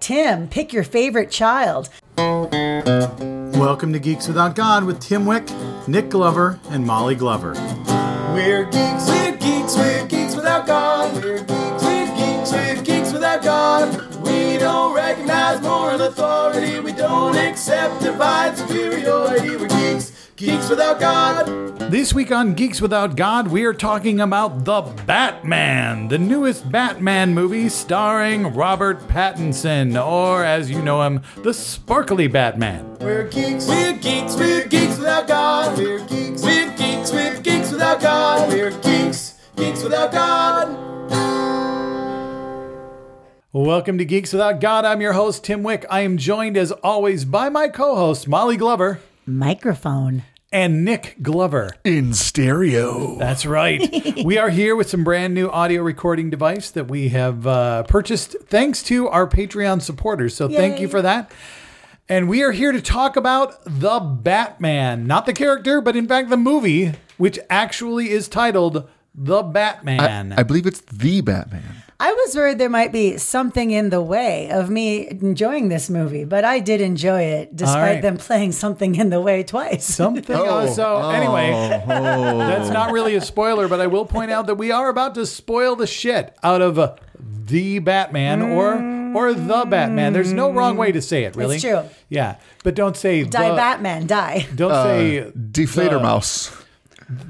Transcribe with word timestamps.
Tim, 0.00 0.48
pick 0.48 0.72
your 0.72 0.84
favorite 0.84 1.30
child. 1.30 1.88
Welcome 2.16 3.92
to 3.92 3.98
Geeks 3.98 4.28
Without 4.28 4.54
God 4.54 4.84
with 4.84 5.00
Tim 5.00 5.26
Wick, 5.26 5.48
Nick 5.88 6.10
Glover, 6.10 6.58
and 6.70 6.86
Molly 6.86 7.14
Glover. 7.14 7.52
We're 8.32 8.64
geeks, 8.64 9.08
we're 9.08 9.36
geeks, 9.36 9.76
we're 9.76 10.06
geeks 10.06 10.36
without 10.36 10.66
God. 10.66 11.14
We're 11.14 11.38
geeks, 11.38 11.82
we're 11.82 12.16
geeks, 12.16 12.52
we're 12.52 12.82
geeks 12.82 13.12
without 13.12 13.42
God. 13.42 14.16
We 14.24 14.58
don't 14.58 14.94
recognize 14.94 15.60
moral 15.62 16.02
authority. 16.02 16.80
We 16.80 16.92
don't 16.92 17.36
accept 17.36 18.02
divine 18.02 18.54
superiority. 18.56 19.56
We're 19.56 19.68
geeks, 19.68 20.12
geeks 20.36 20.68
without 20.68 21.00
God. 21.00 21.46
This 21.90 22.12
week 22.12 22.30
on 22.30 22.52
Geeks 22.52 22.82
Without 22.82 23.16
God, 23.16 23.48
we 23.48 23.64
are 23.64 23.72
talking 23.72 24.20
about 24.20 24.64
The 24.66 24.82
Batman, 25.06 26.08
the 26.08 26.18
newest 26.18 26.70
Batman 26.70 27.32
movie 27.32 27.70
starring 27.70 28.52
Robert 28.54 29.00
Pattinson, 29.08 29.96
or 30.04 30.44
as 30.44 30.70
you 30.70 30.82
know 30.82 31.02
him, 31.02 31.22
the 31.42 31.54
sparkly 31.54 32.26
Batman. 32.26 32.98
We're 33.00 33.28
geeks, 33.28 33.66
we're 33.66 33.94
geeks, 33.94 34.36
we're 34.36 34.66
geeks 34.66 34.98
without 34.98 35.26
God. 35.26 35.78
We're 35.78 36.04
geeks, 36.06 36.42
we're 36.42 36.76
geeks, 36.76 37.12
we're 37.12 37.40
geeks 37.40 37.72
without 37.72 38.00
God. 38.00 38.48
We're 38.50 38.78
geeks, 38.80 39.40
geeks 39.56 39.82
without 39.82 40.12
God. 40.12 40.96
Welcome 43.52 43.96
to 43.96 44.04
Geeks 44.04 44.34
Without 44.34 44.60
God. 44.60 44.84
I'm 44.84 45.00
your 45.00 45.14
host, 45.14 45.42
Tim 45.42 45.62
Wick. 45.62 45.86
I 45.88 46.00
am 46.00 46.18
joined 46.18 46.58
as 46.58 46.72
always 46.72 47.24
by 47.24 47.48
my 47.48 47.68
co 47.68 47.96
host, 47.96 48.28
Molly 48.28 48.58
Glover, 48.58 49.00
Microphone. 49.26 50.22
and 50.52 50.84
Nick 50.84 51.16
Glover. 51.20 51.70
in 51.84 52.14
stereo. 52.14 53.16
That's 53.18 53.44
right. 53.44 54.24
we 54.24 54.38
are 54.38 54.48
here 54.50 54.76
with 54.76 54.88
some 54.88 55.02
brand 55.04 55.34
new 55.34 55.50
audio 55.50 55.82
recording 55.82 56.30
device 56.30 56.70
that 56.70 56.86
we 56.88 57.08
have 57.08 57.46
uh, 57.46 57.82
purchased 57.82 58.36
thanks 58.46 58.82
to 58.84 59.08
our 59.08 59.26
Patreon 59.28 59.82
supporters. 59.82 60.34
So 60.36 60.48
thank 60.48 60.80
you 60.80 60.88
for 60.88 61.02
that. 61.02 61.32
And 62.08 62.28
we 62.28 62.44
are 62.44 62.52
here 62.52 62.70
to 62.70 62.80
talk 62.80 63.16
about 63.16 63.58
the 63.64 63.98
Batman, 63.98 65.08
not 65.08 65.26
the 65.26 65.32
character, 65.32 65.80
but 65.80 65.96
in 65.96 66.06
fact 66.06 66.30
the 66.30 66.36
movie, 66.36 66.92
which 67.16 67.38
actually 67.50 68.10
is 68.10 68.28
titled 68.28 68.88
The 69.12 69.42
Batman. 69.42 70.32
I 70.32 70.44
believe 70.44 70.66
it's 70.66 70.80
the 70.82 71.20
Batman. 71.20 71.82
I 71.98 72.12
was 72.12 72.36
worried 72.36 72.58
there 72.58 72.68
might 72.68 72.92
be 72.92 73.16
something 73.16 73.70
in 73.70 73.88
the 73.88 74.02
way 74.02 74.50
of 74.50 74.68
me 74.68 75.08
enjoying 75.08 75.68
this 75.68 75.88
movie, 75.88 76.24
but 76.24 76.44
I 76.44 76.60
did 76.60 76.82
enjoy 76.82 77.22
it 77.22 77.56
despite 77.56 77.80
right. 77.80 78.02
them 78.02 78.18
playing 78.18 78.52
something 78.52 78.96
in 78.96 79.08
the 79.08 79.20
way 79.20 79.42
twice. 79.42 79.86
Something. 79.86 80.36
uh, 80.36 80.66
so 80.66 81.08
anyway, 81.08 81.50
that's 81.86 82.68
not 82.68 82.92
really 82.92 83.14
a 83.14 83.22
spoiler, 83.22 83.66
but 83.66 83.80
I 83.80 83.86
will 83.86 84.04
point 84.04 84.30
out 84.30 84.46
that 84.48 84.56
we 84.56 84.70
are 84.70 84.90
about 84.90 85.14
to 85.14 85.24
spoil 85.24 85.74
the 85.74 85.86
shit 85.86 86.36
out 86.42 86.60
of 86.60 86.78
uh, 86.78 86.96
the 87.18 87.78
Batman 87.78 88.42
or 88.42 88.74
or 89.16 89.32
the 89.32 89.64
Batman. 89.66 90.12
There's 90.12 90.32
no 90.32 90.52
wrong 90.52 90.76
way 90.76 90.92
to 90.92 91.00
say 91.00 91.24
it, 91.24 91.34
really. 91.34 91.56
It's 91.56 91.64
true. 91.64 91.82
Yeah, 92.10 92.36
but 92.62 92.74
don't 92.74 92.96
say 92.96 93.24
die 93.24 93.50
the, 93.50 93.56
Batman, 93.56 94.06
die. 94.06 94.46
Don't 94.54 94.72
say 94.72 95.32
Deflator 95.34 95.92
the- 95.92 96.00
Mouse. 96.00 96.65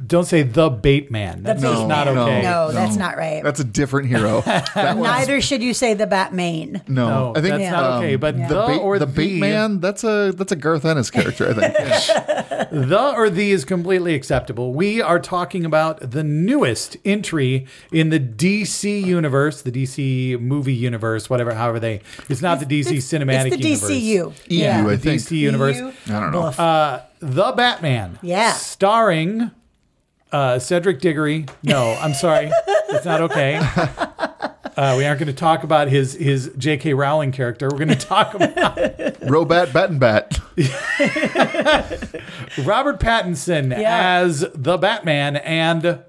Don't 0.07 0.25
say 0.25 0.43
the 0.43 0.71
Bateman. 0.71 1.43
That's 1.43 1.61
The 1.61 1.73
just 1.73 1.87
not 1.87 2.07
Bateman. 2.07 2.23
okay. 2.29 2.43
No, 2.43 2.73
that's 2.73 2.97
not 2.97 3.17
right. 3.19 3.43
That's 3.43 3.61
a 3.61 3.65
different 3.65 4.09
hero. 4.09 4.43
Neither 4.77 5.43
should 5.43 5.63
you 5.63 5.75
say 5.75 5.93
the 5.93 6.07
Batman. 6.07 6.83
No, 6.89 7.09
No, 7.09 7.33
I 7.37 7.43
think 7.43 7.57
that's 7.59 7.71
not 7.73 7.99
okay. 7.99 8.17
But 8.17 8.39
the, 8.39 8.47
the 8.55 8.67
Bait- 8.69 8.79
or 8.81 8.99
the 8.99 9.05
the 9.05 9.13
Bateman. 9.13 9.81
That's 9.81 10.03
a 10.03 10.33
that's 10.35 10.51
a 10.53 10.57
Garth 10.57 10.85
Ennis 10.87 11.11
character. 11.11 11.49
I 11.51 11.53
think. 11.53 12.47
The 12.71 13.13
or 13.15 13.31
the 13.31 13.53
is 13.53 13.65
completely 13.65 14.15
acceptable. 14.15 14.73
We 14.73 15.01
are 15.01 15.21
talking 15.21 15.65
about 15.65 16.11
the 16.11 16.25
newest 16.25 16.97
entry 17.05 17.67
in 17.93 18.09
the 18.11 18.19
DC 18.19 19.05
universe, 19.05 19.63
the 19.63 19.71
DC 19.71 20.41
movie 20.41 20.75
universe, 20.75 21.29
whatever, 21.31 21.55
however 21.55 21.79
they. 21.79 22.01
It's 22.29 22.43
not 22.43 22.59
the 22.61 22.67
DC 22.67 22.87
It's- 22.99 23.05
cinematic 23.05 23.53
It's 23.53 23.83
the 23.83 23.95
universe. 23.95 24.35
DCU. 24.43 24.51
EU, 24.51 24.69
I 24.69 24.83
The 24.97 24.99
think. 24.99 25.21
DC 25.21 25.39
universe. 25.39 25.77
EU. 25.77 25.93
I 26.09 26.21
don't 26.21 26.33
know. 26.33 26.43
Uh, 26.47 27.03
the 27.21 27.53
Batman. 27.53 28.19
Yeah. 28.23 28.53
Starring 28.53 29.51
uh, 30.37 30.59
Cedric 30.59 31.01
Diggory. 31.01 31.47
No, 31.63 31.97
I'm 32.01 32.15
sorry. 32.15 32.51
it's 32.91 33.05
not 33.05 33.21
okay. 33.23 33.61
Uh, 34.77 34.95
we 34.99 35.07
aren't 35.07 35.19
going 35.19 35.27
to 35.27 35.33
talk 35.33 35.65
about 35.65 35.89
his 35.89 36.13
his 36.13 36.53
J.K. 36.59 36.93
Rowling 36.93 37.33
character. 37.33 37.67
We're 37.73 37.79
going 37.79 37.89
to 37.89 37.95
talk 37.97 38.35
about 38.35 38.77
Robat 38.77 39.73
Bat 39.73 39.89
and 39.89 39.99
Bat. 39.99 40.39
Robert 42.63 43.01
Pattinson 43.01 43.71
Yeah. 43.71 44.19
as 44.21 44.45
the 44.55 44.77
Batman 44.77 45.37
and 45.37 46.01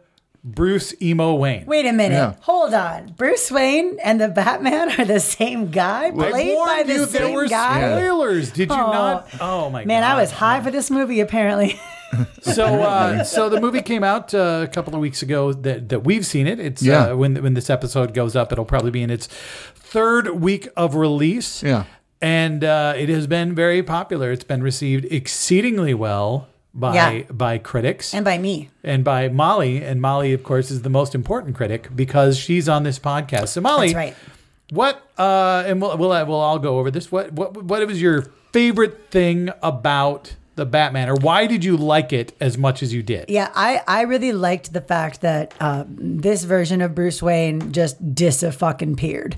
Bruce 0.43 0.93
Emo 1.01 1.35
Wayne. 1.35 1.65
Wait 1.65 1.85
a 1.85 1.93
minute. 1.93 2.15
Yeah. 2.15 2.35
Hold 2.41 2.73
on. 2.73 3.13
Bruce 3.17 3.49
Wayne 3.49 3.97
and 4.03 4.19
the 4.19 4.27
Batman 4.27 4.99
are 4.99 5.05
the 5.05 5.21
same 5.21 5.71
guy, 5.71 6.07
I 6.07 6.11
played 6.11 6.31
by 6.33 6.53
warned 6.55 6.89
the 6.89 6.93
you 6.93 7.05
there 7.05 7.21
same 7.21 7.33
were 7.35 7.47
guy. 7.47 7.79
spoilers. 7.97 8.51
Did 8.51 8.69
you 8.69 8.75
Oh. 8.75 8.91
not? 8.91 9.29
Oh 9.39 9.69
my 9.69 9.83
god! 9.83 9.87
Man! 9.87 10.03
I 10.03 10.19
was 10.19 10.31
high 10.31 10.61
for 10.61 10.71
this 10.71 10.91
movie. 10.91 11.21
Apparently, 11.21 11.79
So, 12.41 12.81
uh, 12.81 13.23
so 13.23 13.49
the 13.49 13.59
movie 13.59 13.81
came 13.81 14.03
out 14.03 14.33
uh, 14.33 14.61
a 14.63 14.67
couple 14.67 14.95
of 14.95 15.01
weeks 15.01 15.21
ago 15.21 15.51
that, 15.53 15.89
that 15.89 16.03
we've 16.03 16.25
seen 16.25 16.47
it. 16.47 16.59
It's 16.59 16.81
Yeah. 16.81 17.07
uh, 17.11 17.15
when 17.15 17.35
when 17.43 17.53
this 17.53 17.69
episode 17.69 18.13
goes 18.13 18.35
up, 18.35 18.51
it'll 18.51 18.65
probably 18.65 18.91
be 18.91 19.03
in 19.03 19.09
its 19.09 19.27
third 19.75 20.41
week 20.41 20.67
of 20.77 20.95
release. 20.95 21.61
Yeah. 21.63 21.83
and 22.21 22.63
uh, 22.63 22.93
it 22.97 23.09
has 23.09 23.27
been 23.27 23.53
very 23.53 23.83
popular. 23.83 24.31
It's 24.31 24.43
been 24.43 24.63
received 24.63 25.05
exceedingly 25.11 25.93
well 25.93 26.47
by 26.73 26.95
Yeah. 26.95 27.23
by 27.29 27.57
critics 27.57 28.13
and 28.13 28.23
by 28.25 28.37
me. 28.37 28.69
and 28.83 29.03
by 29.03 29.27
Molly. 29.29 29.83
And 29.83 30.01
Molly, 30.01 30.33
of 30.33 30.43
course, 30.43 30.71
is 30.71 30.81
the 30.83 30.89
most 30.89 31.13
important 31.13 31.55
critic 31.55 31.89
because 31.95 32.37
she's 32.37 32.67
on 32.69 32.83
this 32.83 32.97
podcast. 32.99 33.49
So, 33.49 33.61
Molly, 33.61 33.87
That's 33.87 33.95
right. 33.95 34.15
what? 34.71 34.95
Uh, 35.17 35.63
and 35.67 35.81
we'll, 35.81 35.97
we'll 35.97 36.09
we'll 36.25 36.39
all 36.39 36.59
go 36.59 36.79
over 36.79 36.89
this. 36.89 37.11
What 37.11 37.33
what 37.33 37.63
what 37.63 37.85
was 37.85 38.01
your 38.01 38.21
favorite 38.53 39.11
thing 39.11 39.49
about 39.61 40.35
the 40.57 40.65
Batman, 40.65 41.07
or 41.07 41.15
why 41.15 41.47
did 41.47 41.63
you 41.63 41.77
like 41.77 42.11
it 42.11 42.35
as 42.41 42.57
much 42.57 42.83
as 42.83 42.93
you 42.93 43.01
did? 43.01 43.29
Yeah, 43.29 43.51
I, 43.55 43.81
I 43.87 44.01
really 44.01 44.33
liked 44.33 44.73
the 44.73 44.81
fact 44.81 45.21
that 45.21 45.53
uh, 45.61 45.85
this 45.87 46.43
version 46.43 46.81
of 46.81 46.93
Bruce 46.93 47.21
Wayne 47.21 47.71
just 47.71 48.13
dis 48.13 48.43
fucking 48.43 48.97
peered 48.97 49.37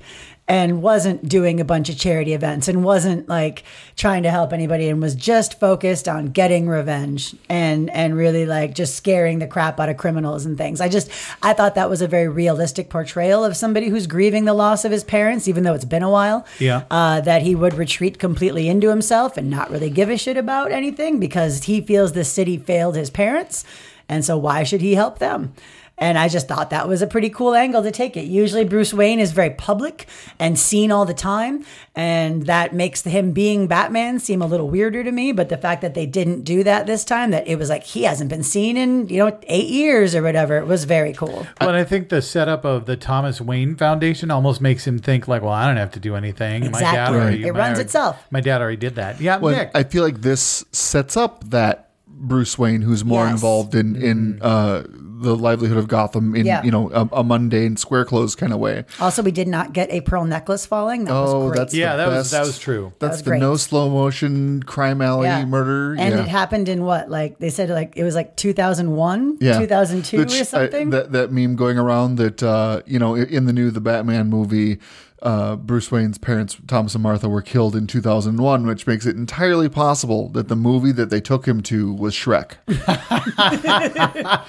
and 0.50 0.82
wasn't 0.82 1.30
doing 1.30 1.60
a 1.60 1.64
bunch 1.64 1.90
of 1.90 1.98
charity 1.98 2.34
events 2.34 2.68
and 2.68 2.84
wasn't 2.84 3.30
like 3.30 3.64
trying 3.96 4.24
to 4.24 4.32
help 4.32 4.52
anybody 4.52 4.90
and 4.90 5.00
was 5.00 5.14
just 5.14 5.60
focused 5.60 6.08
on 6.08 6.26
getting 6.26 6.68
revenge 6.68 7.36
and 7.48 7.88
and 7.92 8.18
really 8.18 8.48
like 8.48 8.74
just 8.74 8.96
scaring 8.96 9.38
the 9.38 9.46
crap 9.46 9.80
out 9.80 9.90
of 9.90 9.98
criminals 9.98 10.48
and 10.48 10.58
things. 10.58 10.82
I 10.82 10.90
just 10.90 11.12
I 11.44 11.54
thought 11.54 11.76
that 11.76 11.90
was 11.90 12.02
a 12.02 12.08
very 12.08 12.28
realistic 12.28 12.90
portrayal 12.90 13.46
of 13.46 13.56
somebody 13.56 13.90
who's 13.90 14.08
grieving 14.08 14.46
the 14.46 14.56
loss 14.56 14.84
of 14.84 14.92
his 14.92 15.04
parents, 15.04 15.48
even 15.48 15.64
though 15.64 15.76
it's 15.76 15.86
been 15.86 16.04
a 16.04 16.10
while. 16.10 16.46
Yeah. 16.58 16.84
Uh, 16.90 17.22
that 17.22 17.44
he 17.44 17.54
would 17.54 17.76
retreat 17.76 18.18
completely 18.18 18.68
into 18.68 18.90
himself 18.90 19.38
and 19.38 19.52
not 19.52 19.70
really 19.70 19.92
give 19.92 20.10
a 20.10 20.18
shit 20.18 20.36
about 20.36 20.72
anything 20.72 21.20
because 21.20 21.66
he 21.66 21.80
feels 21.80 22.14
the 22.14 22.26
city 22.26 22.58
failed 22.58 22.96
his 22.96 23.12
parents. 23.12 23.64
And 24.08 24.26
so 24.26 24.36
why 24.36 24.64
should 24.64 24.82
he 24.82 24.96
help 24.96 25.20
them? 25.20 25.54
And 26.00 26.18
I 26.18 26.30
just 26.30 26.48
thought 26.48 26.70
that 26.70 26.88
was 26.88 27.02
a 27.02 27.08
pretty 27.08 27.30
cool 27.30 27.54
angle 27.54 27.84
to 27.84 27.92
take 27.92 28.16
it. 28.16 28.24
Usually 28.24 28.64
Bruce 28.64 28.94
Wayne 28.94 29.20
is 29.20 29.32
very 29.34 29.50
public 29.50 30.08
and 30.40 30.58
seen 30.58 30.92
all 30.92 31.06
the 31.06 31.14
time. 31.14 31.66
And 31.96 32.46
that 32.46 32.74
makes 32.74 33.04
him 33.04 33.34
being 33.34 33.68
Batman 33.68 34.20
seem 34.20 34.42
a 34.42 34.46
little 34.48 34.70
weirder 34.70 35.04
to 35.04 35.12
me. 35.12 35.34
But 35.34 35.50
the 35.50 35.58
fact 35.58 35.82
that 35.82 35.94
they 35.96 36.06
didn't 36.06 36.44
do 36.44 36.64
that 36.64 36.88
this 36.88 37.04
time, 37.04 37.32
that 37.32 37.48
it 37.48 37.58
was 37.58 37.70
like 37.70 37.84
he 37.84 38.04
hasn't 38.04 38.30
been 38.30 38.44
seen 38.44 38.78
in, 38.78 39.10
you 39.10 39.18
know, 39.18 39.38
eight 39.48 39.68
years 39.68 40.16
or 40.16 40.24
whatever, 40.24 40.58
it 40.58 40.66
was 40.68 40.86
very 40.86 41.12
cool. 41.14 41.46
But 41.60 41.76
I 41.76 41.84
think 41.84 42.08
the 42.08 42.22
setup 42.22 42.64
of 42.64 42.86
the 42.86 42.96
Thomas 42.96 43.42
Wayne 43.42 43.76
Foundation 43.76 44.32
almost 44.32 44.62
makes 44.62 44.88
him 44.88 45.00
think 45.00 45.28
like, 45.28 45.42
well, 45.42 45.52
I 45.52 45.68
don't 45.68 45.78
have 45.78 45.92
to 45.92 46.00
do 46.00 46.16
anything. 46.16 46.72
My 46.72 46.80
dad 46.80 47.14
already, 47.14 47.46
It 47.46 47.52
my- 47.54 47.60
runs 47.60 47.80
itself. 47.80 48.26
My 48.32 48.40
dad 48.40 48.62
already 48.62 48.78
did 48.78 48.96
that. 48.96 49.20
Yeah, 49.20 49.38
Well, 49.38 49.54
Nick. 49.56 49.72
I 49.76 49.84
feel 49.84 50.04
like 50.04 50.22
this 50.22 50.64
sets 50.72 51.18
up 51.18 51.44
that 51.50 51.89
Bruce 52.20 52.58
Wayne, 52.60 52.82
who's 52.82 53.04
more 53.06 53.24
Yes. 53.26 53.32
involved 53.34 53.74
in 53.76 53.96
in 53.96 54.40
uh, 54.42 54.84
the 55.22 55.36
livelihood 55.36 55.78
of 55.78 55.88
Gotham 55.90 56.34
in 56.36 56.46
Yeah. 56.46 56.64
you 56.64 56.72
know 56.72 56.90
a, 56.92 57.08
a 57.20 57.24
mundane 57.24 57.76
square 57.78 58.06
clothes 58.06 58.36
kind 58.36 58.54
of 58.54 58.60
way. 58.60 58.86
Also, 59.02 59.22
we 59.22 59.32
did 59.32 59.48
not 59.48 59.74
get 59.74 59.92
a 59.92 60.00
pearl 60.02 60.24
necklace 60.26 60.66
falling. 60.66 61.06
That 61.06 61.12
was 61.14 61.34
Oh, 61.34 61.48
great. 61.50 61.58
that's 61.58 61.74
yeah, 61.74 61.96
the 61.98 62.06
that 62.10 62.18
was 62.18 62.32
that 62.32 62.46
was 62.46 62.58
true. 62.60 62.94
That's 63.00 63.18
was 63.18 63.24
the 63.24 63.32
great. 63.32 63.40
no 63.42 63.56
slow 63.58 63.90
motion 63.90 64.64
crime 64.64 65.02
alley 65.02 65.46
murder. 65.46 65.92
And 66.00 66.16
yeah. 66.16 66.22
it 66.22 66.28
happened 66.28 66.70
in 66.70 66.84
what? 66.86 67.10
Like 67.10 67.38
they 67.40 67.50
said, 67.50 67.70
like 67.70 67.94
it 67.98 68.04
was 68.04 68.16
like 68.16 68.36
2001, 68.38 69.38
yeah. 69.42 69.60
2002 69.60 70.18
Which 70.20 70.34
or 70.34 70.40
I- 70.40 70.44
something. 70.44 70.90
that 70.92 71.12
that 71.12 71.32
meme 71.32 71.56
going 71.56 71.78
around 71.78 72.16
that 72.18 72.42
uh, 72.44 72.82
you 72.86 73.00
know 73.00 73.16
in 73.16 73.46
the 73.46 73.54
new 73.54 73.72
the 73.72 73.82
Batman 73.82 74.30
movie, 74.30 74.80
uh, 75.22 75.56
Bruce 75.58 75.92
Wayne's 75.92 76.18
parents 76.18 76.58
Thomas 76.68 76.94
and 76.96 77.04
Martha 77.04 77.28
were 77.30 77.42
killed 77.42 77.76
in 77.76 77.88
2001, 77.88 78.66
which 78.66 78.88
makes 78.88 79.06
it 79.06 79.16
entirely 79.16 79.68
possible 79.70 80.30
that 80.30 80.48
the 80.48 80.56
movie 80.56 80.92
that 80.94 81.10
they 81.10 81.20
took 81.22 81.46
him 81.48 81.62
to 81.64 81.94
was 81.94 82.14
Shrek. 82.16 82.54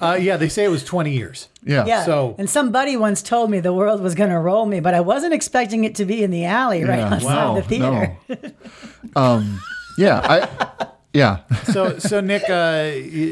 Uh, 0.00 0.18
yeah, 0.20 0.36
they 0.36 0.48
say 0.48 0.64
it 0.64 0.68
was 0.70 0.82
20 0.84 1.12
years. 1.12 1.48
Yeah. 1.62 1.86
yeah. 1.86 2.04
so- 2.04 2.34
and 2.36 2.50
somebody 2.50 2.96
once 2.96 3.22
told 3.22 3.48
me 3.48 3.60
the 3.60 3.72
world 3.72 4.00
was 4.00 4.16
going 4.16 4.30
to 4.30 4.38
roll 4.38 4.66
me, 4.66 4.80
but 4.80 4.92
I 4.92 5.00
wasn't 5.00 5.34
expecting 5.34 5.84
it 5.84 5.94
to 5.96 6.04
be 6.04 6.24
in 6.24 6.32
the 6.32 6.46
alley 6.46 6.82
right 6.82 6.98
Yeah. 6.98 7.08
outside 7.14 7.24
Wow. 7.36 7.54
the 7.54 7.62
theater. 7.62 8.16
No. 8.28 8.36
um, 9.22 9.60
yeah. 9.96 10.20
I. 10.24 10.86
Yeah. 11.12 11.38
So, 11.72 11.98
so 12.00 12.20
Nick, 12.20 12.42
uh, 12.50 12.54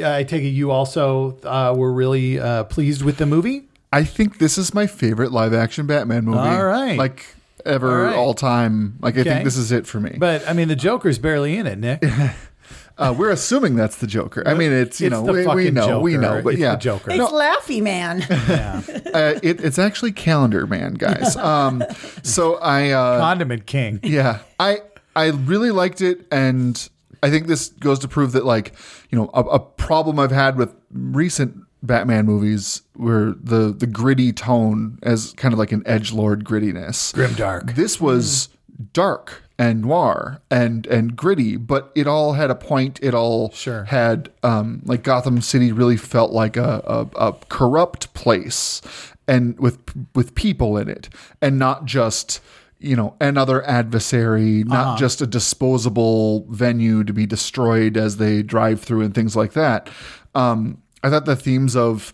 I 0.08 0.24
take 0.26 0.44
it 0.44 0.50
you 0.50 0.70
also 0.70 1.36
uh, 1.42 1.74
were 1.76 1.92
really 1.92 2.38
uh, 2.38 2.62
pleased 2.64 3.02
with 3.02 3.16
the 3.18 3.26
movie. 3.26 3.64
I 3.92 4.04
think 4.04 4.38
this 4.38 4.58
is 4.58 4.74
my 4.74 4.86
favorite 4.86 5.32
live 5.32 5.54
action 5.54 5.86
Batman 5.86 6.24
movie. 6.24 6.38
All 6.38 6.64
right. 6.64 6.98
Like 6.98 7.26
ever, 7.64 7.88
All 7.90 8.04
right. 8.06 8.16
all 8.16 8.34
time. 8.34 8.98
Like 9.00 9.16
I 9.16 9.22
think 9.24 9.44
this 9.44 9.56
is 9.56 9.72
it 9.72 9.86
for 9.86 10.00
me. 10.00 10.16
But 10.18 10.46
I 10.48 10.52
mean, 10.52 10.68
the 10.68 10.76
Joker's 10.76 11.18
barely 11.18 11.56
in 11.56 11.66
it, 11.66 11.78
Nick. 11.78 12.02
uh, 12.98 13.14
we're 13.16 13.30
assuming 13.30 13.76
that's 13.76 13.96
the 13.96 14.06
Joker. 14.06 14.42
I 14.46 14.54
mean, 14.54 14.72
it's 14.72 15.00
you 15.00 15.06
It's 15.08 15.12
know 15.14 15.24
the 15.24 15.32
we, 15.32 15.38
we 15.40 15.44
fucking 15.44 15.74
know 15.74 16.00
we 16.00 16.16
know, 16.16 16.42
but 16.42 16.54
It's 16.54 16.60
yeah, 16.60 16.72
the 16.76 16.80
Joker. 16.80 17.10
It's 17.10 17.24
Laughy 17.32 17.82
Man. 17.82 18.24
Yeah. 18.48 18.82
uh, 19.14 19.38
it, 19.42 19.64
it's 19.64 19.78
actually 19.78 20.12
Calendar 20.12 20.66
Man, 20.66 20.94
guys. 20.94 21.36
Um, 21.46 21.82
so 22.22 22.56
I 22.56 22.90
uh, 22.90 23.18
Condiment 23.20 23.66
King. 23.66 24.00
yeah, 24.02 24.40
I 24.58 24.80
I 25.14 25.28
really 25.28 25.70
liked 25.70 26.00
it, 26.00 26.26
and 26.30 26.88
I 27.22 27.30
think 27.30 27.46
this 27.46 27.68
goes 27.68 27.98
to 28.00 28.08
prove 28.08 28.32
that 28.32 28.44
like 28.44 28.74
you 29.10 29.18
know 29.18 29.30
a, 29.32 29.40
a 29.42 29.58
problem 29.58 30.18
I've 30.18 30.32
had 30.32 30.56
with 30.58 30.74
recent 30.92 31.62
Batman 31.82 32.26
movies 32.26 32.82
were 32.96 33.34
the 33.40 33.72
the 33.76 33.86
gritty 33.86 34.32
tone 34.32 34.98
as 35.02 35.32
kind 35.36 35.52
of 35.52 35.58
like 35.58 35.72
an 35.72 35.82
edge 35.86 36.12
lord 36.12 36.44
grittiness. 36.44 37.12
grim 37.14 37.34
dark. 37.34 37.74
This 37.74 38.00
was 38.00 38.48
dark 38.92 39.42
and 39.58 39.82
noir 39.82 40.40
and 40.50 40.86
and 40.86 41.16
gritty, 41.16 41.56
but 41.56 41.92
it 41.94 42.06
all 42.06 42.32
had 42.34 42.50
a 42.50 42.54
point. 42.54 42.98
It 43.02 43.14
all 43.14 43.50
Sure. 43.52 43.84
had 43.84 44.30
um, 44.42 44.82
like 44.84 45.02
Gotham 45.02 45.40
City 45.40 45.72
really 45.72 45.96
felt 45.96 46.32
like 46.32 46.56
a, 46.56 46.82
a, 47.16 47.28
a 47.28 47.32
corrupt 47.48 48.12
place, 48.14 48.82
and 49.28 49.58
with 49.58 49.78
with 50.14 50.34
people 50.34 50.76
in 50.76 50.88
it, 50.88 51.08
and 51.40 51.58
not 51.58 51.84
just 51.86 52.40
you 52.78 52.94
know 52.96 53.14
another 53.20 53.64
adversary, 53.66 54.62
not 54.64 54.98
just 54.98 55.22
a 55.22 55.26
disposable 55.26 56.46
venue 56.50 57.02
to 57.04 57.12
be 57.12 57.26
destroyed 57.26 57.96
as 57.96 58.18
they 58.18 58.42
drive 58.42 58.80
through 58.82 59.00
and 59.02 59.14
things 59.14 59.34
like 59.36 59.52
that. 59.54 59.88
Um, 60.34 60.82
I 61.06 61.10
thought 61.10 61.24
the 61.24 61.36
themes 61.36 61.76
of 61.76 62.12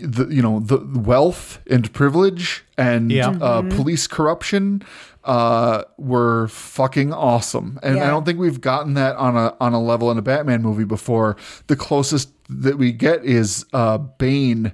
the 0.00 0.26
you 0.28 0.42
know 0.42 0.60
the 0.60 0.78
wealth 1.00 1.60
and 1.68 1.92
privilege 1.92 2.64
and 2.76 3.10
Yeah. 3.10 3.30
uh, 3.30 3.62
police 3.62 4.06
corruption 4.06 4.82
uh, 5.24 5.82
were 5.98 6.46
fucking 6.48 7.12
awesome, 7.12 7.78
and 7.82 7.98
I 7.98 8.06
don't 8.08 8.24
think 8.24 8.38
we've 8.38 8.60
gotten 8.60 8.94
that 8.94 9.16
on 9.16 9.36
a 9.36 9.54
on 9.60 9.72
a 9.72 9.80
level 9.82 10.10
in 10.10 10.18
a 10.18 10.22
Batman 10.22 10.62
movie 10.62 10.84
before. 10.84 11.36
The 11.66 11.76
closest 11.76 12.30
that 12.48 12.78
we 12.78 12.92
get 12.92 13.24
is 13.24 13.64
uh, 13.72 13.98
Bane. 13.98 14.72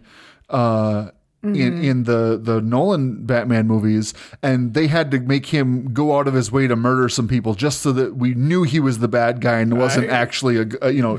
Uh, 1.45 1.49
in, 1.49 1.85
in 1.85 2.05
the 2.05 2.39
the 2.43 2.61
Nolan 2.63 3.25
Batman 3.27 3.67
movies, 3.67 4.15
and 4.43 4.73
they 4.73 4.87
had 4.87 5.11
to 5.11 5.21
make 5.21 5.47
him 5.47 5.93
go 5.93 6.17
out 6.19 6.27
of 6.27 6.33
his 6.35 6.51
way 6.51 6.67
to 6.67 6.75
murder 6.75 7.09
some 7.11 7.29
people 7.29 7.55
just 7.55 7.83
so 7.83 7.93
that 7.93 8.17
we 8.17 8.33
knew 8.35 8.63
he 8.63 8.81
was 8.81 9.01
the 9.01 9.09
bad 9.09 9.41
guy 9.43 9.59
and 9.61 9.77
wasn't 9.79 10.09
actually 10.09 10.57
a, 10.57 10.65
g- 10.65 10.79
a, 10.81 10.91
you 10.91 11.03
know 11.03 11.19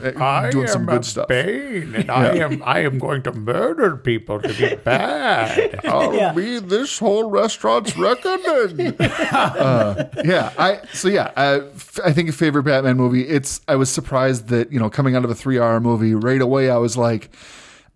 doing 0.50 0.68
some 0.68 0.86
good 0.86 1.06
stuff. 1.06 1.28
Bane, 1.28 1.94
and 1.96 2.10
I 2.10 2.36
am 2.38 2.64
I 2.64 2.80
am 2.80 2.98
going 2.98 3.22
to 3.24 3.32
murder 3.34 3.98
people 3.98 4.42
to 4.42 4.48
be 4.54 4.76
bad. 4.84 5.80
I'll 5.86 6.14
Yeah. 6.16 6.34
be 6.34 6.60
this 6.60 6.98
whole 7.00 7.30
restaurant's 7.30 7.96
reckoning. 7.98 8.96
uh, 9.00 10.10
yeah, 10.24 10.54
I 10.58 10.80
so 10.94 11.08
yeah, 11.08 11.32
I 11.38 12.12
think 12.14 12.30
a 12.30 12.32
favorite 12.32 12.64
Batman 12.64 12.98
movie. 12.98 13.28
It's 13.28 13.62
I 13.68 13.76
was 13.76 13.90
surprised 13.92 14.48
that 14.48 14.72
you 14.72 14.80
know 14.80 14.90
coming 14.90 15.16
out 15.16 15.24
of 15.24 15.30
a 15.30 15.36
three 15.36 15.60
hour 15.60 15.80
movie 15.80 16.16
right 16.16 16.42
away, 16.42 16.70
I 16.70 16.78
was 16.78 16.98
like, 16.98 17.30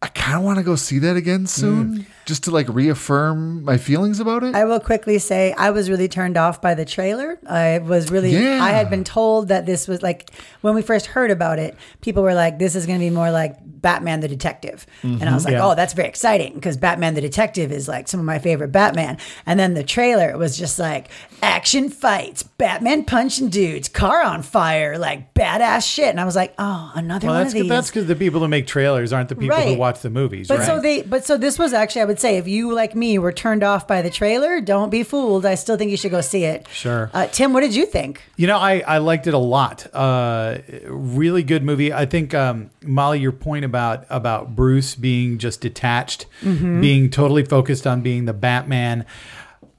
I 0.02 0.08
kind 0.08 0.38
of 0.38 0.44
want 0.44 0.58
to 0.60 0.64
go 0.64 0.76
see 0.76 1.00
that 1.00 1.16
again 1.18 1.46
soon, 1.48 2.06
just 2.30 2.46
to 2.46 2.52
like 2.52 2.68
reaffirm 2.70 3.64
my 3.66 3.78
feelings 3.78 4.20
about 4.22 4.44
it. 4.44 4.56
I 4.56 4.64
will 4.64 4.80
quickly 4.80 5.20
say 5.20 5.54
I 5.58 5.72
was 5.72 5.90
really 5.90 6.08
turned 6.08 6.38
off 6.38 6.62
by 6.62 6.76
the 6.76 6.86
trailer. 6.86 7.40
I 7.50 7.80
was 7.80 8.10
really 8.12 8.32
Yeah. 8.32 8.64
I 8.64 8.70
had 8.70 8.90
been 8.90 9.04
told 9.04 9.50
that 9.50 9.66
this 9.66 9.88
was 9.88 10.02
like 10.02 10.30
when 10.62 10.76
we 10.76 10.82
first 10.82 11.08
heard 11.08 11.32
about 11.32 11.60
it, 11.60 11.76
people 12.02 12.24
were 12.24 12.34
like 12.36 12.60
this 12.60 12.76
is 12.76 12.86
going 12.86 13.00
to 13.00 13.06
be 13.06 13.10
more 13.10 13.32
like 13.32 13.58
Batman 13.66 14.20
the 14.20 14.28
Detective. 14.28 14.86
And 15.04 15.24
I 15.24 15.34
was 15.34 15.44
like, 15.46 15.54
mm-hmm. 15.56 15.62
oh, 15.64 15.68
Yeah. 15.68 15.72
"Oh, 15.72 15.76
that's 15.76 15.94
very 15.94 16.08
exciting 16.08 16.54
because 16.54 16.78
Batman 16.78 17.16
the 17.16 17.22
Detective 17.22 17.72
is 17.72 17.88
like 17.88 18.08
some 18.08 18.20
of 18.20 18.26
my 18.26 18.40
favorite 18.40 18.72
Batman." 18.72 19.18
And 19.46 19.60
then 19.60 19.74
the 19.74 19.84
trailer 19.84 20.38
was 20.38 20.58
just 20.58 20.78
like 20.80 21.10
action 21.42 21.90
fights, 21.90 22.44
Batman 22.44 23.06
punching 23.06 23.50
dudes, 23.50 23.90
car 23.90 24.22
on 24.24 24.44
fire, 24.44 24.98
like 24.98 25.34
badass 25.34 25.90
shit. 25.92 26.10
And 26.10 26.20
I 26.20 26.26
was 26.26 26.36
like, 26.36 26.54
"Oh, 26.60 26.92
another 26.94 27.28
Well, 27.28 27.36
one 27.36 27.44
that's 27.44 27.54
of 27.54 27.56
these." 27.56 27.64
good. 27.64 27.72
That's 27.72 27.90
because 27.90 28.06
the 28.08 28.16
people 28.16 28.42
who 28.42 28.48
make 28.48 28.68
trailers 28.68 29.12
aren't 29.14 29.30
the 29.30 29.36
people 29.36 29.58
who 29.58 29.76
watch 29.78 30.02
the 30.02 30.10
movies, 30.10 30.48
But 30.50 30.60
right? 30.60 30.68
so 30.68 30.80
they, 30.82 31.02
but 31.02 31.26
so 31.26 31.38
this 31.38 31.58
was 31.58 31.72
actually, 31.74 32.02
I 32.02 32.06
would 32.06 32.19
say, 32.20 32.38
if 32.38 32.48
you 32.48 32.74
like 32.74 32.96
me 32.96 33.18
were 33.18 33.32
turned 33.32 33.64
off 33.64 33.88
by 33.88 34.02
the 34.02 34.10
trailer, 34.10 34.62
don't 34.62 34.90
be 34.90 35.04
fooled. 35.04 35.46
I 35.46 35.56
still 35.56 35.78
think 35.78 35.92
you 35.92 35.98
should 35.98 36.12
go 36.12 36.22
see 36.22 36.44
it. 36.44 36.68
Sure. 36.72 37.10
Uh, 37.14 37.28
Tim, 37.28 37.54
what 37.54 37.62
did 37.62 37.76
you 37.76 37.86
think? 37.86 38.24
You 38.38 38.48
know, 38.48 38.58
I, 38.58 38.80
I 38.80 38.98
liked 38.98 39.28
it 39.28 39.34
a 39.34 39.40
lot. 39.40 39.88
Uh, 39.94 40.60
really 40.88 41.44
good 41.44 41.64
movie. 41.64 41.94
I 41.94 42.06
think 42.06 42.34
um, 42.34 42.72
Molly, 42.84 43.20
your 43.20 43.32
point 43.32 43.66
about 43.66 44.06
about 44.10 44.56
Bruce 44.56 44.96
being 44.96 45.38
just 45.38 45.62
detached, 45.62 46.26
being 46.44 47.10
totally 47.10 47.46
focused 47.46 47.86
on 47.86 48.02
being 48.02 48.26
the 48.26 48.34
Batman, 48.34 49.06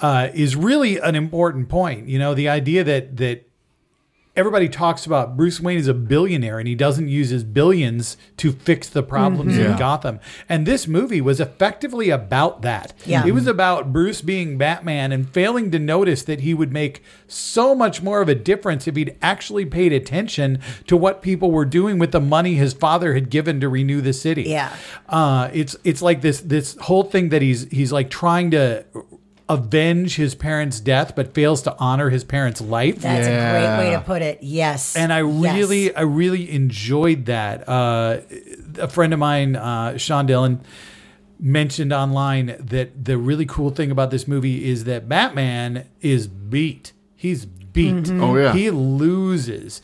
uh, 0.00 0.28
is 0.34 0.56
really 0.56 0.98
an 0.98 1.14
important 1.14 1.68
point. 1.68 2.08
You 2.08 2.18
know, 2.18 2.34
the 2.34 2.48
idea 2.48 2.84
that 2.84 3.16
that 3.18 3.49
everybody 4.36 4.68
talks 4.68 5.04
about 5.06 5.36
Bruce 5.36 5.60
Wayne 5.60 5.76
is 5.76 5.88
a 5.88 5.92
billionaire 5.94 6.58
and 6.58 6.68
he 6.68 6.74
doesn't 6.74 7.08
use 7.08 7.30
his 7.30 7.42
billions 7.44 8.16
to 8.36 8.52
fix 8.52 8.88
the 8.88 9.02
problems 9.02 9.58
in 9.58 9.64
Yeah. 9.72 9.78
Gotham. 9.78 10.20
And 10.48 10.66
this 10.66 10.86
movie 10.86 11.20
was 11.20 11.40
effectively 11.40 12.10
about 12.10 12.62
that. 12.62 12.94
Yeah. 13.04 13.26
It 13.26 13.32
was 13.32 13.46
about 13.48 13.92
Bruce 13.92 14.22
being 14.22 14.56
Batman 14.56 15.10
and 15.12 15.28
failing 15.28 15.70
to 15.72 15.78
notice 15.80 16.22
that 16.22 16.40
he 16.40 16.54
would 16.54 16.72
make 16.72 17.02
so 17.26 17.74
much 17.74 18.02
more 18.02 18.22
of 18.22 18.28
a 18.28 18.34
difference 18.34 18.86
if 18.86 18.94
he'd 18.96 19.16
actually 19.20 19.66
paid 19.66 19.92
attention 19.92 20.60
to 20.86 20.96
what 20.96 21.22
people 21.22 21.50
were 21.50 21.64
doing 21.64 21.98
with 21.98 22.12
the 22.12 22.20
money 22.20 22.54
his 22.54 22.72
father 22.72 23.14
had 23.14 23.30
given 23.30 23.60
to 23.60 23.68
renew 23.68 24.00
the 24.00 24.12
city. 24.12 24.44
Yeah. 24.44 24.74
Uh, 25.08 25.50
it's 25.52 25.76
it's 25.84 26.02
like 26.02 26.20
this 26.20 26.40
this 26.40 26.76
whole 26.82 27.02
thing 27.04 27.30
that 27.30 27.42
he's 27.42 27.64
he's 27.70 27.92
like 27.92 28.10
trying 28.10 28.52
to 28.52 28.84
avenge 29.50 30.16
his 30.16 30.34
parents' 30.34 30.78
death 30.80 31.14
but 31.16 31.34
fails 31.34 31.62
to 31.62 31.76
honor 31.78 32.08
his 32.10 32.24
parents' 32.24 32.60
life. 32.60 33.00
That's 33.00 33.26
a 33.26 33.30
great 33.30 33.78
way 33.86 33.90
to 33.94 34.00
put 34.00 34.22
it. 34.22 34.38
Yes. 34.42 34.94
and 34.96 35.12
I 35.12 35.22
Yes. 35.22 35.54
really, 35.56 35.94
I 35.94 36.02
really 36.02 36.50
enjoyed 36.50 37.26
that. 37.26 37.68
Uh, 37.68 38.18
a 38.78 38.88
friend 38.88 39.12
of 39.12 39.18
mine, 39.18 39.56
uh, 39.56 39.98
Sean 39.98 40.26
Dillon, 40.26 40.60
mentioned 41.38 41.92
online 41.92 42.54
that 42.60 43.04
the 43.04 43.16
really 43.16 43.46
cool 43.46 43.70
thing 43.70 43.90
about 43.90 44.10
this 44.10 44.28
movie 44.28 44.68
is 44.70 44.84
that 44.84 45.08
Batman 45.08 45.86
is 46.00 46.26
beat. 46.26 46.92
He's 47.16 47.46
beat. 47.46 48.10
Oh, 48.10 48.36
yeah. 48.36 48.52
he 48.52 48.70
loses, 48.70 49.80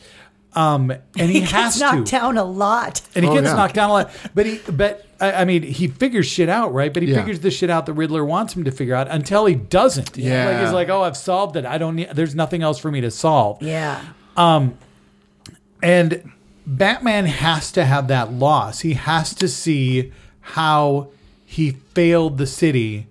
um, 0.53 0.91
and 0.91 1.01
he, 1.17 1.21
Mm-hmm. 1.23 1.31
he 1.31 1.39
has 1.41 1.73
gets 1.73 1.79
knocked 1.79 2.07
to. 2.07 2.11
down 2.11 2.37
a 2.37 2.43
lot. 2.43 3.01
And 3.15 3.25
he 3.25 3.31
Oh, 3.31 3.33
gets 3.33 3.47
yeah. 3.47 3.55
knocked 3.55 3.73
down 3.75 3.89
a 3.89 3.93
lot, 3.93 4.11
but 4.35 4.45
he, 4.45 4.59
but 4.71 5.05
I, 5.19 5.31
I 5.31 5.45
mean, 5.45 5.63
he 5.63 5.87
figures 5.87 6.27
shit 6.27 6.49
out, 6.49 6.73
right? 6.73 6.93
But 6.93 7.03
he 7.03 7.09
Yeah. 7.11 7.19
figures 7.19 7.39
the 7.39 7.51
shit 7.51 7.69
out 7.69 7.85
the 7.85 7.93
Riddler 7.93 8.23
wants 8.23 8.55
him 8.55 8.63
to 8.63 8.71
figure 8.71 8.95
out 8.95 9.07
until 9.09 9.45
he 9.45 9.55
doesn't. 9.55 10.17
Yeah. 10.17 10.49
like 10.49 10.61
he's 10.61 10.73
like, 10.73 10.89
oh, 10.89 11.03
I've 11.03 11.17
solved 11.17 11.55
it. 11.55 11.65
I 11.65 11.77
don't 11.77 11.95
need. 11.95 12.09
There's 12.13 12.35
nothing 12.35 12.61
else 12.61 12.77
for 12.77 12.91
me 12.91 13.01
to 13.01 13.11
solve. 13.11 13.61
Yeah. 13.61 14.01
Um, 14.35 14.77
and 15.81 16.31
Batman 16.65 17.25
has 17.25 17.71
to 17.73 17.85
have 17.85 18.07
that 18.09 18.33
loss. 18.33 18.81
He 18.81 18.93
has 18.93 19.33
to 19.35 19.47
see 19.47 20.11
how 20.41 21.09
he 21.45 21.71
failed 21.71 22.37
the 22.37 22.47
city 22.47 23.07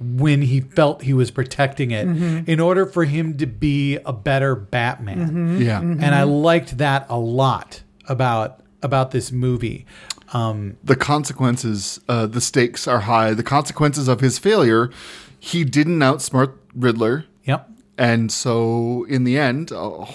when 0.00 0.42
he 0.42 0.60
felt 0.60 1.02
he 1.02 1.12
was 1.12 1.30
protecting 1.30 1.90
it 1.90 2.06
mm-hmm. 2.06 2.50
in 2.50 2.58
order 2.58 2.86
for 2.86 3.04
him 3.04 3.36
to 3.36 3.46
be 3.46 3.96
a 4.06 4.12
better 4.12 4.54
Batman. 4.54 5.18
Mm-hmm. 5.18 5.62
yeah, 5.62 5.80
And 5.80 6.04
I 6.14 6.22
mm-hmm. 6.22 6.30
liked 6.30 6.78
that 6.78 7.06
a 7.08 7.18
lot 7.18 7.82
about 8.08 8.60
about 8.82 9.10
this 9.10 9.30
movie. 9.30 9.84
Um, 10.32 10.76
the 10.84 10.96
consequences, 10.96 12.00
uh, 12.08 12.26
the 12.26 12.40
stakes 12.40 12.86
are 12.86 13.00
high. 13.00 13.34
The 13.34 13.42
consequences 13.42 14.08
of 14.08 14.20
his 14.20 14.38
failure, 14.38 14.90
he 15.38 15.64
didn't 15.64 15.98
outsmart 15.98 16.54
Riddler. 16.74 17.26
yep. 17.44 17.68
And 18.00 18.32
so, 18.32 19.04
in 19.10 19.24
the 19.24 19.36
end, 19.38 19.72
uh, 19.72 20.06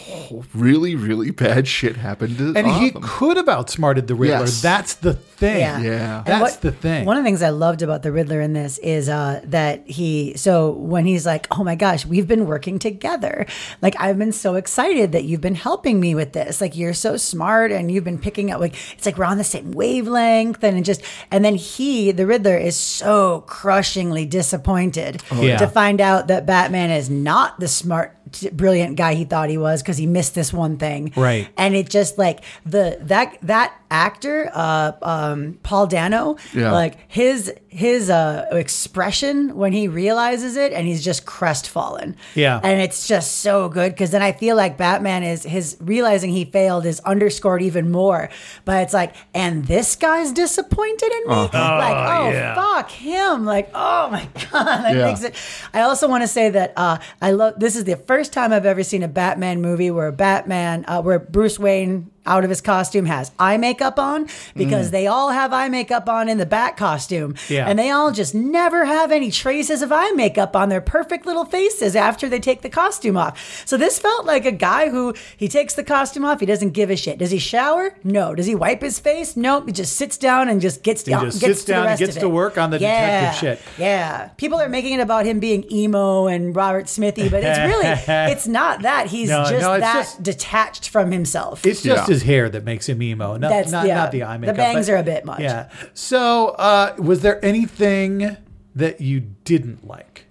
really, 0.55 0.95
really 0.95 1.29
bad 1.29 1.67
shit 1.67 1.97
happened 1.97 2.39
to 2.39 2.53
And 2.55 2.65
he 2.65 2.89
Gotham. 2.89 3.01
could 3.07 3.37
have 3.37 3.47
outsmarted 3.47 4.07
the 4.07 4.15
Riddler. 4.15 4.39
Yes. 4.39 4.61
That's 4.63 4.95
the 4.95 5.13
thing. 5.13 5.59
Yeah. 5.59 5.79
Yeah. 5.81 6.23
That's 6.25 6.41
what- 6.53 6.61
the 6.61 6.71
thing. 6.71 7.05
One 7.05 7.15
of 7.15 7.23
the 7.23 7.27
things 7.27 7.43
I 7.43 7.49
loved 7.49 7.83
about 7.83 8.01
the 8.01 8.11
Riddler 8.11 8.41
in 8.41 8.53
this 8.53 8.79
is 8.79 9.07
uh, 9.07 9.41
that 9.43 9.87
he, 9.87 10.33
so 10.35 10.71
when 10.71 11.05
he's 11.05 11.27
like, 11.27 11.45
oh 11.55 11.63
my 11.63 11.75
gosh, 11.75 12.07
we've 12.07 12.27
been 12.27 12.47
working 12.47 12.79
together. 12.79 13.45
Like, 13.83 13.95
I've 13.99 14.17
been 14.17 14.31
so 14.31 14.55
excited 14.55 15.11
that 15.11 15.25
you've 15.25 15.41
been 15.41 15.53
helping 15.53 15.99
me 15.99 16.15
with 16.15 16.33
this. 16.33 16.61
Like, 16.61 16.75
you're 16.75 16.93
so 16.95 17.17
smart 17.17 17.71
and 17.71 17.91
you've 17.91 18.03
been 18.03 18.17
picking 18.17 18.49
up, 18.49 18.59
like, 18.61 18.73
it's 18.93 19.05
like 19.05 19.17
we're 19.19 19.25
on 19.25 19.37
the 19.37 19.43
same 19.43 19.73
wavelength. 19.73 20.63
And 20.63 20.75
it 20.79 20.81
just, 20.81 21.03
and 21.29 21.45
then 21.45 21.53
he, 21.53 22.11
the 22.11 22.25
Riddler, 22.25 22.57
is 22.57 22.75
so 22.75 23.41
crushingly 23.41 24.25
disappointed 24.25 25.21
Yeah. 25.35 25.57
to 25.57 25.67
find 25.67 26.01
out 26.01 26.25
that 26.29 26.47
Batman 26.47 26.89
is 26.89 27.11
not 27.11 27.59
the 27.59 27.74
smart 27.75 28.14
brilliant 28.53 28.95
guy 28.97 29.13
he 29.15 29.25
thought 29.25 29.49
he 29.49 29.57
was 29.57 29.81
because 29.81 29.97
he 29.97 30.05
missed 30.07 30.35
this 30.35 30.51
one 30.53 30.77
thing. 30.77 31.11
Right. 31.15 31.47
And 31.57 31.75
it 31.75 31.89
just 31.89 32.17
like 32.17 32.43
the 32.65 32.97
that 33.01 33.37
that 33.43 33.73
actor, 33.91 34.49
uh, 34.53 34.91
um, 35.01 35.57
Paul 35.63 35.87
Dano, 35.87 36.37
Yeah. 36.53 36.71
like 36.71 36.95
his 37.07 37.53
his 37.69 38.09
uh, 38.09 38.45
expression 38.51 39.55
when 39.55 39.73
he 39.73 39.87
realizes 39.89 40.55
it, 40.55 40.71
and 40.71 40.87
he's 40.87 41.03
just 41.03 41.25
crestfallen. 41.25 42.15
Yeah. 42.33 42.59
And 42.63 42.79
it's 42.81 43.07
just 43.07 43.39
so 43.39 43.67
good 43.67 43.91
because 43.91 44.11
then 44.11 44.21
I 44.21 44.31
feel 44.31 44.55
like 44.55 44.77
Batman 44.77 45.23
is 45.23 45.43
his 45.43 45.75
realizing 45.81 46.31
he 46.31 46.45
failed 46.45 46.85
is 46.85 46.99
underscored 47.01 47.61
even 47.61 47.91
more. 47.91 48.29
But 48.63 48.83
it's 48.83 48.93
like, 48.93 49.13
and 49.33 49.65
this 49.65 49.95
guy's 49.97 50.31
disappointed 50.31 51.11
in 51.11 51.27
me. 51.29 51.35
Like, 51.35 51.51
oh 51.53 52.29
yeah. 52.31 52.55
fuck 52.55 52.89
him. 52.91 53.45
Like, 53.45 53.69
oh 53.73 54.09
my 54.09 54.25
god, 54.51 54.83
that 54.83 54.95
Yeah. 54.95 55.05
makes 55.05 55.23
it. 55.23 55.35
I 55.73 55.81
also 55.81 56.07
want 56.07 56.23
to 56.23 56.27
say 56.27 56.49
that 56.51 56.73
uh, 56.77 56.97
I 57.21 57.31
love. 57.31 57.59
This 57.59 57.75
is 57.75 57.83
the 57.83 57.97
first 57.97 58.24
time 58.33 58.53
I've 58.53 58.65
ever 58.65 58.83
seen 58.83 59.03
a 59.03 59.07
Batman 59.07 59.61
movie 59.61 59.91
where 59.91 60.11
Batman, 60.11 60.85
uh, 60.87 61.01
where 61.01 61.19
Bruce 61.19 61.59
Wayne. 61.59 62.11
Out 62.27 62.43
of 62.43 62.49
his 62.49 62.61
costume 62.61 63.05
has 63.05 63.31
eye 63.37 63.57
makeup 63.57 63.99
on 63.99 64.27
because 64.55 64.87
mm. 64.87 64.91
they 64.91 65.07
all 65.07 65.29
have 65.29 65.53
eye 65.53 65.69
makeup 65.69 66.09
on 66.09 66.27
in 66.27 66.37
the 66.39 66.45
Bat 66.45 66.75
costume. 66.77 67.35
Yeah. 67.49 67.67
And 67.67 67.77
they 67.77 67.91
all 67.91 68.11
just 68.11 68.33
never 68.33 68.85
have 68.85 69.11
any 69.11 69.29
traces 69.29 69.81
of 69.81 69.91
eye 69.91 70.11
makeup 70.11 70.55
on 70.55 70.69
their 70.69 70.81
perfect 70.81 71.25
little 71.25 71.45
faces 71.45 71.95
after 71.95 72.27
they 72.27 72.39
take 72.39 72.61
the 72.61 72.69
costume 72.69 73.15
off. 73.15 73.63
So 73.65 73.77
this 73.77 73.99
felt 73.99 74.25
like 74.25 74.45
a 74.45 74.51
guy 74.51 74.89
who 74.89 75.13
he 75.37 75.47
takes 75.47 75.75
the 75.75 75.83
costume 75.83 76.25
off, 76.25 76.39
he 76.39 76.45
doesn't 76.45 76.71
give 76.71 76.89
a 76.89 76.95
shit. 76.95 77.19
Does 77.19 77.31
he 77.31 77.37
shower? 77.37 77.95
No. 78.03 78.33
Does 78.33 78.47
he 78.47 78.55
wipe 78.55 78.81
his 78.81 78.99
face? 78.99 79.37
Nope. 79.37 79.67
He 79.67 79.71
just 79.71 79.95
sits 79.95 80.17
down 80.17 80.49
and 80.49 80.61
just 80.61 80.81
gets 80.83 81.03
down. 81.03 81.25
just 81.25 81.39
gets 81.39 81.59
sits 81.59 81.65
to 81.65 81.67
the 81.67 81.73
down 81.73 81.87
and 81.89 81.99
gets 81.99 82.15
to 82.15 82.29
work 82.29 82.57
on 82.57 82.71
the 82.71 82.79
yeah. 82.79 83.31
detective 83.31 83.39
shit. 83.39 83.79
Yeah. 83.79 84.29
People 84.37 84.59
are 84.59 84.69
making 84.69 84.93
it 84.93 85.01
about 85.01 85.25
him 85.25 85.39
being 85.39 85.71
emo 85.71 86.27
and 86.27 86.55
Robert 86.55 86.89
Smithy, 86.89 87.29
but 87.29 87.43
it's 87.43 87.59
really 87.59 87.85
it's 88.31 88.47
not 88.47 88.81
that. 88.81 89.07
He's 89.07 89.29
No, 89.29 89.43
just 89.43 89.61
no, 89.61 89.79
that 89.79 89.93
just- 89.93 90.23
detached 90.23 90.89
from 90.89 91.11
himself. 91.11 91.65
It's 91.65 91.81
just 91.81 92.09
Yeah. 92.09 92.14
His 92.15 92.23
hair 92.23 92.49
that 92.49 92.63
makes 92.63 92.87
him 92.89 93.01
emo, 93.01 93.37
not, 93.37 93.49
That's- 93.49 93.71
not, 93.71 93.87
yeah. 93.87 93.95
not 93.95 94.11
the 94.11 94.23
eye 94.23 94.37
makeup. 94.37 94.55
The 94.55 94.61
bangs 94.61 94.87
but- 94.87 94.93
are 94.93 94.97
a 94.97 95.03
bit 95.03 95.25
much. 95.25 95.39
Yeah. 95.41 95.69
So, 95.93 96.49
uh, 96.49 96.95
was 96.97 97.21
there 97.21 97.43
anything 97.43 98.37
that 98.73 99.01
you 99.01 99.19
didn't 99.43 99.85
like? 99.87 100.25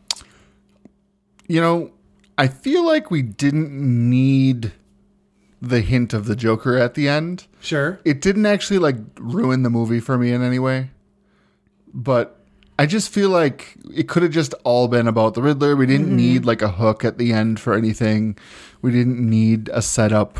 You 1.47 1.61
know, 1.61 1.91
I 2.39 2.49
feel 2.49 2.85
like 2.85 3.11
we 3.11 3.23
didn't 3.23 3.71
need 3.71 4.73
the 5.61 5.81
hint 5.81 6.13
of 6.13 6.27
the 6.27 6.37
Joker 6.37 6.77
at 6.77 6.95
the 6.95 7.09
end. 7.09 7.47
Sure. 7.61 8.01
It 8.05 8.21
didn't 8.21 8.47
actually 8.47 8.79
like 8.79 8.97
ruin 9.19 9.63
the 9.63 9.71
movie 9.71 10.01
for 10.01 10.19
me 10.19 10.33
in 10.33 10.43
any 10.43 10.59
way. 10.59 10.91
But 11.93 12.39
I 12.79 12.87
just 12.87 13.09
feel 13.11 13.31
like 13.31 13.77
it 13.95 14.09
could 14.09 14.23
have 14.25 14.33
just 14.33 14.53
all 14.65 14.89
been 14.89 15.07
about 15.07 15.35
the 15.35 15.43
Riddler. 15.43 15.77
We 15.77 15.87
didn't 15.87 16.15
need 16.15 16.45
like 16.45 16.61
a 16.61 16.69
hook 16.73 17.05
at 17.05 17.19
the 17.19 17.33
end 17.33 17.61
for 17.61 17.73
anything. 17.75 18.37
We 18.83 18.91
didn't 18.91 19.19
need 19.19 19.71
a 19.73 19.81
setup. 19.81 20.39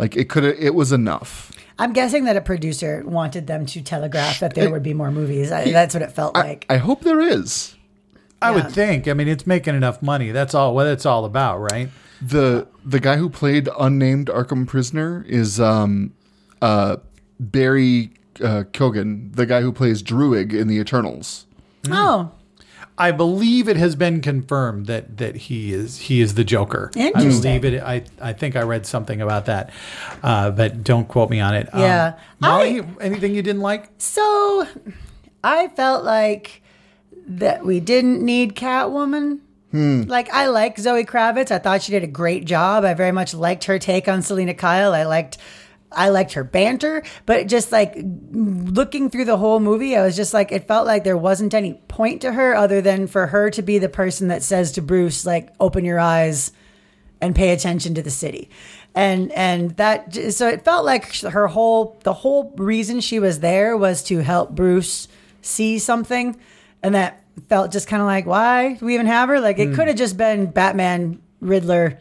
Like 0.00 0.16
it 0.16 0.28
could 0.28 0.44
have 0.44 0.56
it 0.58 0.74
was 0.74 0.90
enough. 0.92 1.52
I'm 1.78 1.92
guessing 1.92 2.24
that 2.24 2.36
a 2.36 2.40
producer 2.40 3.02
wanted 3.06 3.46
them 3.46 3.64
to 3.66 3.80
telegraph 3.82 4.40
that 4.40 4.54
there 4.54 4.70
would 4.70 4.82
be 4.82 4.92
more 4.94 5.10
movies. 5.10 5.50
I, 5.52 5.70
that's 5.72 5.94
what 5.94 6.02
it 6.02 6.12
felt 6.12 6.34
like. 6.34 6.66
I 6.68 6.76
hope 6.76 7.02
there 7.02 7.20
is. 7.20 7.74
I 8.42 8.48
Yeah. 8.50 8.54
would 8.56 8.72
think. 8.72 9.08
I 9.08 9.12
mean, 9.14 9.28
it's 9.28 9.46
making 9.46 9.74
enough 9.76 10.02
money. 10.02 10.30
That's 10.30 10.54
all. 10.54 10.74
What 10.74 10.86
it's 10.86 11.06
all 11.06 11.24
about, 11.24 11.58
right? 11.58 11.88
The 12.22 12.66
the 12.84 13.00
guy 13.00 13.16
who 13.16 13.28
played 13.30 13.68
unnamed 13.78 14.28
Arkham 14.28 14.66
prisoner 14.66 15.24
is 15.28 15.60
um 15.60 16.12
uh 16.62 16.96
Barry 17.38 18.10
uh, 18.42 18.64
Keoghan, 18.72 19.34
the 19.36 19.46
guy 19.46 19.60
who 19.62 19.72
plays 19.72 20.02
Druig 20.02 20.52
in 20.54 20.68
the 20.68 20.76
Eternals. 20.76 21.46
oh, 21.90 22.30
I 23.00 23.12
believe 23.12 23.66
it 23.68 23.76
has 23.78 23.96
been 23.96 24.20
confirmed 24.20 24.86
that 24.86 25.16
that 25.16 25.34
he 25.34 25.72
is 25.72 25.96
he 25.98 26.20
is 26.20 26.34
the 26.34 26.44
Joker. 26.44 26.90
I 26.96 27.10
believe 27.12 27.64
it. 27.64 27.82
I 27.82 28.04
I 28.20 28.32
think 28.34 28.56
I 28.56 28.62
read 28.62 28.84
something 28.86 29.20
about 29.22 29.46
that, 29.46 29.70
uh, 30.22 30.50
but 30.50 30.84
don't 30.84 31.08
quote 31.08 31.30
me 31.30 31.40
on 31.40 31.54
it. 31.54 31.72
Um, 31.74 31.80
Yeah. 31.80 32.18
Molly, 32.40 32.82
anything 33.00 33.34
you 33.34 33.42
didn't 33.42 33.62
like? 33.62 33.90
so 33.98 34.66
I 35.42 35.68
felt 35.68 36.04
like 36.04 36.62
that 37.26 37.64
we 37.64 37.80
didn't 37.80 38.22
need 38.22 38.54
Catwoman. 38.54 39.40
Like 39.72 40.28
I 40.30 40.46
like 40.46 40.78
Zoe 40.78 41.04
Kravitz. 41.04 41.50
I 41.52 41.58
thought 41.58 41.80
she 41.82 41.92
did 41.92 42.02
a 42.02 42.08
great 42.08 42.44
job. 42.44 42.84
I 42.84 42.92
very 42.94 43.12
much 43.12 43.32
liked 43.34 43.64
her 43.64 43.78
take 43.78 44.08
on 44.08 44.20
Selina 44.20 44.52
Kyle. 44.52 44.92
I 44.92 45.04
liked 45.04 45.38
I 45.92 46.10
liked 46.10 46.34
her 46.34 46.44
banter, 46.44 47.02
but 47.26 47.48
just 47.48 47.72
like 47.72 47.96
looking 48.30 49.10
through 49.10 49.24
the 49.24 49.36
whole 49.36 49.60
movie, 49.60 49.96
I 49.96 50.04
was 50.04 50.16
just 50.16 50.32
like 50.32 50.52
it 50.52 50.68
felt 50.68 50.86
like 50.86 51.04
there 51.04 51.16
wasn't 51.16 51.54
any 51.54 51.74
point 51.88 52.22
to 52.22 52.32
her 52.32 52.54
other 52.54 52.80
than 52.80 53.06
for 53.06 53.26
her 53.26 53.50
to 53.50 53.62
be 53.62 53.78
the 53.78 53.88
person 53.88 54.28
that 54.28 54.42
says 54.42 54.72
to 54.72 54.82
Bruce 54.82 55.26
like 55.26 55.52
open 55.58 55.84
your 55.84 55.98
eyes 55.98 56.52
and 57.20 57.34
pay 57.34 57.50
attention 57.50 57.94
to 57.94 58.02
the 58.02 58.10
city. 58.10 58.50
And 58.94 59.30
and 59.32 59.76
that 59.76 60.14
so 60.32 60.48
it 60.48 60.64
felt 60.64 60.84
like 60.84 61.14
her 61.16 61.48
whole 61.48 62.00
the 62.02 62.12
whole 62.12 62.52
reason 62.56 63.00
she 63.00 63.18
was 63.18 63.40
there 63.40 63.76
was 63.76 64.02
to 64.04 64.18
help 64.18 64.50
bruce 64.50 65.06
see 65.42 65.78
something 65.78 66.36
and 66.82 66.94
that 66.96 67.22
felt 67.48 67.70
just 67.70 67.86
kind 67.86 68.02
of 68.02 68.06
like 68.06 68.26
why 68.26 68.74
do 68.74 68.84
we 68.84 68.94
even 68.94 69.06
have 69.06 69.28
her? 69.28 69.40
Like 69.40 69.58
it 69.58 69.70
mm. 69.70 69.74
could 69.76 69.86
have 69.86 69.96
just 69.96 70.16
been 70.16 70.46
batman 70.46 71.22
riddler 71.40 71.98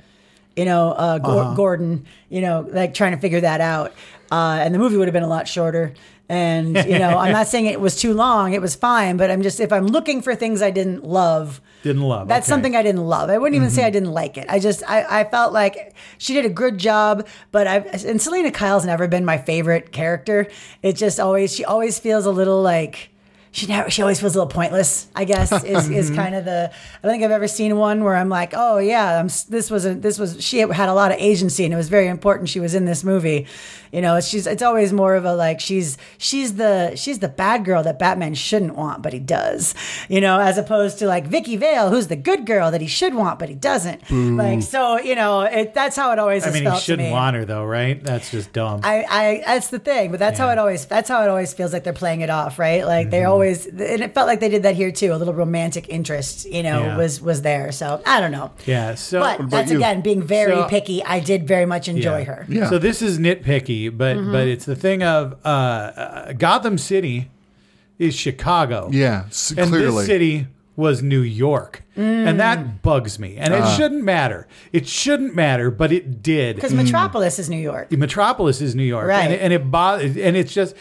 you 0.60 0.66
know 0.66 0.84
uh, 0.92 1.18
Gor- 1.20 1.56
gordon 1.56 2.06
you 2.30 2.42
know 2.46 2.56
like 2.80 2.94
trying 2.94 3.14
to 3.18 3.22
figure 3.26 3.42
that 3.42 3.62
out 3.62 3.90
uh, 4.32 4.58
and 4.64 4.74
the 4.76 4.80
movie 4.80 4.98
would 4.98 5.08
have 5.08 5.18
been 5.20 5.30
a 5.32 5.34
lot 5.38 5.48
shorter 5.48 5.94
and 6.28 6.76
you 6.92 7.00
know 7.04 7.18
i'm 7.24 7.32
not 7.40 7.48
saying 7.54 7.66
it 7.66 7.82
was 7.82 7.96
too 8.04 8.14
long 8.14 8.54
it 8.54 8.62
was 8.62 8.76
fine 8.76 9.18
but 9.18 9.32
i'm 9.32 9.42
just 9.42 9.60
if 9.60 9.72
i'm 9.78 9.88
looking 9.88 10.22
for 10.22 10.36
things 10.36 10.62
i 10.62 10.72
didn't 10.80 11.04
love 11.04 11.60
Didn't 11.84 12.04
love. 12.04 12.28
that's 12.28 12.46
okay. 12.46 12.52
something 12.54 12.76
I 12.76 12.84
didn't 12.84 13.06
love. 13.16 13.30
I 13.30 13.38
wouldn't 13.40 13.56
even 13.56 13.70
say 13.70 13.84
I 13.86 13.90
didn't 13.90 14.12
like 14.22 14.38
it. 14.38 14.46
I 14.50 14.60
just 14.60 14.84
I, 14.96 15.22
I 15.22 15.24
felt 15.24 15.54
like 15.54 15.96
she 16.18 16.34
did 16.34 16.46
a 16.46 16.54
good 16.64 16.78
job, 16.78 17.26
but 17.56 17.66
I 17.68 17.78
and 18.12 18.22
Selina 18.22 18.52
Kyle's 18.52 18.86
never 18.86 19.08
been 19.08 19.24
my 19.24 19.38
favorite 19.38 19.86
character. 19.94 20.48
It 20.84 20.94
just 21.00 21.20
always 21.22 21.56
she 21.56 21.64
always 21.64 21.98
feels 21.98 22.26
a 22.26 22.32
little 22.32 22.62
like 22.62 23.10
she 23.52 23.68
never 23.68 23.90
she 23.90 24.02
always 24.02 24.20
feels 24.20 24.36
a 24.36 24.40
little 24.40 24.52
pointless. 24.52 25.08
I 25.16 25.26
guess 25.26 25.52
is, 25.64 25.90
is 25.90 26.06
mm-hmm. 26.12 26.16
kind 26.16 26.36
of 26.36 26.46
the 26.46 26.72
I 26.72 27.08
don't 27.08 27.12
think 27.12 27.24
I've 27.24 27.32
ever 27.32 27.48
seen 27.48 27.78
one 27.78 28.04
where 28.04 28.16
I'm 28.16 28.30
like, 28.30 28.54
oh 28.56 28.78
yeah, 28.78 29.20
I'm, 29.20 29.28
this 29.50 29.72
was 29.72 29.86
a, 29.86 29.96
this 29.96 30.20
was 30.20 30.44
she 30.44 30.60
had 30.60 30.90
a 30.90 30.94
lot 30.94 31.12
of 31.12 31.18
agency 31.20 31.66
and 31.66 31.74
it 31.74 31.78
was 31.78 31.90
very 31.90 32.08
important 32.08 32.50
she 32.50 32.60
was 32.60 32.76
in 32.76 32.86
this 32.86 33.04
movie. 33.04 33.48
You 33.92 34.02
know, 34.02 34.22
she's 34.22 34.46
it's 34.46 34.62
always 34.62 34.94
more 34.94 35.16
of 35.16 35.26
a 35.26 35.34
like 35.34 35.60
she's 35.60 35.98
she's 36.20 36.56
the 36.56 36.96
she's 36.96 37.20
the 37.20 37.28
bad 37.28 37.66
girl 37.66 37.82
that 37.84 37.98
Batman 37.98 38.36
shouldn't 38.36 38.76
want, 38.76 39.02
but 39.02 39.14
he 39.14 39.20
does. 39.20 39.74
You 40.08 40.22
know, 40.22 40.40
as 40.40 40.60
opposed 40.60 41.00
to 41.00 41.08
like 41.08 41.26
Vicki 41.26 41.58
Vale, 41.58 41.90
who's 41.90 42.08
the 42.08 42.16
good 42.16 42.46
girl 42.46 42.70
that 42.70 42.82
he 42.82 42.88
should 42.88 43.16
want, 43.16 43.40
but 43.40 43.50
he 43.50 43.56
doesn't. 43.56 44.08
Hmm. 44.08 44.38
Like 44.38 44.62
so, 44.62 45.00
you 45.00 45.16
know, 45.16 45.42
it, 45.42 45.74
that's 45.74 45.96
how 45.96 46.12
it 46.12 46.20
always 46.20 46.46
I 46.46 46.52
mean, 46.52 46.72
he 46.72 46.80
shouldn't 46.80 47.08
me. 47.08 47.12
want 47.12 47.36
her 47.36 47.46
though, 47.46 47.66
right? 47.66 48.04
That's 48.04 48.30
just 48.30 48.54
dumb. 48.54 48.82
I, 48.84 49.06
I 49.10 49.44
that's 49.46 49.70
the 49.70 49.80
thing, 49.80 50.12
but 50.12 50.20
that's 50.20 50.38
how 50.38 50.50
it 50.50 50.60
always 50.60 50.86
that's 50.86 51.10
how 51.10 51.24
it 51.24 51.30
always 51.30 51.54
feels 51.54 51.74
like 51.74 51.84
they're 51.84 51.94
playing 51.94 52.22
it 52.22 52.30
off, 52.30 52.60
right? 52.60 52.86
Like 52.86 53.10
they 53.10 53.22
mm-hmm. 53.22 53.32
always 53.32 53.49
and 53.58 54.02
it 54.02 54.14
felt 54.14 54.28
like 54.28 54.40
they 54.40 54.50
did 54.50 54.64
that 54.64 54.76
here 54.76 54.92
too. 54.92 55.14
A 55.14 55.18
little 55.18 55.34
romantic 55.34 55.88
interest, 55.90 56.46
you 56.50 56.64
know, 56.64 56.84
Yeah. 56.84 56.98
was 56.98 57.22
was 57.22 57.42
there. 57.42 57.72
So 57.72 58.02
I 58.06 58.20
don't 58.22 58.32
know. 58.32 58.52
yeah. 58.66 58.96
So 58.96 59.20
But 59.20 59.50
that's 59.50 59.72
you? 59.72 59.78
again 59.78 60.02
being 60.02 60.22
very 60.22 60.54
So- 60.54 60.68
picky. 60.68 61.04
I 61.04 61.20
did 61.20 61.48
very 61.48 61.66
much 61.66 61.88
enjoy 61.88 62.20
Yeah. 62.20 62.24
her. 62.26 62.46
Yeah. 62.50 62.70
So 62.70 62.78
this 62.78 63.02
is 63.02 63.20
nitpicky, 63.20 63.96
but 63.96 64.18
Mm-hmm. 64.18 64.32
but 64.32 64.48
it's 64.48 64.66
the 64.66 64.76
thing 64.76 65.04
of 65.04 65.36
uh, 65.46 65.48
uh, 65.48 66.34
Gotham 66.34 66.78
City 66.78 67.30
is 67.98 68.16
Chicago. 68.16 68.90
Yeah, 68.92 69.24
s- 69.28 69.54
and 69.58 69.70
clearly. 69.70 69.98
this 69.98 70.06
city 70.06 70.48
was 70.78 71.04
New 71.04 71.20
York, 71.20 71.84
Mm. 71.98 72.26
and 72.26 72.40
that 72.40 72.82
bugs 72.82 73.20
me. 73.20 73.36
And 73.38 73.54
Uh. 73.54 73.58
it 73.58 73.76
shouldn't 73.76 74.02
matter. 74.06 74.48
It 74.72 74.88
shouldn't 74.88 75.36
matter, 75.36 75.70
but 75.70 75.92
it 75.92 76.24
did. 76.24 76.56
Because 76.56 76.74
Metropolis 76.74 77.38
is 77.38 77.50
New 77.50 77.58
York. 77.58 77.92
Metropolis 77.92 78.62
is 78.62 78.76
New 78.76 78.84
York, 78.86 79.06
Right. 79.10 79.26
And 79.26 79.34
it, 79.34 79.42
and 79.42 79.52
it 79.52 79.70
bothered, 79.70 80.16
and 80.18 80.38
it's 80.38 80.54
just 80.54 80.74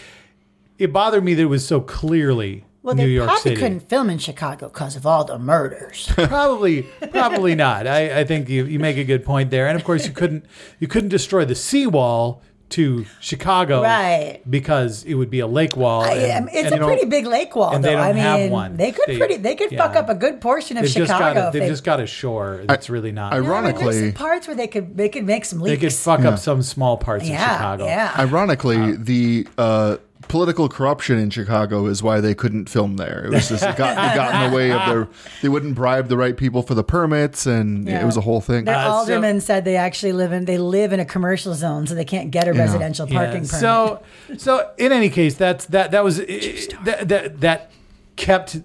it 0.79 0.93
bothered 0.93 1.25
me 1.25 1.35
that 1.35 1.43
it 1.43 1.47
was 1.47 1.67
so 1.67 1.81
clearly 1.81 2.65
Well, 2.83 2.95
New 2.95 3.19
they 3.21 3.25
probably 3.27 3.57
couldn't 3.57 3.89
film 3.89 4.09
in 4.11 4.19
Chicago 4.19 4.69
because 4.69 4.97
of 4.97 5.05
all 5.07 5.25
the 5.25 5.39
murders. 5.39 6.09
probably 6.17 6.83
probably 7.13 7.55
not. 7.55 7.87
I, 7.87 8.21
I 8.21 8.25
think 8.25 8.49
you, 8.49 8.65
you 8.65 8.79
make 8.79 8.97
a 8.97 9.05
good 9.05 9.25
point 9.25 9.51
there. 9.51 9.67
And 9.69 9.77
of 9.77 9.85
course 9.85 10.07
you 10.07 10.13
couldn't 10.13 10.45
you 10.79 10.87
couldn't 10.89 11.11
destroy 11.11 11.45
the 11.45 11.55
seawall 11.55 12.43
to 12.71 13.07
Chicago 13.19 13.83
Right. 13.83 14.43
because 14.49 15.03
it 15.05 15.15
would 15.15 15.31
be 15.31 15.41
a 15.41 15.47
lake 15.47 15.75
wall. 15.75 16.03
I, 16.03 16.13
and- 16.13 16.45
um, 16.49 16.55
it's 16.55 16.71
and 16.71 16.83
a 16.83 16.85
pretty 16.85 17.07
big 17.07 17.25
lake 17.25 17.57
wall, 17.57 17.71
and 17.75 17.83
though. 17.83 17.89
they 17.89 17.95
don't 17.95 18.05
I 18.05 18.13
mean, 18.13 18.23
have 18.23 18.51
one. 18.51 18.77
they 18.77 18.93
could 18.93 19.05
They- 19.07 19.17
pretty 19.17 19.37
they 19.39 19.55
could 19.55 19.71
fuck 19.75 19.97
up 19.97 20.11
a 20.11 20.15
good 20.15 20.43
portion 20.43 20.77
of 20.77 20.83
They've 20.83 20.93
just 20.93 21.11
Chicago. 21.11 21.41
got 21.41 21.49
a, 21.49 21.51
they've 21.53 21.63
they- 21.63 21.69
just 21.69 21.83
got 21.83 21.99
a 21.99 22.07
shore 22.07 22.65
that's 22.69 22.91
really 22.91 23.11
not. 23.11 23.33
I- 23.33 23.39
No, 23.39 23.41
I 23.41 23.41
mean, 23.41 23.51
ironically- 23.51 24.01
some 24.01 24.13
parts 24.13 24.47
where 24.47 24.55
they 24.55 24.67
could 24.67 24.99
they 24.99 25.09
could 25.09 25.25
make 25.25 25.47
some 25.47 25.61
leaks. 25.61 25.81
they 25.81 25.87
could 25.87 25.95
fuck 25.95 26.21
Yeah. 26.21 26.29
up 26.29 26.39
some 26.39 26.61
small 26.63 26.99
parts 26.99 27.25
of 27.25 27.31
Chicago. 27.31 27.87
yeah. 27.87 28.13
Ironically, 28.19 28.97
the 28.97 29.49
uh, 29.57 29.97
political 30.29 30.69
corruption 30.69 31.19
in 31.19 31.31
Chicago 31.31 31.87
is 31.87 32.03
why 32.03 32.21
they 32.21 32.35
couldn't 32.35 32.69
film 32.69 32.97
there. 32.97 33.25
It 33.25 33.31
was 33.33 33.49
just 33.49 33.63
it 33.65 33.77
got, 33.77 33.93
it 33.93 34.15
got 34.17 34.35
in 34.45 34.51
the 34.51 34.57
way 34.57 34.71
of 34.73 34.87
their. 34.87 35.09
They 35.43 35.49
wouldn't 35.49 35.75
bribe 35.75 36.09
the 36.09 36.17
right 36.17 36.37
people 36.37 36.63
for 36.63 36.75
the 36.75 36.85
permits, 36.85 37.47
and 37.47 37.89
Yeah. 37.89 38.03
it 38.03 38.07
was 38.07 38.17
a 38.17 38.21
whole 38.21 38.41
thing. 38.41 38.65
Their 38.65 38.77
Uh, 38.77 38.85
so- 38.85 38.91
alderman 38.91 39.41
said 39.41 39.65
they 39.65 39.77
actually 39.77 40.13
live 40.13 40.33
in 40.33 40.45
they 40.45 40.59
live 40.59 40.93
in 40.93 41.01
a 41.01 41.05
commercial 41.05 41.55
zone, 41.55 41.87
so 41.87 41.95
they 41.95 42.05
can't 42.05 42.31
get 42.31 42.47
a 42.49 42.55
Yeah. 42.55 42.61
residential 42.63 43.09
Yeah, 43.09 43.19
parking 43.19 43.47
permit. 43.47 43.61
So, 43.61 44.01
so 44.37 44.69
in 44.79 44.93
any 44.93 45.09
case, 45.11 45.35
that's 45.35 45.65
that 45.67 45.91
that 45.93 46.05
was 46.05 46.19
that 46.19 47.05
that, 47.09 47.41
that 47.41 47.71
kept 48.17 48.59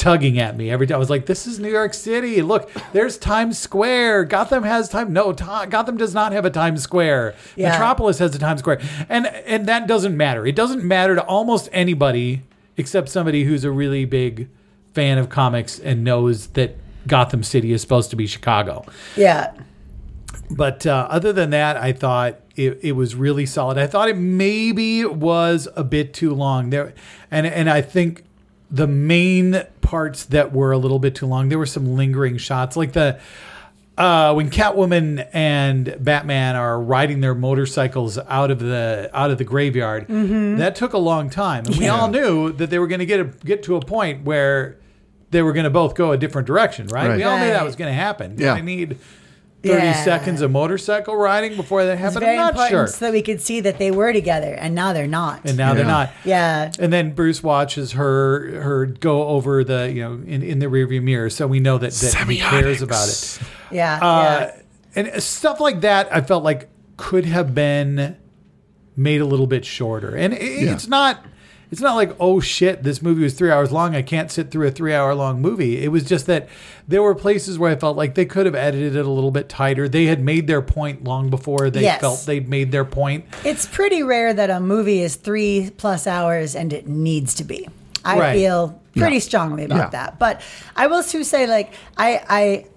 tugging 0.00 0.38
at 0.38 0.56
me 0.56 0.70
every 0.70 0.86
time. 0.86 0.96
I 0.96 0.98
was 0.98 1.10
like, 1.10 1.26
"This 1.26 1.46
is 1.46 1.60
New 1.60 1.70
York 1.70 1.92
City. 1.92 2.40
Look, 2.40 2.70
there's 2.92 3.18
Times 3.18 3.58
Square. 3.58 4.24
Gotham 4.24 4.62
has 4.64 4.88
time. 4.88 5.12
No, 5.12 5.32
Ta- 5.32 5.66
Gotham 5.66 5.98
does 5.98 6.14
not 6.14 6.32
have 6.32 6.46
a 6.46 6.50
Times 6.50 6.82
Square. 6.82 7.34
Yeah. 7.54 7.70
Metropolis 7.70 8.18
has 8.18 8.34
a 8.34 8.38
Times 8.38 8.60
Square, 8.60 8.80
and 9.08 9.26
and 9.26 9.66
that 9.66 9.86
doesn't 9.86 10.16
matter. 10.16 10.46
It 10.46 10.56
doesn't 10.56 10.82
matter 10.82 11.14
to 11.14 11.22
almost 11.22 11.68
anybody 11.70 12.42
except 12.78 13.10
somebody 13.10 13.44
who's 13.44 13.62
a 13.62 13.70
really 13.70 14.06
big 14.06 14.48
fan 14.94 15.18
of 15.18 15.28
comics 15.28 15.78
and 15.78 16.02
knows 16.02 16.48
that 16.48 16.76
Gotham 17.06 17.42
City 17.42 17.72
is 17.72 17.82
supposed 17.82 18.08
to 18.10 18.16
be 18.16 18.26
Chicago. 18.26 18.84
Yeah. 19.16 19.52
But 20.50 20.86
uh, 20.86 21.06
other 21.10 21.32
than 21.32 21.50
that, 21.50 21.76
I 21.76 21.92
thought 21.92 22.40
it, 22.56 22.80
it 22.82 22.92
was 22.92 23.14
really 23.14 23.46
solid. 23.46 23.78
I 23.78 23.86
thought 23.86 24.08
it 24.08 24.16
maybe 24.16 25.04
was 25.04 25.68
a 25.76 25.84
bit 25.84 26.12
too 26.14 26.34
long 26.34 26.70
there, 26.70 26.94
and 27.30 27.46
and 27.46 27.68
I 27.70 27.82
think 27.82 28.24
the 28.70 28.86
main 28.86 29.64
parts 29.80 30.24
that 30.26 30.52
were 30.52 30.72
a 30.72 30.78
little 30.78 30.98
bit 30.98 31.14
too 31.14 31.26
long. 31.26 31.48
There 31.48 31.58
were 31.58 31.66
some 31.66 31.96
lingering 31.96 32.38
shots, 32.38 32.76
like 32.76 32.92
the 32.92 33.18
uh, 33.98 34.32
when 34.32 34.48
Catwoman 34.48 35.28
and 35.32 35.96
Batman 36.00 36.56
are 36.56 36.80
riding 36.80 37.20
their 37.20 37.34
motorcycles 37.34 38.16
out 38.16 38.50
of 38.50 38.60
the 38.60 39.10
out 39.12 39.30
of 39.30 39.38
the 39.38 39.44
graveyard. 39.44 40.06
That 40.08 40.74
took 40.76 40.92
a 40.92 40.98
long 40.98 41.28
time, 41.30 41.66
and 41.66 41.76
we 41.76 41.88
all 41.88 42.08
knew 42.08 42.52
that 42.52 42.70
they 42.70 42.78
were 42.78 42.86
going 42.86 43.00
to 43.00 43.06
get 43.06 43.20
a, 43.20 43.24
get 43.24 43.62
to 43.64 43.76
a 43.76 43.80
point 43.80 44.24
where 44.24 44.78
they 45.30 45.42
were 45.42 45.52
going 45.52 45.64
to 45.64 45.70
both 45.70 45.94
go 45.94 46.12
a 46.12 46.16
different 46.16 46.46
direction, 46.46 46.86
right? 46.88 47.08
Right. 47.08 47.16
We 47.16 47.24
all 47.24 47.38
knew 47.38 47.46
that 47.46 47.64
was 47.64 47.76
going 47.76 47.90
to 47.90 47.94
happen. 47.94 48.36
Yeah. 48.38 48.54
I 48.54 48.60
need 48.60 48.98
30 49.62 49.74
Yeah. 49.84 50.04
seconds 50.04 50.40
of 50.40 50.50
motorcycle 50.50 51.14
riding 51.16 51.54
before 51.56 51.84
that 51.84 51.92
It's 51.92 52.00
happened? 52.00 52.20
very 52.20 52.32
I'm 52.32 52.38
not 52.38 52.52
important 52.54 52.70
sure. 52.70 52.86
so 52.86 53.04
that 53.06 53.12
we 53.12 53.20
could 53.22 53.40
see 53.42 53.60
that 53.60 53.78
they 53.78 53.90
were 53.90 54.12
together, 54.12 54.54
and 54.54 54.74
now 54.74 54.92
they're 54.94 55.06
not. 55.06 55.42
And 55.44 55.56
now 55.58 55.74
they're 55.74 55.84
not. 55.84 56.10
yeah. 56.24 56.70
And 56.78 56.92
then 56.92 57.12
Bruce 57.12 57.42
watches 57.42 57.92
her 57.92 58.60
her 58.62 58.86
go 58.86 59.28
over 59.28 59.62
the 59.64 59.92
you 59.92 60.02
know 60.02 60.12
in, 60.26 60.42
in 60.42 60.58
the 60.60 60.66
rearview 60.66 61.02
mirror, 61.02 61.28
so 61.30 61.46
we 61.46 61.60
know 61.60 61.76
that, 61.78 61.92
that 61.92 62.14
he 62.28 62.38
cares 62.38 62.80
about 62.82 63.08
it. 63.08 63.38
Yeah. 63.72 63.98
Uh, 64.04 64.50
and 64.96 65.22
stuff 65.22 65.60
like 65.60 65.82
that, 65.82 66.08
I 66.12 66.22
felt 66.22 66.42
like 66.42 66.68
could 66.96 67.24
have 67.24 67.54
been 67.54 68.16
made 68.96 69.20
a 69.20 69.24
little 69.24 69.46
bit 69.46 69.64
shorter. 69.64 70.16
And 70.16 70.34
it, 70.34 70.42
Yeah. 70.64 70.72
it's 70.72 70.88
not 70.88 71.24
it's 71.70 71.80
not 71.80 71.94
like 71.94 72.14
oh 72.20 72.40
shit, 72.40 72.82
this 72.82 73.00
movie 73.02 73.22
was 73.22 73.34
three 73.34 73.50
hours 73.50 73.70
long. 73.72 73.94
I 73.94 74.02
can't 74.02 74.30
sit 74.30 74.50
through 74.50 74.66
a 74.68 74.70
three 74.70 74.92
hour 74.94 75.14
long 75.14 75.40
movie. 75.40 75.82
It 75.82 75.88
was 75.88 76.04
just 76.04 76.26
that 76.26 76.48
there 76.88 77.02
were 77.02 77.14
places 77.14 77.58
where 77.58 77.70
I 77.70 77.76
felt 77.76 77.96
like 77.96 78.14
they 78.14 78.24
could 78.24 78.46
have 78.46 78.54
edited 78.54 78.96
it 78.96 79.06
a 79.06 79.10
little 79.10 79.30
bit 79.30 79.48
tighter. 79.48 79.88
They 79.88 80.06
had 80.06 80.20
made 80.22 80.46
their 80.46 80.62
point 80.62 81.04
long 81.04 81.30
before 81.30 81.70
they 81.70 81.82
Yes. 81.82 82.00
felt 82.00 82.26
they'd 82.26 82.48
made 82.48 82.72
their 82.72 82.84
point. 82.84 83.24
It's 83.44 83.66
pretty 83.66 84.02
rare 84.02 84.32
that 84.34 84.50
a 84.50 84.58
movie 84.60 85.00
is 85.02 85.16
three 85.16 85.70
plus 85.76 86.06
hours 86.06 86.56
and 86.56 86.72
it 86.72 86.86
needs 86.88 87.34
to 87.34 87.44
be. 87.44 87.68
I 88.04 88.18
Right. 88.18 88.34
feel 88.34 88.80
pretty 88.96 89.16
Yeah. 89.16 89.20
strongly 89.20 89.64
about 89.64 89.76
Yeah. 89.78 89.88
that. 89.90 90.18
But 90.18 90.40
I 90.74 90.86
will 90.86 91.02
too 91.02 91.22
say, 91.22 91.46
like, 91.46 91.74
I, 91.98 92.20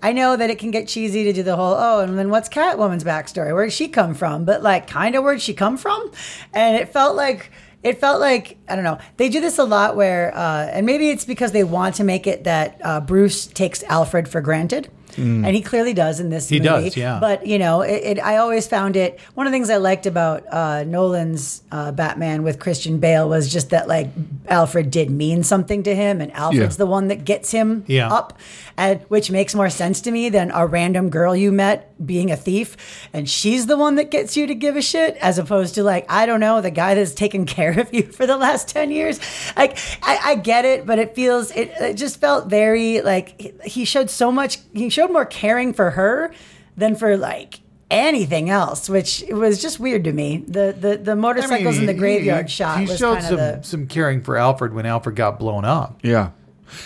I 0.03 0.09
I 0.09 0.11
know 0.11 0.35
that 0.35 0.49
it 0.49 0.59
can 0.59 0.69
get 0.69 0.87
cheesy 0.87 1.23
to 1.23 1.33
do 1.33 1.43
the 1.43 1.55
whole 1.55 1.75
oh, 1.79 2.01
and 2.01 2.19
then 2.19 2.29
what's 2.29 2.49
Catwoman's 2.49 3.05
backstory? 3.05 3.53
Where 3.55 3.65
did 3.65 3.73
she 3.73 3.87
come 3.87 4.13
from? 4.13 4.43
But 4.43 4.61
like, 4.61 4.85
kind 4.85 5.15
of 5.15 5.23
where'd 5.23 5.41
she 5.41 5.53
come 5.53 5.77
from? 5.77 6.11
And 6.53 6.75
it 6.75 6.91
felt 6.91 7.15
like 7.15 7.51
it 7.83 7.99
felt 7.99 8.19
like 8.19 8.57
I 8.67 8.75
don't 8.75 8.83
know. 8.83 8.97
They 9.17 9.29
do 9.29 9.41
this 9.41 9.59
a 9.59 9.63
lot 9.63 9.95
where, 9.95 10.35
uh, 10.35 10.69
and 10.71 10.85
maybe 10.85 11.09
it's 11.09 11.25
because 11.25 11.51
they 11.51 11.63
want 11.63 11.95
to 11.95 12.03
make 12.03 12.25
it 12.25 12.45
that 12.45 12.79
uh, 12.83 13.01
Bruce 13.01 13.45
takes 13.45 13.83
Alfred 13.83 14.27
for 14.27 14.41
granted. 14.41 14.89
And 15.17 15.45
he 15.47 15.61
clearly 15.61 15.93
does 15.93 16.19
in 16.19 16.29
this 16.29 16.49
He 16.49 16.57
movie. 16.59 16.89
does, 16.89 16.97
yeah. 16.97 17.19
But 17.19 17.45
you 17.45 17.59
know, 17.59 17.81
it, 17.81 18.17
it, 18.17 18.19
I 18.23 18.37
always 18.37 18.67
found 18.67 18.95
it 18.95 19.19
one 19.35 19.45
of 19.47 19.51
the 19.51 19.55
things 19.55 19.69
I 19.69 19.77
liked 19.77 20.05
about 20.05 20.43
uh, 20.51 20.83
Nolan's 20.83 21.63
uh, 21.71 21.91
Batman 21.91 22.43
with 22.43 22.59
Christian 22.59 22.99
Bale 22.99 23.27
was 23.29 23.51
just 23.51 23.69
that 23.71 23.87
like 23.87 24.09
Alfred 24.47 24.91
did 24.91 25.09
mean 25.09 25.43
something 25.43 25.83
to 25.83 25.95
him, 25.95 26.21
and 26.21 26.31
Alfred's 26.33 26.75
Yeah. 26.75 26.77
the 26.77 26.85
one 26.85 27.07
that 27.07 27.23
gets 27.25 27.51
him 27.51 27.83
Yeah. 27.87 28.11
up, 28.11 28.37
and 28.77 29.01
which 29.09 29.29
makes 29.31 29.53
more 29.55 29.69
sense 29.69 30.01
to 30.01 30.11
me 30.11 30.29
than 30.29 30.51
a 30.53 30.65
random 30.65 31.09
girl 31.09 31.35
you 31.35 31.51
met 31.51 31.89
being 32.05 32.31
a 32.31 32.35
thief, 32.35 33.07
and 33.13 33.29
she's 33.29 33.67
the 33.67 33.77
one 33.77 33.95
that 33.95 34.11
gets 34.11 34.35
you 34.35 34.45
to 34.47 34.55
give 34.55 34.75
a 34.75 34.81
shit, 34.81 35.15
as 35.17 35.37
opposed 35.37 35.75
to 35.75 35.83
like 35.83 36.05
I 36.11 36.25
don't 36.25 36.39
know 36.39 36.59
the 36.61 36.71
guy 36.71 36.95
that's 36.95 37.13
taken 37.13 37.45
care 37.57 37.79
of 37.79 37.93
you 37.93 38.03
for 38.03 38.25
the 38.25 38.37
last 38.37 38.67
ten 38.69 38.91
years. 38.91 39.19
Like 39.55 39.77
I, 40.01 40.19
I 40.31 40.35
get 40.35 40.65
it, 40.65 40.85
but 40.85 40.99
it 40.99 41.15
feels 41.15 41.51
it, 41.51 41.71
it 41.79 41.93
just 41.95 42.19
felt 42.19 42.49
very 42.49 43.01
like 43.01 43.39
he- 43.39 43.53
he 43.63 43.85
showed 43.85 44.09
so 44.09 44.31
much. 44.31 44.57
He 44.73 44.89
showed 44.89 45.02
more 45.11 45.25
caring 45.25 45.73
for 45.73 45.91
her 45.91 46.31
than 46.77 46.95
for 46.95 47.17
like 47.17 47.59
anything 47.91 48.49
else, 48.49 48.89
which 48.89 49.23
was 49.29 49.61
just 49.61 49.79
weird 49.79 50.03
to 50.05 50.13
me. 50.13 50.43
The 50.47 50.75
the, 50.79 50.97
the 50.97 51.15
motorcycles 51.15 51.77
in 51.77 51.85
the 51.85 51.93
he- 51.93 51.99
graveyard 51.99 52.45
he- 52.47 52.51
shot 52.51 52.79
He 52.79 52.85
was 52.87 52.97
showed 52.97 53.15
kind 53.19 53.25
some, 53.25 53.33
of 53.39 53.61
the. 53.61 53.63
some 53.63 53.87
caring 53.87 54.21
for 54.21 54.37
Alfred 54.37 54.73
when 54.73 54.85
Alfred 54.85 55.15
got 55.15 55.37
blown 55.39 55.65
up. 55.65 55.99
Yeah. 56.03 56.31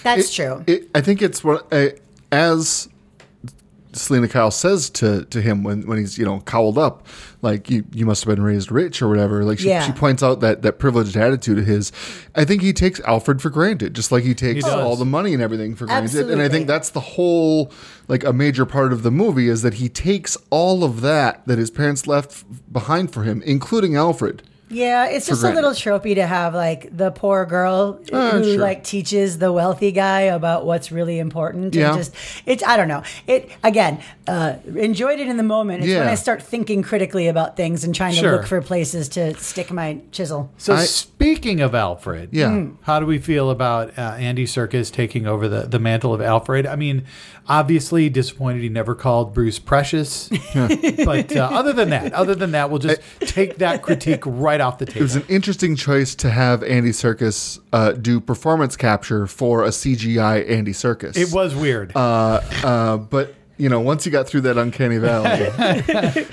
That's 0.04 0.30
It- 0.30 0.34
true. 0.34 0.64
It, 0.68 0.90
I 0.94 1.02
think 1.02 1.22
it's 1.22 1.44
what 1.44 1.68
uh, 1.72 1.90
as 2.32 2.90
Selina 3.98 4.28
Kyle 4.28 4.52
says 4.52 4.90
to 4.92 5.26
to 5.26 5.42
him 5.42 5.64
when 5.64 5.86
when 5.88 5.98
he's 5.98 6.18
you 6.18 6.26
know 6.26 6.40
cowled 6.42 6.78
up, 6.78 7.06
like 7.42 7.70
you 7.70 7.86
you 7.92 8.06
must 8.06 8.24
have 8.24 8.36
been 8.36 8.44
raised 8.44 8.72
rich 8.72 9.02
or 9.02 9.08
whatever. 9.10 9.44
Like 9.44 9.60
she, 9.60 9.70
Yeah. 9.70 9.86
she 9.86 9.92
points 9.92 10.24
out 10.24 10.40
that 10.42 10.62
that 10.62 10.80
privileged 10.80 11.16
attitude 11.18 11.58
of 11.60 11.66
his. 11.66 11.92
I 12.36 12.46
think 12.46 12.62
he 12.62 12.74
takes 12.74 13.00
Alfred 13.02 13.42
for 13.42 13.50
granted, 13.50 13.94
just 13.94 14.12
like 14.12 14.24
he 14.24 14.34
takes 14.34 14.64
does. 14.66 14.74
all 14.74 14.96
the 14.96 15.06
money 15.06 15.34
and 15.34 15.42
everything 15.42 15.76
for 15.76 15.86
granted. 15.86 16.30
And 16.30 16.42
I 16.42 16.50
think 16.50 16.68
that's 16.68 16.90
the 16.90 17.00
whole 17.00 17.72
like 18.08 18.24
a 18.24 18.34
major 18.34 18.66
part 18.66 18.94
of 18.94 19.04
the 19.04 19.12
movie 19.12 19.50
is 19.50 19.62
that 19.64 19.76
he 19.76 19.90
takes 19.90 20.38
all 20.50 20.84
of 20.84 21.02
that 21.02 21.46
that 21.48 21.58
his 21.58 21.70
parents 21.72 22.08
left 22.08 22.46
behind 22.72 23.12
for 23.12 23.24
him, 23.24 23.42
including 23.46 23.96
Alfred. 23.96 24.44
Yeah, 24.70 25.06
it's 25.08 25.28
just 25.28 25.44
a 25.44 25.50
little 25.52 25.72
tropey 25.72 26.16
to 26.16 26.28
have 26.28 26.54
like 26.54 26.96
the 26.96 27.12
poor 27.12 27.46
girl 27.46 28.02
Uh, 28.12 28.32
who 28.32 28.44
sure. 28.44 28.58
like 28.60 28.84
teaches 28.84 29.38
the 29.40 29.52
wealthy 29.52 29.92
guy 29.94 30.22
about 30.22 30.66
what's 30.66 30.92
really 30.92 31.20
important. 31.20 31.74
Yeah. 31.74 31.90
And 31.94 31.98
just 32.00 32.14
it's 32.46 32.64
I 32.66 32.76
don't 32.76 32.90
know. 32.90 33.04
It 33.28 33.50
again, 33.64 34.00
uh 34.28 34.56
enjoyed 34.76 35.20
it 35.20 35.28
in 35.28 35.38
the 35.38 35.44
moment. 35.44 35.84
It's 35.86 35.94
when 35.94 36.08
I 36.08 36.16
start 36.16 36.42
thinking 36.44 36.82
critically 36.84 37.28
about 37.28 37.56
things 37.56 37.84
and 37.86 37.96
trying 37.96 38.16
to 38.16 38.30
look 38.32 38.46
for 38.46 38.62
places 38.62 39.08
to 39.10 39.36
stick 39.38 39.72
my 39.72 40.00
chisel. 40.12 40.52
So 40.58 40.74
I- 40.76 40.84
speaking 40.84 41.62
of 41.62 41.74
Alfred, 41.74 42.30
Yeah. 42.34 42.66
how 42.82 43.00
do 43.00 43.06
we 43.06 43.20
feel 43.20 43.50
about 43.50 43.98
uh, 43.98 44.02
Andy 44.18 44.46
Serkis 44.46 44.92
taking 44.92 45.26
over 45.28 45.48
the, 45.48 45.62
the 45.62 45.80
mantle 45.80 46.14
of 46.14 46.22
Alfred? 46.22 46.66
I 46.68 46.76
mean, 46.76 47.04
obviously 47.50 48.10
disappointed 48.10 48.62
he 48.62 48.70
never 48.70 48.94
called 48.96 49.34
Bruce 49.34 49.60
precious, 49.60 50.30
but 50.54 51.36
uh, 51.36 51.50
other 51.52 51.74
than 51.74 51.90
that, 51.92 52.14
other 52.14 52.36
than 52.36 52.52
that, 52.52 52.70
we'll 52.70 52.80
just 52.80 53.02
take 53.22 53.58
that 53.58 53.82
critique 53.82 54.24
right 54.26 54.60
off 54.62 54.78
the 54.80 54.86
table. 54.86 55.00
It 55.00 55.04
was 55.04 55.16
an 55.16 55.26
interesting 55.30 55.76
choice 55.76 56.16
to 56.16 56.30
have 56.30 56.64
Andy 56.64 56.92
Serkis 56.92 57.60
uh, 57.74 57.92
do 57.94 58.20
performance 58.20 58.76
capture 58.76 59.28
for 59.28 59.64
a 59.64 59.70
CGI 59.70 60.50
Andy 60.50 60.74
Serkis. 60.74 61.16
It 61.18 61.32
was 61.34 61.56
weird. 61.56 61.92
uh, 61.96 62.42
uh, 62.64 62.98
but 62.98 63.34
you 63.60 63.70
know, 63.70 63.80
once 63.80 64.06
you 64.06 64.12
got 64.12 64.28
through 64.28 64.42
that 64.42 64.56
uncanny 64.56 65.00
valley, 65.00 65.40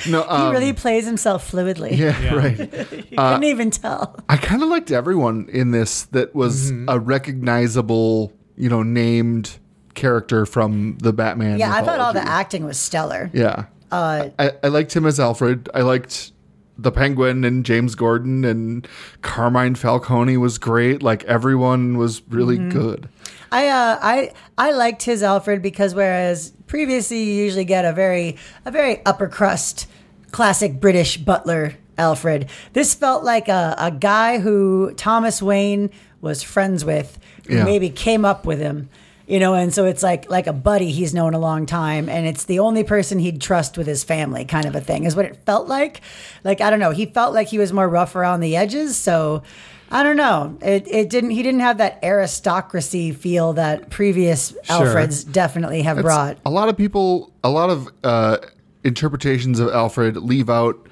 no, 0.10 0.22
He 0.24 0.28
um, 0.28 0.52
really 0.52 0.74
plays 0.74 1.06
himself 1.06 1.50
fluidly. 1.50 1.96
yeah, 1.96 2.20
Yeah. 2.20 2.34
right. 2.34 2.58
You 3.14 3.16
couldn't 3.16 3.44
even 3.44 3.70
tell. 3.70 4.18
I 4.28 4.36
kind 4.36 4.62
of 4.62 4.68
liked 4.68 4.90
everyone 4.90 5.48
in 5.50 5.70
this 5.70 6.02
that 6.06 6.34
was 6.34 6.70
Mm-hmm. 6.72 6.88
a 6.90 6.98
recognizable, 6.98 8.32
you 8.56 8.68
know, 8.68 8.82
named 8.82 9.58
character 9.94 10.46
from 10.46 10.98
the 10.98 11.12
Batman. 11.12 11.58
Yeah, 11.58 11.72
I 11.74 11.82
thought 11.82 12.00
all 12.00 12.12
the 12.12 12.26
acting 12.26 12.64
was 12.64 12.78
stellar. 12.78 13.30
Yeah, 13.32 13.64
Uh, 13.92 14.30
I, 14.38 14.52
I 14.62 14.68
liked 14.68 14.94
him 14.94 15.06
as 15.06 15.18
Alfred. 15.20 15.68
I 15.74 15.82
liked 15.82 16.32
the 16.76 16.90
Penguin 16.90 17.44
and 17.44 17.64
James 17.64 17.94
Gordon 17.94 18.44
and 18.44 18.86
Carmine 19.22 19.76
Falcone 19.76 20.36
was 20.36 20.58
great. 20.58 21.02
Like 21.02 21.22
everyone 21.24 21.96
was 21.98 22.22
really 22.28 22.58
Mm-hmm. 22.58 22.70
good. 22.78 23.08
I 23.52 23.68
uh, 23.68 23.98
I 24.02 24.32
I 24.58 24.72
liked 24.72 25.04
his 25.04 25.22
Alfred 25.22 25.62
because 25.62 25.94
whereas 25.94 26.50
previously 26.66 27.22
you 27.22 27.32
usually 27.44 27.64
get 27.64 27.84
a 27.84 27.92
very 27.92 28.36
a 28.64 28.72
very 28.72 29.00
upper 29.06 29.28
crust 29.28 29.86
classic 30.32 30.80
British 30.80 31.16
butler 31.18 31.74
Alfred, 31.96 32.50
this 32.72 32.92
felt 32.94 33.22
like 33.22 33.46
a, 33.48 33.76
a 33.78 33.92
guy 33.92 34.40
who 34.40 34.92
Thomas 34.96 35.40
Wayne 35.40 35.90
was 36.20 36.42
friends 36.42 36.84
with, 36.84 37.16
who 37.46 37.54
Yeah. 37.58 37.64
maybe 37.64 37.88
came 37.90 38.24
up 38.24 38.44
with 38.44 38.58
him. 38.58 38.88
You 39.26 39.40
know, 39.40 39.54
and 39.54 39.72
so 39.72 39.86
it's 39.86 40.02
like 40.02 40.30
like 40.30 40.46
a 40.46 40.52
buddy 40.52 40.90
he's 40.90 41.14
known 41.14 41.32
a 41.32 41.38
long 41.38 41.64
time, 41.64 42.08
and 42.08 42.26
it's 42.26 42.44
the 42.44 42.58
only 42.58 42.84
person 42.84 43.18
he'd 43.18 43.40
trust 43.40 43.78
with 43.78 43.86
his 43.86 44.04
family, 44.04 44.44
kind 44.44 44.66
of 44.66 44.74
a 44.74 44.80
thing, 44.80 45.04
is 45.04 45.16
what 45.16 45.24
it 45.24 45.36
felt 45.46 45.66
like. 45.66 46.02
Like 46.44 46.60
I 46.60 46.68
don't 46.68 46.80
know, 46.80 46.90
he 46.90 47.06
felt 47.06 47.32
like 47.32 47.48
he 47.48 47.58
was 47.58 47.72
more 47.72 47.88
rough 47.88 48.14
around 48.16 48.40
the 48.40 48.54
edges, 48.54 48.96
so 48.96 49.42
I 49.90 50.02
don't 50.02 50.16
know. 50.16 50.58
It 50.60 50.86
it 50.88 51.08
didn't 51.08 51.30
he 51.30 51.42
didn't 51.42 51.60
have 51.60 51.78
that 51.78 52.00
aristocracy 52.02 53.12
feel 53.12 53.54
that 53.54 53.90
previous 53.90 54.52
Alfreds 54.66 55.30
definitely 55.30 55.82
have 55.82 56.00
brought. 56.02 56.38
A 56.44 56.50
lot 56.50 56.68
of 56.68 56.76
people, 56.76 57.32
a 57.42 57.50
lot 57.50 57.70
of 57.70 57.88
uh, 58.02 58.38
interpretations 58.82 59.60
of 59.60 59.68
Alfred 59.68 60.16
leave 60.16 60.50
out 60.50 60.86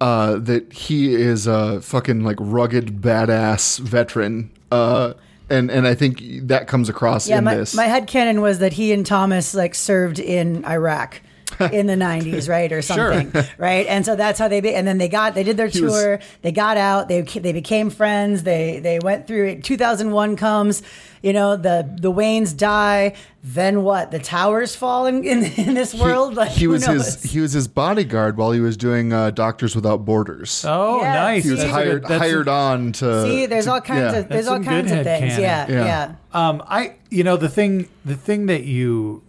uh, 0.00 0.38
that 0.38 0.72
he 0.72 1.14
is 1.14 1.46
a 1.46 1.80
fucking 1.82 2.24
like 2.24 2.38
rugged 2.40 3.00
badass 3.00 3.78
veteran. 3.78 4.50
Uh, 4.72 5.14
and, 5.50 5.70
and 5.70 5.86
I 5.86 5.94
think 5.94 6.22
that 6.48 6.66
comes 6.68 6.88
across 6.88 7.28
Yeah, 7.28 7.38
in 7.38 7.44
my, 7.44 7.54
this. 7.56 7.74
my 7.74 7.86
headcanon 7.86 8.40
was 8.40 8.60
that 8.60 8.72
he 8.72 8.92
and 8.92 9.04
Thomas 9.04 9.54
like 9.54 9.74
served 9.74 10.18
in 10.18 10.64
Iraq. 10.64 11.20
in 11.72 11.86
the 11.86 11.94
90s, 11.94 12.48
right? 12.48 12.70
Or 12.72 12.82
Sure. 12.82 13.12
something, 13.14 13.44
right? 13.58 13.86
And 13.86 14.04
so 14.04 14.16
that's 14.16 14.38
how 14.38 14.48
they, 14.48 14.60
be, 14.60 14.74
and 14.74 14.86
then 14.86 14.98
they 14.98 15.08
got, 15.08 15.34
they 15.34 15.42
did 15.44 15.56
their 15.56 15.66
was- 15.66 15.74
tour, 15.74 16.20
they 16.42 16.52
got 16.52 16.76
out, 16.76 17.08
they, 17.08 17.22
they 17.22 17.52
became 17.52 17.90
friends, 17.90 18.42
they, 18.44 18.80
they 18.80 18.98
went 18.98 19.26
through 19.26 19.46
it. 19.48 19.64
2001 19.64 20.36
comes, 20.36 20.82
you 21.22 21.32
know, 21.32 21.56
the, 21.56 21.88
the 22.00 22.10
Waynes 22.12 22.56
die. 22.56 23.14
Then 23.42 23.82
what? 23.84 24.10
The 24.10 24.18
towers 24.18 24.76
fall 24.76 25.06
in, 25.06 25.24
in, 25.24 25.44
in 25.44 25.74
this 25.74 25.94
world? 25.94 26.34
Like, 26.40 26.50
he 26.50 26.66
was 26.66 26.86
knows? 26.86 27.20
his 27.22 27.32
he 27.32 27.40
was 27.40 27.52
his 27.52 27.68
bodyguard 27.68 28.36
while 28.36 28.52
he 28.52 28.60
was 28.60 28.76
doing 28.76 29.12
uh, 29.14 29.30
Doctors 29.30 29.74
Without 29.74 30.04
Borders. 30.04 30.62
Oh, 30.68 31.00
Yeah, 31.00 31.14
nice. 31.14 31.44
he 31.44 31.50
was 31.50 31.60
That's 31.60 31.70
a 31.70 31.72
hired 31.74 32.02
good- 32.02 32.10
that's 32.10 32.14
a- 32.24 32.28
hired 32.28 32.48
on 32.48 32.92
to 32.92 33.22
See, 33.24 33.46
there's 33.46 33.64
to- 33.64 33.72
all 33.72 33.80
kinds 33.80 34.12
yeah. 34.12 34.18
of, 34.20 34.28
there's 34.28 34.44
That's 34.46 34.48
all 34.48 34.62
kinds 34.62 34.92
of 34.92 35.04
things. 35.04 35.32
headcanon. 35.34 35.38
Yeah, 35.38 35.66
Yeah. 35.70 35.84
yeah. 35.84 36.14
Um, 36.48 36.62
I, 36.66 36.96
you 37.10 37.24
know, 37.24 37.36
the 37.38 37.48
thing, 37.48 37.88
the 38.04 38.14
thing 38.14 38.46
that 38.46 38.64
you, 38.64 39.22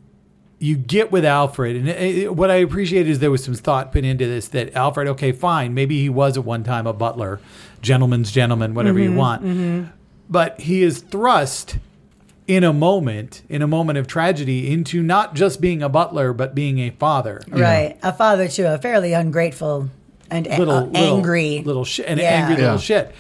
you 0.62 0.78
get 0.78 1.12
with 1.12 1.26
Alfred, 1.26 1.76
and 1.76 1.90
it, 1.90 2.16
it- 2.18 2.36
what 2.36 2.52
I 2.52 2.56
appreciate 2.56 3.08
is 3.08 3.20
there 3.20 3.32
was 3.32 3.44
some 3.44 3.56
thought 3.56 3.92
put 3.92 4.06
into 4.06 4.26
this 4.28 4.48
that 4.50 4.74
Alfred, 4.76 5.08
okay, 5.10 5.32
fine, 5.32 5.74
maybe 5.74 6.00
he 6.02 6.08
was 6.10 6.38
at 6.38 6.46
one 6.46 6.64
time 6.64 6.86
a 6.88 6.94
butler, 6.94 7.40
gentleman's 7.82 8.32
gentleman, 8.32 8.74
whatever 8.76 9.00
Mm-hmm, 9.00 9.12
you 9.14 9.18
want, 9.18 9.92
but 10.30 10.60
he 10.62 10.84
is 10.84 11.00
thrust 11.00 11.78
in 12.48 12.64
a 12.64 12.72
moment, 12.74 13.42
in 13.50 13.62
a 13.62 13.68
moment 13.68 13.98
of 13.98 14.08
tragedy, 14.08 14.72
into 14.72 15.02
not 15.02 15.34
just 15.36 15.62
being 15.62 15.82
a 15.82 15.90
butler, 15.90 16.32
but 16.34 16.54
being 16.54 16.80
a 16.80 16.90
father. 16.92 17.42
Right. 17.48 17.98
A 18.04 18.12
father 18.14 18.48
to 18.50 18.74
a 18.74 18.78
fairly 18.78 19.14
ungrateful 19.14 19.90
and 20.30 20.46
little, 20.48 20.74
uh, 20.74 20.82
little 20.86 20.98
angry. 21.18 21.62
little 21.66 21.86
shit, 21.86 22.06
an 22.08 22.18
Yeah. 22.20 22.24
angry 22.26 22.56
little 22.58 22.72
Yeah. 22.76 22.78
shit, 22.80 23.16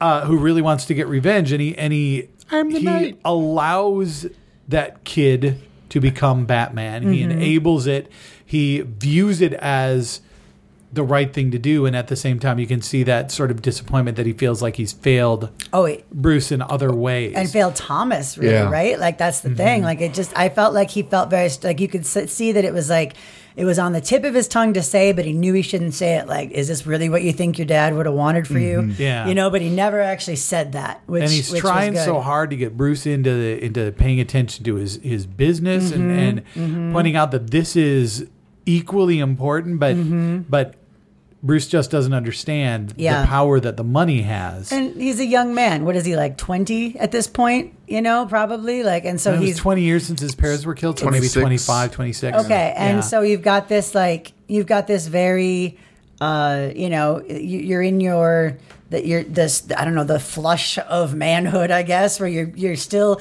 uh, 0.00 0.24
who 0.26 0.38
really 0.38 0.62
wants 0.62 0.86
to 0.86 0.94
get 0.94 1.08
revenge, 1.08 1.52
and 1.52 1.60
he 1.60 1.76
and 1.78 1.92
he 1.92 2.28
I'm 2.50 2.70
the 2.72 2.78
he 2.78 2.84
knight. 2.84 3.18
allows 3.24 4.26
that 4.68 5.04
kid 5.04 5.58
to 5.90 6.00
become 6.00 6.46
Batman. 6.46 7.12
He 7.12 7.20
Mm-hmm. 7.20 7.30
enables 7.32 7.86
it. 7.86 8.10
He 8.44 8.80
views 8.80 9.40
it 9.40 9.52
as 9.54 10.20
the 10.92 11.04
right 11.04 11.32
thing 11.32 11.52
to 11.52 11.58
do, 11.58 11.86
and 11.86 11.94
at 11.94 12.08
the 12.08 12.16
same 12.16 12.40
time, 12.40 12.58
you 12.58 12.66
can 12.66 12.82
see 12.82 13.04
that 13.04 13.30
sort 13.30 13.52
of 13.52 13.62
disappointment 13.62 14.16
that 14.16 14.26
he 14.26 14.32
feels 14.32 14.60
like 14.60 14.74
he's 14.74 14.92
failed 14.92 15.48
oh, 15.72 15.84
wait. 15.84 16.10
Bruce 16.10 16.50
in 16.50 16.60
other 16.62 16.92
ways. 16.92 17.34
and 17.36 17.48
failed 17.48 17.76
Thomas, 17.76 18.36
really, 18.36 18.54
Yeah. 18.54 18.68
right? 18.68 18.98
Like 18.98 19.16
that's 19.16 19.40
the 19.42 19.50
Mm-hmm. 19.50 19.56
thing. 19.56 19.82
Like 19.84 20.00
it 20.00 20.14
just, 20.14 20.36
I 20.36 20.48
felt 20.48 20.74
like 20.74 20.90
he 20.90 21.02
felt 21.04 21.30
very 21.30 21.48
like 21.62 21.78
you 21.78 21.86
could 21.86 22.04
see 22.04 22.50
that 22.52 22.64
it 22.64 22.72
was 22.72 22.90
like 22.90 23.14
it 23.56 23.64
was 23.64 23.78
on 23.78 23.92
the 23.92 24.00
tip 24.00 24.24
of 24.24 24.34
his 24.34 24.46
tongue 24.48 24.72
to 24.74 24.82
say, 24.82 25.12
but 25.12 25.24
he 25.24 25.32
knew 25.32 25.52
he 25.54 25.62
shouldn't 25.62 25.94
say 25.94 26.16
it. 26.16 26.26
Like, 26.26 26.50
is 26.52 26.68
this 26.68 26.86
really 26.86 27.08
what 27.08 27.22
you 27.22 27.32
think 27.32 27.58
your 27.58 27.66
dad 27.66 27.94
would 27.94 28.06
have 28.06 28.14
wanted 28.14 28.46
for 28.46 28.58
you? 28.58 28.78
Mm-hmm. 28.82 29.02
Yeah. 29.02 29.26
you 29.26 29.34
know. 29.34 29.50
But 29.50 29.60
he 29.62 29.70
never 29.70 30.00
actually 30.00 30.36
said 30.36 30.72
that. 30.72 31.02
Which 31.06 31.22
and 31.24 31.30
he's 31.32 31.50
which 31.50 31.60
trying 31.60 31.96
so 31.96 32.20
hard 32.20 32.50
to 32.50 32.56
get 32.56 32.76
Bruce 32.76 33.06
into 33.06 33.30
the, 33.34 33.64
into 33.64 33.92
paying 33.92 34.20
attention 34.20 34.64
to 34.64 34.74
his 34.76 34.96
his 35.02 35.26
business 35.26 35.90
Mm-hmm. 35.90 36.10
and, 36.10 36.42
and 36.54 36.92
pointing 36.92 37.16
out 37.16 37.30
that 37.32 37.50
this 37.50 37.76
is 37.76 38.28
equally 38.66 39.18
important, 39.18 39.80
but 39.80 39.96
Mm-hmm. 39.96 40.38
but 40.48 40.74
Bruce 41.42 41.66
just 41.68 41.90
doesn't 41.90 42.12
understand 42.12 42.92
Yeah. 42.98 43.22
the 43.22 43.26
power 43.28 43.58
that 43.60 43.76
the 43.78 43.84
money 43.84 44.22
has. 44.22 44.70
And 44.72 44.94
he's 45.00 45.20
a 45.20 45.24
young 45.26 45.54
man. 45.54 45.84
What 45.86 45.96
is 45.96 46.04
he 46.04 46.14
like? 46.14 46.36
Twenty 46.36 46.98
at 46.98 47.12
this 47.12 47.26
point? 47.26 47.72
You 47.88 48.02
know, 48.02 48.26
probably 48.26 48.82
like. 48.82 49.04
And 49.06 49.18
so 49.20 49.32
it 49.32 49.38
was 49.40 49.48
he's 49.48 49.56
20 49.58 49.80
years 49.82 50.04
since 50.06 50.20
his 50.20 50.34
parents 50.34 50.66
were 50.66 50.74
killed, 50.74 50.98
so 50.98 51.06
maybe 51.06 51.28
26. 51.28 51.40
25, 51.40 51.90
26. 51.92 52.38
Okay, 52.44 52.74
and 52.76 52.96
Yeah. 52.98 53.00
so 53.00 53.22
you've 53.22 53.42
got 53.42 53.68
this 53.68 53.94
like 53.94 54.32
you've 54.48 54.66
got 54.66 54.86
this 54.86 55.06
very, 55.06 55.78
uh, 56.20 56.68
you 56.76 56.90
know, 56.90 57.22
you're 57.28 57.82
in 57.82 58.00
your 58.00 58.58
that 58.90 59.06
you're 59.06 59.22
this 59.24 59.64
I 59.76 59.84
don't 59.84 59.94
know 59.94 60.04
the 60.04 60.20
flush 60.20 60.78
of 60.78 61.14
manhood 61.14 61.70
I 61.70 61.82
guess 61.82 62.20
where 62.20 62.28
you're 62.28 62.50
you're 62.54 62.76
still 62.76 63.20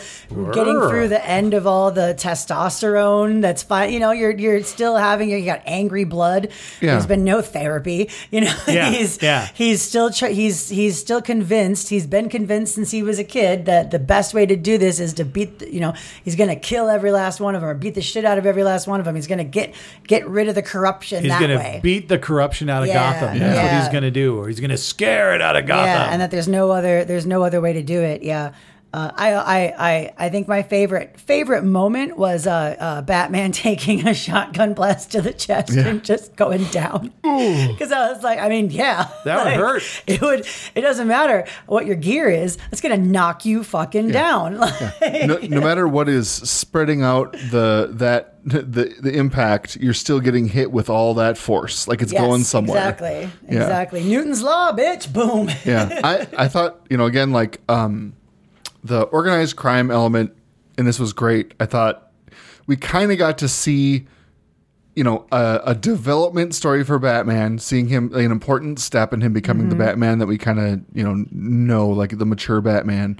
getting 0.53 0.79
through 0.89 1.07
the 1.09 1.25
end 1.25 1.53
of 1.53 1.65
all 1.67 1.91
the 1.91 2.13
testosterone 2.17 3.41
that's 3.41 3.63
fine 3.63 3.91
you 3.93 3.99
know 3.99 4.11
you're 4.11 4.31
you're 4.31 4.63
still 4.63 4.95
having 4.97 5.29
you 5.29 5.43
got 5.45 5.61
angry 5.65 6.03
blood 6.03 6.49
Yeah. 6.81 6.91
there's 6.93 7.05
been 7.05 7.23
no 7.23 7.41
therapy 7.41 8.09
you 8.31 8.41
know 8.41 8.55
Yeah, 8.67 8.89
he's 8.91 9.21
yeah. 9.21 9.47
he's 9.53 9.81
still 9.81 10.09
he's 10.11 10.69
he's 10.69 10.97
still 10.99 11.21
convinced 11.21 11.89
he's 11.89 12.07
been 12.07 12.29
convinced 12.29 12.75
since 12.75 12.91
he 12.91 13.03
was 13.03 13.19
a 13.19 13.23
kid 13.23 13.65
that 13.65 13.91
the 13.91 13.99
best 13.99 14.33
way 14.33 14.45
to 14.45 14.55
do 14.55 14.77
this 14.77 14.99
is 14.99 15.13
to 15.15 15.25
beat 15.25 15.59
the, 15.59 15.73
you 15.73 15.79
know 15.79 15.93
he's 16.23 16.35
gonna 16.35 16.55
kill 16.55 16.89
every 16.89 17.11
last 17.11 17.39
one 17.39 17.55
of 17.55 17.61
them 17.61 17.69
or 17.69 17.73
beat 17.73 17.95
the 17.95 18.01
shit 18.01 18.25
out 18.25 18.37
of 18.37 18.45
every 18.45 18.63
last 18.63 18.87
one 18.87 18.99
of 18.99 19.05
them 19.05 19.15
he's 19.15 19.27
gonna 19.27 19.43
get 19.43 19.73
get 20.07 20.27
rid 20.27 20.47
of 20.47 20.55
the 20.55 20.61
corruption 20.63 21.23
He's 21.23 21.31
that 21.31 21.39
going 21.39 21.57
way 21.57 21.75
to 21.77 21.81
beat 21.81 22.07
the 22.09 22.17
corruption 22.19 22.69
out 22.69 22.83
of 22.83 22.87
Yeah, 22.87 23.13
Gotham. 23.19 23.39
That's 23.39 23.57
what 23.73 23.81
he's 23.83 23.89
going 23.91 24.03
to 24.03 24.11
do, 24.11 24.37
or 24.39 24.47
he's 24.47 24.59
going 24.59 24.69
to 24.69 24.77
scare 24.77 25.33
it 25.35 25.41
out 25.41 25.55
of 25.55 25.58
Gotham. 25.61 25.85
yeah 25.85 26.09
and 26.11 26.21
that 26.21 26.31
there's 26.31 26.47
no 26.47 26.71
other 26.71 27.03
there's 27.05 27.25
no 27.25 27.43
other 27.43 27.61
way 27.61 27.73
to 27.73 27.83
do 27.83 28.01
it 28.01 28.23
yeah 28.23 28.53
uh, 28.91 29.11
I, 29.15 29.33
I, 29.33 29.73
I, 29.77 30.13
I 30.17 30.29
think 30.29 30.47
my 30.47 30.63
favorite 30.63 31.19
favorite 31.19 31.63
moment 31.63 32.17
was 32.17 32.47
uh, 32.47 32.75
uh, 32.79 33.01
Batman 33.03 33.51
taking 33.67 34.07
a 34.07 34.13
shotgun 34.13 34.73
blast 34.73 35.11
to 35.11 35.21
the 35.21 35.33
chest 35.33 35.71
and 35.77 36.03
just 36.03 36.35
going 36.35 36.63
down. 36.65 37.13
Because 37.21 37.91
I 37.91 38.11
was 38.11 38.23
like, 38.23 38.39
I 38.39 38.49
mean, 38.49 38.71
yeah, 38.71 39.07
That 39.25 39.45
would 39.45 39.53
hurt. 39.53 39.83
It 40.07 40.21
would. 40.21 40.47
It 40.75 40.81
doesn't 40.81 41.07
matter 41.07 41.45
what 41.67 41.85
your 41.85 41.95
gear 41.95 42.29
is. 42.29 42.57
It's 42.71 42.81
gonna 42.81 42.97
knock 42.97 43.45
you 43.45 43.63
fucking 43.63 44.09
down. 44.09 44.55
no, 45.01 45.37
no 45.37 45.61
matter 45.61 45.87
what 45.87 46.09
is 46.09 46.29
spreading 46.29 47.03
out 47.03 47.33
the 47.33 47.89
that 47.93 48.37
the 48.43 48.95
the 48.99 49.11
impact, 49.15 49.75
you're 49.75 49.93
still 49.93 50.19
getting 50.19 50.47
hit 50.47 50.71
with 50.71 50.89
all 50.89 51.13
that 51.15 51.37
force. 51.37 51.87
Like 51.87 52.01
it's 52.01 52.11
Yes, 52.13 52.21
going 52.21 52.43
somewhere. 52.43 52.77
Exactly. 52.79 53.29
Yeah. 53.47 53.61
Exactly. 53.61 54.03
Newton's 54.03 54.41
law, 54.41 54.71
bitch. 54.71 55.11
Boom. 55.13 55.49
yeah 55.65 55.99
i 56.03 56.27
i 56.37 56.47
thought 56.47 56.85
you 56.89 56.97
know 56.97 57.05
again 57.05 57.31
like 57.31 57.59
um 57.69 58.13
the 58.83 59.01
organized 59.03 59.55
crime 59.55 59.91
element 59.91 60.35
and 60.77 60.87
this 60.87 60.99
was 60.99 61.13
great 61.13 61.53
i 61.59 61.65
thought 61.65 62.11
we 62.67 62.75
kind 62.75 63.11
of 63.11 63.17
got 63.17 63.37
to 63.37 63.47
see 63.47 64.07
you 64.95 65.03
know 65.03 65.25
a, 65.31 65.61
a 65.65 65.75
development 65.75 66.53
story 66.55 66.83
for 66.83 66.99
batman 66.99 67.59
seeing 67.59 67.87
him 67.87 68.13
an 68.13 68.31
important 68.31 68.79
step 68.79 69.13
in 69.13 69.21
him 69.21 69.33
becoming 69.33 69.69
the 69.69 69.75
batman 69.75 70.19
that 70.19 70.25
we 70.27 70.37
kind 70.37 70.59
of 70.59 70.81
you 70.93 71.03
know 71.03 71.25
know 71.31 71.87
like 71.87 72.17
the 72.17 72.25
mature 72.25 72.61
batman 72.61 73.19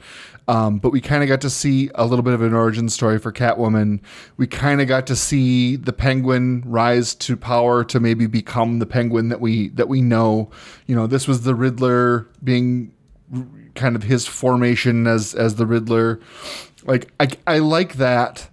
um, 0.50 0.80
but 0.80 0.90
we 0.90 1.00
kind 1.00 1.22
of 1.22 1.30
got 1.30 1.42
to 1.42 1.50
see 1.50 1.92
a 1.94 2.08
little 2.08 2.24
bit 2.24 2.34
of 2.34 2.42
an 2.42 2.56
origin 2.56 2.90
story 2.90 3.20
for 3.20 3.32
Catwoman. 3.32 4.00
We 4.38 4.48
kind 4.48 4.82
of 4.82 4.88
got 4.88 5.06
to 5.06 5.16
see 5.16 5.76
the 5.76 5.94
Penguin 5.94 6.64
rise 6.66 7.14
to 7.16 7.38
power 7.38 7.84
to 7.84 8.00
maybe 8.00 8.26
become 8.26 8.80
the 8.80 8.88
Penguin 8.88 9.30
that 9.30 9.42
we 9.42 9.70
that 9.70 9.88
we 9.88 10.02
know. 10.02 10.50
You 10.88 10.96
know, 10.96 11.06
this 11.06 11.28
was 11.28 11.44
the 11.44 11.54
Riddler 11.54 12.28
being 12.44 12.92
kind 13.80 13.96
of 13.96 14.04
his 14.04 14.28
formation 14.28 15.08
as 15.08 15.34
as 15.34 15.56
the 15.56 15.66
Riddler. 15.66 16.20
Like 16.84 17.12
I 17.20 17.30
I 17.48 17.60
like 17.60 17.96
that 17.96 18.50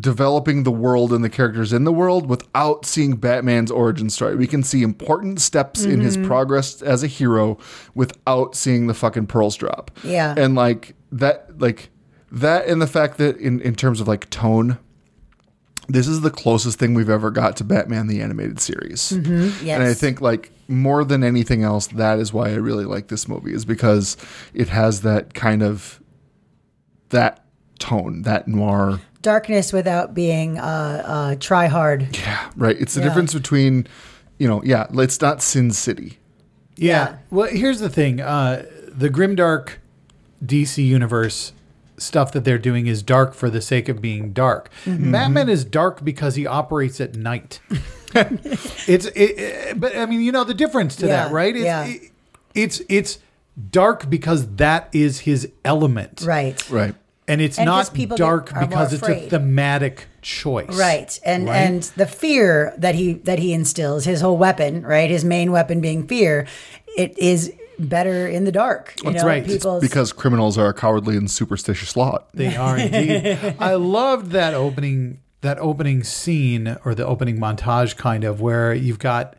developing 0.00 0.62
the 0.62 0.72
world 0.72 1.12
and 1.12 1.22
the 1.22 1.28
characters 1.28 1.72
in 1.72 1.84
the 1.84 1.92
world 1.92 2.26
without 2.26 2.86
seeing 2.86 3.16
Batman's 3.16 3.70
origin 3.70 4.08
story. 4.08 4.34
We 4.34 4.46
can 4.46 4.62
see 4.62 4.82
important 4.82 5.40
steps 5.40 5.84
in 5.84 6.00
his 6.00 6.16
mm-hmm. 6.16 6.26
progress 6.26 6.80
as 6.80 7.02
a 7.02 7.06
hero 7.06 7.58
without 7.94 8.54
seeing 8.54 8.86
the 8.86 8.94
fucking 8.94 9.26
pearls 9.26 9.56
drop. 9.56 9.90
Yeah. 10.02 10.34
And 10.36 10.54
like 10.54 10.94
that 11.12 11.60
like 11.60 11.90
that 12.32 12.66
and 12.66 12.80
the 12.80 12.86
fact 12.86 13.18
that 13.18 13.36
in 13.36 13.60
in 13.60 13.74
terms 13.74 14.00
of 14.00 14.08
like 14.08 14.30
tone 14.30 14.78
this 15.86 16.08
is 16.08 16.22
the 16.22 16.30
closest 16.30 16.78
thing 16.78 16.94
we've 16.94 17.10
ever 17.10 17.30
got 17.30 17.58
to 17.58 17.64
Batman 17.64 18.06
the 18.06 18.22
animated 18.22 18.58
series. 18.60 19.12
Yes. 19.12 19.62
And 19.62 19.82
I 19.82 19.92
think 19.92 20.22
like 20.22 20.50
more 20.68 21.04
than 21.04 21.22
anything 21.24 21.62
else, 21.62 21.86
that 21.88 22.18
is 22.18 22.32
why 22.32 22.50
I 22.50 22.54
really 22.54 22.84
like 22.84 23.08
this 23.08 23.28
movie 23.28 23.52
is 23.52 23.64
because 23.64 24.16
it 24.54 24.68
has 24.68 25.02
that 25.02 25.34
kind 25.34 25.62
of 25.62 26.00
that 27.10 27.44
tone, 27.78 28.22
that 28.22 28.48
noir. 28.48 29.00
darkness 29.22 29.72
without 29.72 30.14
being 30.14 30.58
uh, 30.58 31.02
uh, 31.06 31.34
try 31.40 31.66
hard. 31.66 32.16
Yeah, 32.16 32.50
right. 32.56 32.76
It's 32.78 32.94
the 32.94 33.00
Yeah. 33.00 33.08
difference 33.08 33.32
between, 33.34 33.86
you 34.38 34.46
know, 34.48 34.62
yeah, 34.64 34.86
it's 34.92 35.20
not 35.20 35.42
Sin 35.42 35.70
City. 35.70 36.18
Yeah. 36.76 36.90
Yeah. 37.10 37.16
Well, 37.30 37.48
here's 37.50 37.80
the 37.80 37.88
thing: 37.88 38.20
uh, 38.20 38.64
the 38.88 39.08
grimdark 39.08 39.74
DC 40.44 40.84
universe 40.84 41.52
stuff 41.96 42.32
that 42.32 42.44
they're 42.44 42.58
doing 42.58 42.86
is 42.88 43.02
dark 43.02 43.34
for 43.34 43.48
the 43.48 43.60
sake 43.62 43.88
of 43.88 44.00
being 44.02 44.32
dark. 44.32 44.68
Mm-hmm. 44.84 45.12
Batman 45.12 45.48
is 45.48 45.64
dark 45.64 46.04
because 46.04 46.34
he 46.34 46.46
operates 46.46 47.00
at 47.00 47.14
night. 47.14 47.60
it's, 48.86 49.06
it, 49.06 49.10
it- 49.16 49.80
but 49.80 49.96
I 49.96 50.06
mean, 50.06 50.20
you 50.20 50.32
know 50.32 50.44
the 50.44 50.54
difference 50.54 50.96
to 50.96 51.06
Yeah, 51.06 51.24
that, 51.24 51.32
right? 51.32 51.54
It's, 51.54 51.64
yeah. 51.64 51.84
it- 51.86 52.10
it's 52.54 52.80
it's 52.88 53.18
dark 53.70 54.08
because 54.08 54.46
that 54.56 54.88
is 54.92 55.20
his 55.20 55.48
element, 55.64 56.22
Right. 56.24 56.70
Right. 56.70 56.94
And 57.26 57.40
it's 57.40 57.58
And 57.58 57.68
'cause 57.68 57.88
not 57.88 57.94
people 57.96 58.16
dark 58.16 58.52
get- 58.52 58.68
because 58.68 58.92
it's 58.92 59.08
a 59.08 59.28
thematic 59.28 60.06
choice, 60.22 60.68
Right. 60.76 61.18
And 61.24 61.46
Right? 61.48 61.56
and 61.56 61.82
the 61.96 62.06
fear 62.06 62.74
that 62.78 62.94
he 62.94 63.14
that 63.24 63.38
he 63.38 63.52
instills, 63.52 64.04
his 64.04 64.20
whole 64.20 64.36
weapon, 64.36 64.82
right? 64.82 65.10
His 65.10 65.24
main 65.24 65.50
weapon 65.50 65.80
being 65.80 66.06
fear, 66.06 66.46
it 66.96 67.18
is 67.18 67.52
better 67.78 68.28
in 68.28 68.44
the 68.44 68.52
dark. 68.52 68.94
You 69.02 69.10
That's 69.10 69.22
know, 69.24 69.28
right. 69.28 69.48
It's 69.50 69.66
Because 69.80 70.12
criminals 70.12 70.56
are 70.58 70.68
a 70.68 70.74
cowardly 70.74 71.16
and 71.16 71.28
superstitious 71.30 71.96
lot. 71.96 72.28
They 72.34 72.54
are 72.54 72.78
indeed. 72.78 73.56
I 73.58 73.74
loved 73.74 74.30
that 74.32 74.54
opening 74.54 75.18
that 75.44 75.58
opening 75.60 76.02
scene 76.02 76.76
or 76.84 76.94
the 76.94 77.06
opening 77.06 77.38
montage 77.38 77.96
kind 77.96 78.24
of 78.24 78.40
where 78.40 78.74
you've 78.74 78.98
got 78.98 79.36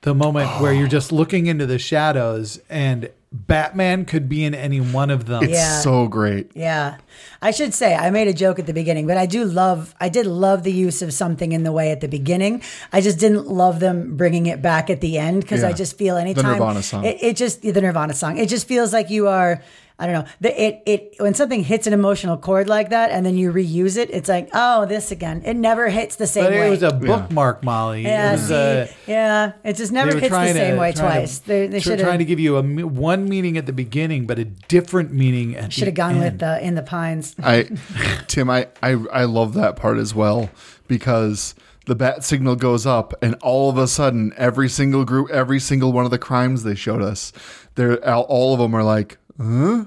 the 0.00 0.14
moment 0.14 0.48
where 0.60 0.72
you're 0.72 0.88
just 0.88 1.12
looking 1.12 1.46
into 1.46 1.64
the 1.64 1.78
shadows 1.78 2.60
and 2.68 3.08
Batman 3.34 4.04
could 4.04 4.28
be 4.28 4.44
in 4.44 4.54
any 4.54 4.78
one 4.80 5.08
of 5.10 5.24
them. 5.26 5.42
It's 5.44 5.52
Yeah. 5.52 5.80
so 5.80 6.06
great. 6.06 6.50
Yeah. 6.54 6.96
I 7.40 7.50
should 7.50 7.72
say 7.72 7.94
I 7.94 8.10
made 8.10 8.28
a 8.28 8.32
joke 8.34 8.58
at 8.58 8.66
the 8.66 8.74
beginning, 8.74 9.06
but 9.06 9.16
I 9.16 9.24
do 9.26 9.44
love 9.44 9.94
I 10.00 10.08
did 10.10 10.26
love 10.26 10.64
the 10.64 10.72
use 10.72 11.00
of 11.02 11.14
something 11.14 11.52
in 11.52 11.62
the 11.62 11.72
way 11.72 11.90
at 11.92 12.00
the 12.02 12.08
beginning. 12.08 12.62
I 12.92 13.00
just 13.00 13.18
didn't 13.18 13.46
love 13.48 13.80
them 13.80 14.16
bringing 14.16 14.46
it 14.46 14.60
back 14.60 14.90
at 14.90 15.00
the 15.00 15.16
end 15.18 15.40
because 15.42 15.64
I 15.64 15.72
just 15.72 15.96
feel 15.96 16.16
anytime 16.16 16.44
Nirvana 16.52 16.82
song. 16.82 17.04
It, 17.06 17.22
it 17.22 17.36
just 17.36 17.62
the 17.62 17.80
Nirvana 17.80 18.12
song. 18.12 18.36
It 18.38 18.48
just 18.50 18.66
feels 18.68 18.92
like 18.92 19.08
you 19.08 19.28
are 19.28 19.62
I 19.98 20.06
don't 20.06 20.14
know. 20.24 20.30
The, 20.40 20.62
it 20.62 20.82
it 20.86 21.14
when 21.18 21.34
something 21.34 21.62
hits 21.62 21.86
an 21.86 21.92
emotional 21.92 22.36
chord 22.36 22.66
like 22.68 22.90
that 22.90 23.10
and 23.10 23.24
then 23.24 23.36
you 23.36 23.52
reuse 23.52 23.96
it, 23.96 24.10
it's 24.10 24.28
like 24.28 24.48
oh 24.52 24.86
this 24.86 25.12
again. 25.12 25.42
It 25.44 25.54
never 25.54 25.88
hits 25.88 26.16
the 26.16 26.26
same 26.26 26.44
But 26.44 26.52
way. 26.52 26.66
it 26.66 26.70
was 26.70 26.82
a 26.82 26.92
bookmark, 26.92 27.62
Molly. 27.62 28.02
yeah, 28.02 28.30
it 28.30 28.32
was 28.32 28.46
see, 28.48 28.54
uh, 28.54 28.86
yeah, 29.06 29.52
it 29.64 29.76
just 29.76 29.92
never 29.92 30.18
hits 30.18 30.30
the 30.34 30.52
same 30.52 30.74
to- 30.74 30.80
way 30.80 30.92
trying 30.92 31.10
to- 31.12 31.16
twice. 31.18 31.38
they 31.40 31.66
they 31.68 31.78
should 31.80 31.98
trying 32.00 32.18
to 32.18 32.24
give 32.24 32.40
you 32.40 32.56
a 32.56 32.62
one 32.62 33.28
meaning 33.28 33.56
at 33.56 33.66
the 33.66 33.72
beginning, 33.72 34.26
but 34.26 34.38
a 34.38 34.44
different 34.44 35.12
meaning 35.12 35.54
at 35.56 35.72
should 35.72 35.86
have 35.88 35.94
gone 35.94 36.14
end. 36.16 36.22
with 36.24 36.38
the 36.40 36.64
in 36.64 36.74
the 36.74 36.82
pines. 36.82 37.36
I, 37.42 37.68
Tim, 38.26 38.50
I, 38.50 38.68
I, 38.82 38.92
I 39.12 39.24
love 39.24 39.54
that 39.54 39.76
part 39.76 39.98
as 39.98 40.14
well 40.14 40.50
because 40.88 41.54
the 41.86 41.94
bat 41.94 42.22
signal 42.24 42.54
goes 42.56 42.86
up, 42.86 43.12
and 43.22 43.34
all 43.42 43.68
of 43.68 43.76
a 43.76 43.88
sudden, 43.88 44.32
every 44.36 44.68
single 44.68 45.04
group, 45.04 45.28
every 45.30 45.58
single 45.58 45.92
one 45.92 46.04
of 46.04 46.10
the 46.12 46.18
crimes 46.18 46.62
they 46.62 46.74
showed 46.76 47.02
us, 47.02 47.32
they're 47.74 48.02
all- 48.08 48.22
all 48.22 48.52
of 48.52 48.60
them 48.60 48.74
are 48.74 48.84
like, 48.84 49.18
huh? 49.40 49.84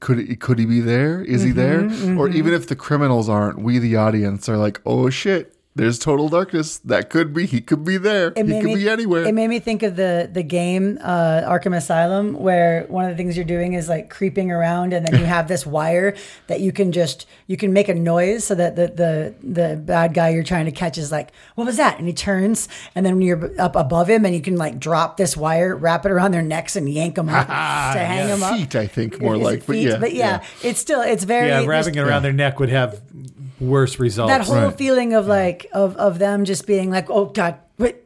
Could 0.00 0.18
he, 0.18 0.36
could 0.36 0.58
he 0.58 0.66
be 0.66 0.80
there? 0.80 1.22
Is 1.22 1.42
he 1.42 1.50
there? 1.50 1.82
Mm-hmm, 1.82 2.18
or 2.18 2.28
mm-hmm. 2.28 2.36
even 2.36 2.52
if 2.52 2.66
the 2.66 2.76
criminals 2.76 3.28
aren't, 3.28 3.58
we 3.58 3.78
the 3.78 3.96
audience 3.96 4.48
are 4.48 4.58
like, 4.58 4.80
oh 4.84 5.08
shit, 5.08 5.57
there's 5.78 5.98
total 5.98 6.28
darkness. 6.28 6.78
That 6.78 7.08
could 7.08 7.32
be. 7.32 7.46
He 7.46 7.60
could 7.60 7.84
be 7.84 7.96
there. 7.96 8.32
he 8.34 8.42
could 8.42 8.64
me- 8.64 8.74
be 8.74 8.88
anywhere. 8.88 9.24
It 9.24 9.32
made 9.32 9.48
me 9.48 9.60
think 9.60 9.84
of 9.84 9.94
the 9.94 10.28
the 10.30 10.42
game 10.42 10.98
uh, 11.00 11.42
Arkham 11.42 11.74
Asylum, 11.74 12.34
where 12.34 12.84
one 12.88 13.04
of 13.04 13.10
the 13.10 13.16
things 13.16 13.36
you're 13.36 13.44
doing 13.46 13.74
is 13.74 13.88
like 13.88 14.10
creeping 14.10 14.50
around, 14.50 14.92
and 14.92 15.06
then 15.06 15.18
you 15.20 15.24
have 15.36 15.46
this 15.46 15.64
wire 15.64 16.16
that 16.48 16.60
you 16.60 16.72
can 16.72 16.90
just 16.90 17.26
you 17.46 17.56
can 17.56 17.72
make 17.72 17.88
a 17.88 17.94
noise 17.94 18.44
so 18.44 18.56
that 18.56 18.74
the 18.74 18.88
the 18.88 19.34
the 19.42 19.76
bad 19.76 20.14
guy 20.14 20.30
you're 20.30 20.42
trying 20.42 20.64
to 20.66 20.72
catch 20.72 20.98
is 20.98 21.12
like, 21.12 21.30
what 21.54 21.64
was 21.64 21.76
that? 21.76 21.98
And 21.98 22.08
he 22.08 22.12
turns, 22.12 22.68
and 22.96 23.06
then 23.06 23.14
when 23.14 23.22
you're 23.22 23.60
up 23.60 23.76
above 23.76 24.10
him, 24.10 24.24
and 24.24 24.34
you 24.34 24.42
can 24.42 24.56
like 24.56 24.80
drop 24.80 25.16
this 25.16 25.36
wire, 25.36 25.76
wrap 25.76 26.04
it 26.04 26.10
around 26.10 26.32
their 26.32 26.42
necks, 26.42 26.74
and 26.74 26.88
yank 26.90 27.14
them 27.14 27.28
up 27.28 27.46
to 27.46 27.52
hang 27.52 28.26
them 28.26 28.42
up. 28.42 28.56
Feet, 28.56 28.74
I 28.74 28.88
think, 28.88 29.20
more 29.22 29.36
Is 29.36 29.40
it 29.40 29.44
like, 29.44 29.66
but 29.66 29.76
yeah, 29.76 29.98
but 29.98 30.12
yeah, 30.12 30.44
it's 30.62 30.80
still 30.80 31.02
it's 31.02 31.22
very 31.22 31.48
Yeah, 31.48 31.64
wrapping 31.64 31.94
it 31.94 32.00
around 32.00 32.24
their 32.24 32.32
neck 32.32 32.58
would 32.58 32.70
have 32.70 33.00
worse 33.60 33.98
results. 33.98 34.30
that 34.30 34.42
whole 34.46 34.56
Right. 34.68 34.78
feeling 34.78 35.14
of 35.14 35.26
like 35.26 35.66
of 35.72 35.96
of 35.96 36.18
them 36.18 36.44
just 36.44 36.66
being 36.66 36.90
like, 36.90 37.08
oh 37.10 37.26
god, 37.26 37.56
what? 37.76 38.04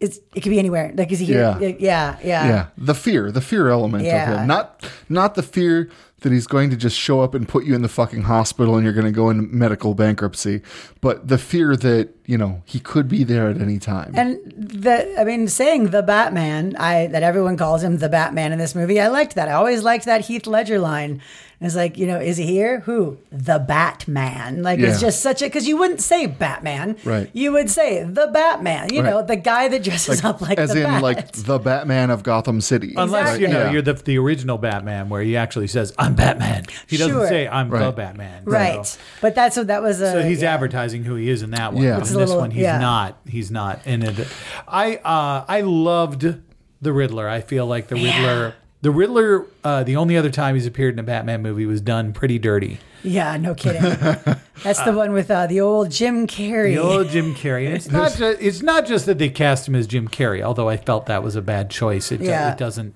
It's 0.00 0.18
it 0.34 0.40
could 0.40 0.50
be 0.50 0.58
anywhere. 0.58 0.92
Like 0.96 1.12
is 1.12 1.18
he 1.18 1.26
here? 1.26 1.56
Yeah. 1.60 1.68
yeah, 1.78 2.16
yeah. 2.24 2.46
yeah 2.48 2.66
the 2.78 2.94
fear 2.94 3.30
the 3.30 3.42
fear 3.42 3.68
element 3.68 4.04
Yeah. 4.04 4.32
of 4.32 4.38
him 4.40 4.46
not 4.46 4.86
not 5.10 5.34
the 5.34 5.42
fear 5.42 5.90
that 6.22 6.32
he's 6.32 6.46
going 6.46 6.68
to 6.68 6.76
just 6.76 6.98
show 6.98 7.20
up 7.22 7.34
and 7.34 7.48
put 7.48 7.64
you 7.64 7.74
in 7.74 7.80
the 7.80 7.88
fucking 7.88 8.22
hospital 8.22 8.74
and 8.76 8.84
you're 8.84 8.92
going 8.94 9.06
to 9.06 9.12
go 9.12 9.30
into 9.30 9.42
medical 9.54 9.94
bankruptcy 9.94 10.60
but 11.00 11.28
the 11.28 11.38
fear 11.38 11.74
that 11.76 12.10
you 12.26 12.36
know 12.38 12.62
he 12.66 12.78
could 12.78 13.08
be 13.08 13.24
there 13.24 13.48
at 13.48 13.60
any 13.60 13.78
time 13.78 14.12
And 14.14 14.38
the, 14.56 15.18
I 15.20 15.24
mean, 15.24 15.48
saying 15.48 15.90
the 15.90 16.02
Batman, 16.02 16.76
I 16.78 17.06
that 17.08 17.22
everyone 17.22 17.56
calls 17.58 17.82
him 17.82 17.98
the 17.98 18.08
Batman 18.08 18.52
in 18.52 18.58
this 18.58 18.74
movie. 18.74 19.00
I 19.00 19.08
liked 19.08 19.34
that. 19.34 19.48
I 19.48 19.52
always 19.52 19.82
liked 19.82 20.04
that 20.06 20.22
Heath 20.26 20.46
Ledger 20.46 20.78
line. 20.78 21.20
It's 21.62 21.76
like, 21.76 21.98
you 21.98 22.06
know, 22.06 22.18
is 22.18 22.38
he 22.38 22.46
here? 22.46 22.80
Who? 22.80 23.18
The 23.30 23.58
Batman. 23.58 24.62
Like 24.62 24.78
it's 24.80 24.98
just 24.98 25.20
such 25.20 25.42
a 25.42 25.44
because 25.44 25.68
you 25.68 25.76
wouldn't 25.76 26.00
say 26.00 26.24
Batman, 26.26 26.96
Right. 27.04 27.28
You 27.34 27.52
would 27.52 27.68
say 27.68 28.02
the 28.02 28.28
Batman. 28.28 28.92
You 28.94 29.02
Right. 29.02 29.10
know, 29.10 29.22
the 29.22 29.36
guy 29.36 29.68
that 29.68 29.82
dresses 29.84 30.24
up 30.24 30.40
like 30.40 30.56
as 30.58 30.70
the 30.72 30.78
in 30.78 30.84
Bat. 30.84 31.02
like 31.02 31.32
the 31.32 31.58
batman 31.58 32.08
of 32.10 32.22
gotham 32.22 32.62
city 32.62 32.94
Unless 32.96 33.38
you 33.38 33.48
know 33.48 33.64
Yeah. 33.64 33.72
you're 33.72 33.82
the 33.82 33.92
the 33.92 34.16
original 34.18 34.56
Batman, 34.56 35.10
where 35.10 35.20
he 35.22 35.36
actually 35.36 35.66
says, 35.66 35.92
"I'm 35.98 36.14
Batman." 36.14 36.64
He 36.86 36.96
doesn't 36.96 37.12
Sure. 37.14 37.28
say, 37.28 37.46
"I'm 37.46 37.68
the 37.68 37.92
Batman." 37.92 38.42
right? 38.46 38.86
So, 38.86 38.98
But 39.20 39.34
that's 39.34 39.56
what 39.58 39.66
that 39.66 39.82
was. 39.82 40.00
A, 40.00 40.12
so 40.12 40.22
he's 40.22 40.40
yeah. 40.40 40.54
advertising 40.54 41.04
who 41.04 41.14
he 41.16 41.28
is 41.28 41.42
in 41.42 41.50
that 41.50 41.74
one. 41.74 41.84
Yeah. 41.84 41.94
But 41.94 42.00
It's 42.02 42.10
in 42.12 42.16
this 42.18 42.28
little- 42.30 42.40
one, 42.40 42.50
he's 42.52 42.62
yeah. 42.62 42.78
not. 42.78 43.18
He's 43.28 43.50
not 43.50 43.80
in 43.86 44.02
it. 44.02 44.26
I 44.66 44.96
uh, 44.96 45.44
I 45.46 45.60
loved 45.60 46.36
the 46.80 46.92
Riddler. 46.94 47.28
I 47.28 47.42
feel 47.42 47.66
like 47.66 47.88
the 47.88 47.96
Riddler. 47.96 48.54
The 48.82 48.90
Riddler. 48.90 49.46
Uh, 49.62 49.82
the 49.84 49.96
only 49.96 50.16
other 50.16 50.30
time 50.30 50.54
he's 50.54 50.66
appeared 50.66 50.94
in 50.94 50.98
a 50.98 51.02
Batman 51.02 51.42
movie 51.42 51.66
was 51.66 51.80
done 51.80 52.12
pretty 52.12 52.38
dirty. 52.38 52.78
Yeah, 53.02 53.36
no 53.36 53.54
kidding. 53.54 53.82
that's 54.62 54.80
the 54.82 54.92
one 54.92 55.12
with 55.12 55.30
uh, 55.30 55.46
the 55.46 55.60
old 55.60 55.90
Jim 55.90 56.26
Carrey. 56.26 56.74
The 56.74 56.78
old 56.82 57.08
Jim 57.08 57.34
Carrey. 57.34 57.66
And 57.66 57.74
it's 57.74 57.88
not. 57.90 58.14
Just, 58.14 58.40
it's 58.42 58.62
not 58.62 58.86
just 58.86 59.06
that 59.06 59.18
they 59.18 59.28
cast 59.28 59.68
him 59.68 59.74
as 59.74 59.86
Jim 59.86 60.08
Carrey. 60.08 60.42
Although 60.42 60.68
I 60.68 60.76
felt 60.76 61.06
that 61.06 61.22
was 61.22 61.36
a 61.36 61.42
bad 61.42 61.70
choice. 61.70 62.10
It, 62.10 62.20
Yeah. 62.20 62.52
it 62.52 62.58
doesn't. 62.58 62.94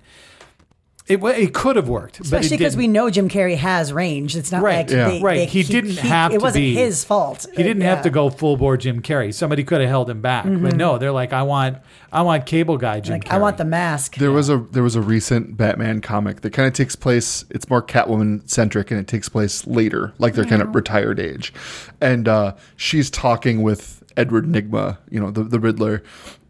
It 1.06 1.22
it 1.22 1.52
could 1.52 1.76
have 1.76 1.86
worked, 1.86 2.16
but 2.16 2.24
Especially 2.24 2.56
because 2.56 2.78
we 2.78 2.88
know 2.88 3.10
Jim 3.10 3.28
Carrey 3.28 3.56
has 3.58 3.92
range. 3.92 4.34
It's 4.34 4.50
not 4.50 4.62
Right, 4.62 4.86
like 4.86 4.90
yeah. 4.90 5.08
they, 5.10 5.20
Right, 5.20 5.34
they- 5.36 5.44
he 5.44 5.62
didn't 5.62 5.98
have 5.98 6.30
It 6.32 6.38
to 6.38 6.40
wasn't 6.42 6.62
be- 6.62 6.74
his 6.76 7.04
fault. 7.04 7.44
He 7.54 7.62
didn't 7.62 7.82
have 7.82 8.00
to 8.04 8.10
go 8.10 8.30
full 8.30 8.56
bore 8.56 8.78
Jim 8.78 9.02
Carrey. 9.02 9.34
Somebody 9.34 9.64
could 9.64 9.82
have 9.82 9.90
held 9.90 10.08
him 10.08 10.22
back, 10.22 10.44
but 10.46 10.76
no, 10.76 10.96
they're 10.96 11.12
like, 11.12 11.34
I 11.34 11.42
want, 11.42 11.76
I 12.10 12.22
want 12.22 12.46
cable 12.46 12.78
guy 12.78 13.00
Jim 13.00 13.14
Like 13.16 13.24
Carrey. 13.24 13.32
I 13.34 13.38
want 13.38 13.58
the 13.58 13.66
mask. 13.66 14.16
There 14.16 14.32
was 14.32 14.48
a 14.48 14.56
there 14.72 14.82
was 14.82 14.96
a 14.96 15.02
recent 15.02 15.58
Batman 15.58 16.00
comic 16.00 16.40
that 16.40 16.50
kind 16.54 16.66
of 16.66 16.72
takes 16.72 16.96
place. 16.96 17.44
It's 17.50 17.68
more 17.68 17.82
Catwoman 17.82 18.48
centric, 18.48 18.90
and 18.90 18.98
it 18.98 19.06
takes 19.06 19.28
place 19.28 19.66
later, 19.66 20.14
like 20.18 20.32
their 20.32 20.46
kind 20.46 20.62
of 20.62 20.74
retired 20.74 21.20
age. 21.20 21.52
And 22.00 22.26
uh, 22.26 22.54
she's 22.76 23.10
talking 23.10 23.60
with 23.60 24.02
Edward 24.16 24.46
Nygma, 24.46 24.96
you 25.10 25.20
know, 25.20 25.30
the 25.30 25.42
the 25.42 25.60
Riddler, 25.60 26.02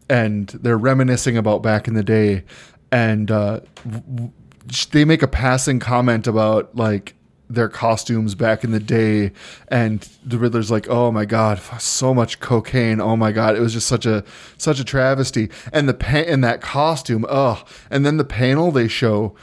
and 0.09 0.47
they're 0.47 0.77
reminiscing 0.77 1.35
about 1.35 1.61
back 1.61 1.89
in 1.89 1.93
the 1.93 2.03
day. 2.03 2.45
And 2.91 3.29
uh, 3.29 3.59
w- 3.83 4.03
w- 4.15 4.31
they 4.91 5.05
make 5.05 5.21
a 5.21 5.27
passing 5.27 5.79
comment 5.79 6.27
about 6.27 6.75
like 6.75 7.13
their 7.47 7.69
costumes 7.69 8.33
back 8.33 8.63
in 8.63 8.71
the 8.71 8.79
day 8.79 9.31
and 9.67 10.09
the 10.25 10.37
riddler's 10.39 10.71
like 10.71 10.87
oh 10.89 11.11
my 11.11 11.25
god 11.25 11.61
so 11.79 12.11
much 12.13 12.39
cocaine. 12.39 12.99
Oh 12.99 13.15
my 13.15 13.31
god. 13.31 13.55
It 13.55 13.59
was 13.59 13.73
just 13.73 13.87
such 13.87 14.05
a 14.05 14.23
such 14.57 14.79
a 14.79 14.83
travesty. 14.83 15.49
And 15.71 15.87
the 15.87 15.93
pa- 15.93 16.25
and 16.27 16.43
that 16.43 16.61
costume 16.61 17.25
oh 17.29 17.63
and 17.91 18.05
then 18.05 18.17
the 18.17 18.23
panel 18.25 18.71
they 18.71 18.87
show 18.87 19.35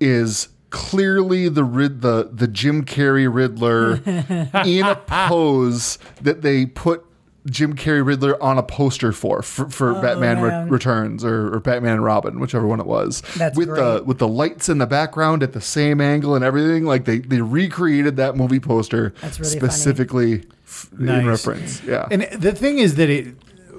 is 0.00 0.48
clearly 0.70 1.48
the 1.48 1.64
Rid- 1.64 2.02
the 2.02 2.28
the 2.32 2.46
Jim 2.46 2.84
Carrey 2.84 3.32
Riddler 3.32 4.00
in 4.66 4.84
a 4.84 4.96
pose 4.96 5.98
that 6.20 6.42
they 6.42 6.66
put 6.66 7.04
Jim 7.46 7.74
Carrey 7.74 8.04
Riddler 8.04 8.40
on 8.42 8.58
a 8.58 8.62
poster 8.62 9.12
for 9.12 9.40
for, 9.42 9.68
for 9.70 9.96
oh, 9.96 10.02
Batman 10.02 10.40
Re- 10.42 10.68
Returns 10.70 11.24
or, 11.24 11.54
or 11.54 11.60
Batman 11.60 11.94
and 11.94 12.04
Robin, 12.04 12.38
whichever 12.38 12.66
one 12.66 12.80
it 12.80 12.86
was. 12.86 13.22
That's 13.36 13.56
with 13.56 13.68
the 13.68 14.02
with 14.04 14.18
the 14.18 14.28
lights 14.28 14.68
in 14.68 14.78
the 14.78 14.86
background 14.86 15.42
at 15.42 15.52
the 15.54 15.60
same 15.60 16.00
angle 16.00 16.34
and 16.34 16.44
everything. 16.44 16.84
Like 16.84 17.06
they 17.06 17.18
they 17.18 17.40
recreated 17.40 18.16
that 18.16 18.36
movie 18.36 18.60
poster 18.60 19.14
That's 19.22 19.40
really 19.40 19.56
specifically 19.56 20.44
f- 20.66 20.88
Nice. 20.98 21.20
in 21.20 21.26
reference. 21.26 21.82
Yeah, 21.84 22.06
And 22.10 22.22
the 22.36 22.52
thing 22.52 22.78
is 22.78 22.96
that 22.96 23.08
it, 23.08 23.34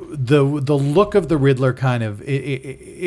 the 0.09 0.43
the 0.61 0.77
look 0.77 1.13
of 1.15 1.29
the 1.29 1.37
Riddler 1.37 1.73
kind 1.73 2.03
of 2.03 2.21
it, 2.23 2.25
it, 2.43 2.65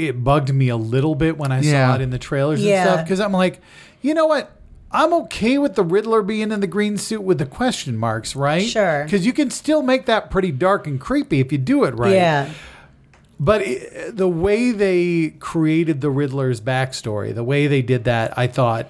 it 0.09 0.25
bugged 0.25 0.55
me 0.55 0.69
a 0.69 0.77
little 0.77 1.15
bit 1.17 1.37
when 1.37 1.51
I 1.53 1.61
Yeah. 1.61 1.89
saw 1.89 1.95
it 1.97 2.01
in 2.01 2.11
the 2.11 2.19
trailers 2.19 2.63
Yeah. 2.65 2.83
and 2.83 2.91
stuff 2.93 3.05
because 3.07 3.21
I'm 3.21 3.33
like, 3.33 3.61
you 4.03 4.15
know 4.15 4.27
what? 4.27 4.53
I'm 4.95 5.13
okay 5.25 5.59
with 5.59 5.75
the 5.75 5.83
Riddler 5.83 6.23
being 6.23 6.53
in 6.53 6.61
the 6.61 6.69
green 6.69 6.97
suit 6.97 7.23
with 7.23 7.39
the 7.39 7.47
question 7.47 7.97
marks, 7.97 8.37
right? 8.37 8.65
Sure. 8.65 9.03
Because 9.03 9.27
you 9.27 9.33
can 9.33 9.51
still 9.51 9.83
make 9.83 10.07
that 10.07 10.31
pretty 10.31 10.53
dark 10.53 10.87
and 10.87 11.01
creepy 11.01 11.41
if 11.41 11.51
you 11.51 11.59
do 11.59 11.83
it 11.83 11.97
right. 11.97 12.13
Yeah. 12.13 12.51
But 13.41 13.63
it, 13.63 14.17
the 14.17 14.29
way 14.29 14.71
they 14.71 15.31
created 15.41 16.01
the 16.01 16.11
Riddler's 16.11 16.61
backstory, 16.61 17.35
the 17.35 17.43
way 17.43 17.67
they 17.67 17.83
did 17.83 18.05
that, 18.05 18.39
I 18.39 18.47
thought 18.47 18.87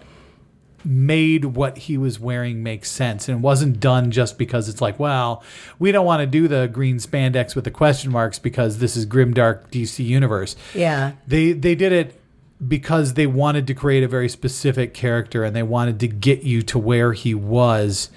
made 0.84 1.46
what 1.46 1.78
he 1.78 1.96
was 1.96 2.20
wearing 2.20 2.62
make 2.62 2.84
sense 2.84 3.26
and 3.26 3.38
it 3.38 3.40
wasn't 3.40 3.80
done 3.80 4.10
just 4.10 4.36
because 4.36 4.68
it's 4.68 4.82
like, 4.82 4.98
well, 4.98 5.42
we 5.78 5.90
don't 5.90 6.04
want 6.04 6.20
to 6.20 6.26
do 6.26 6.46
the 6.46 6.66
green 6.66 6.98
spandex 6.98 7.54
with 7.54 7.64
the 7.64 7.70
question 7.70 8.12
marks 8.12 8.38
because 8.38 8.76
this 8.78 8.94
is 8.94 9.06
grimdark 9.06 9.70
DC 9.70 10.04
universe. 10.04 10.54
Yeah. 10.74 11.12
They 11.26 11.52
they 11.52 11.74
did 11.74 11.92
it 11.92 12.20
because 12.66 13.14
they 13.14 13.26
wanted 13.26 13.66
to 13.66 13.74
create 13.74 14.02
a 14.02 14.08
very 14.08 14.28
specific 14.28 14.94
character 14.94 15.44
and 15.44 15.54
they 15.54 15.62
wanted 15.62 16.00
to 16.00 16.08
get 16.08 16.42
you 16.42 16.62
to 16.62 16.78
where 16.78 17.12
he 17.12 17.34
was 17.34 18.10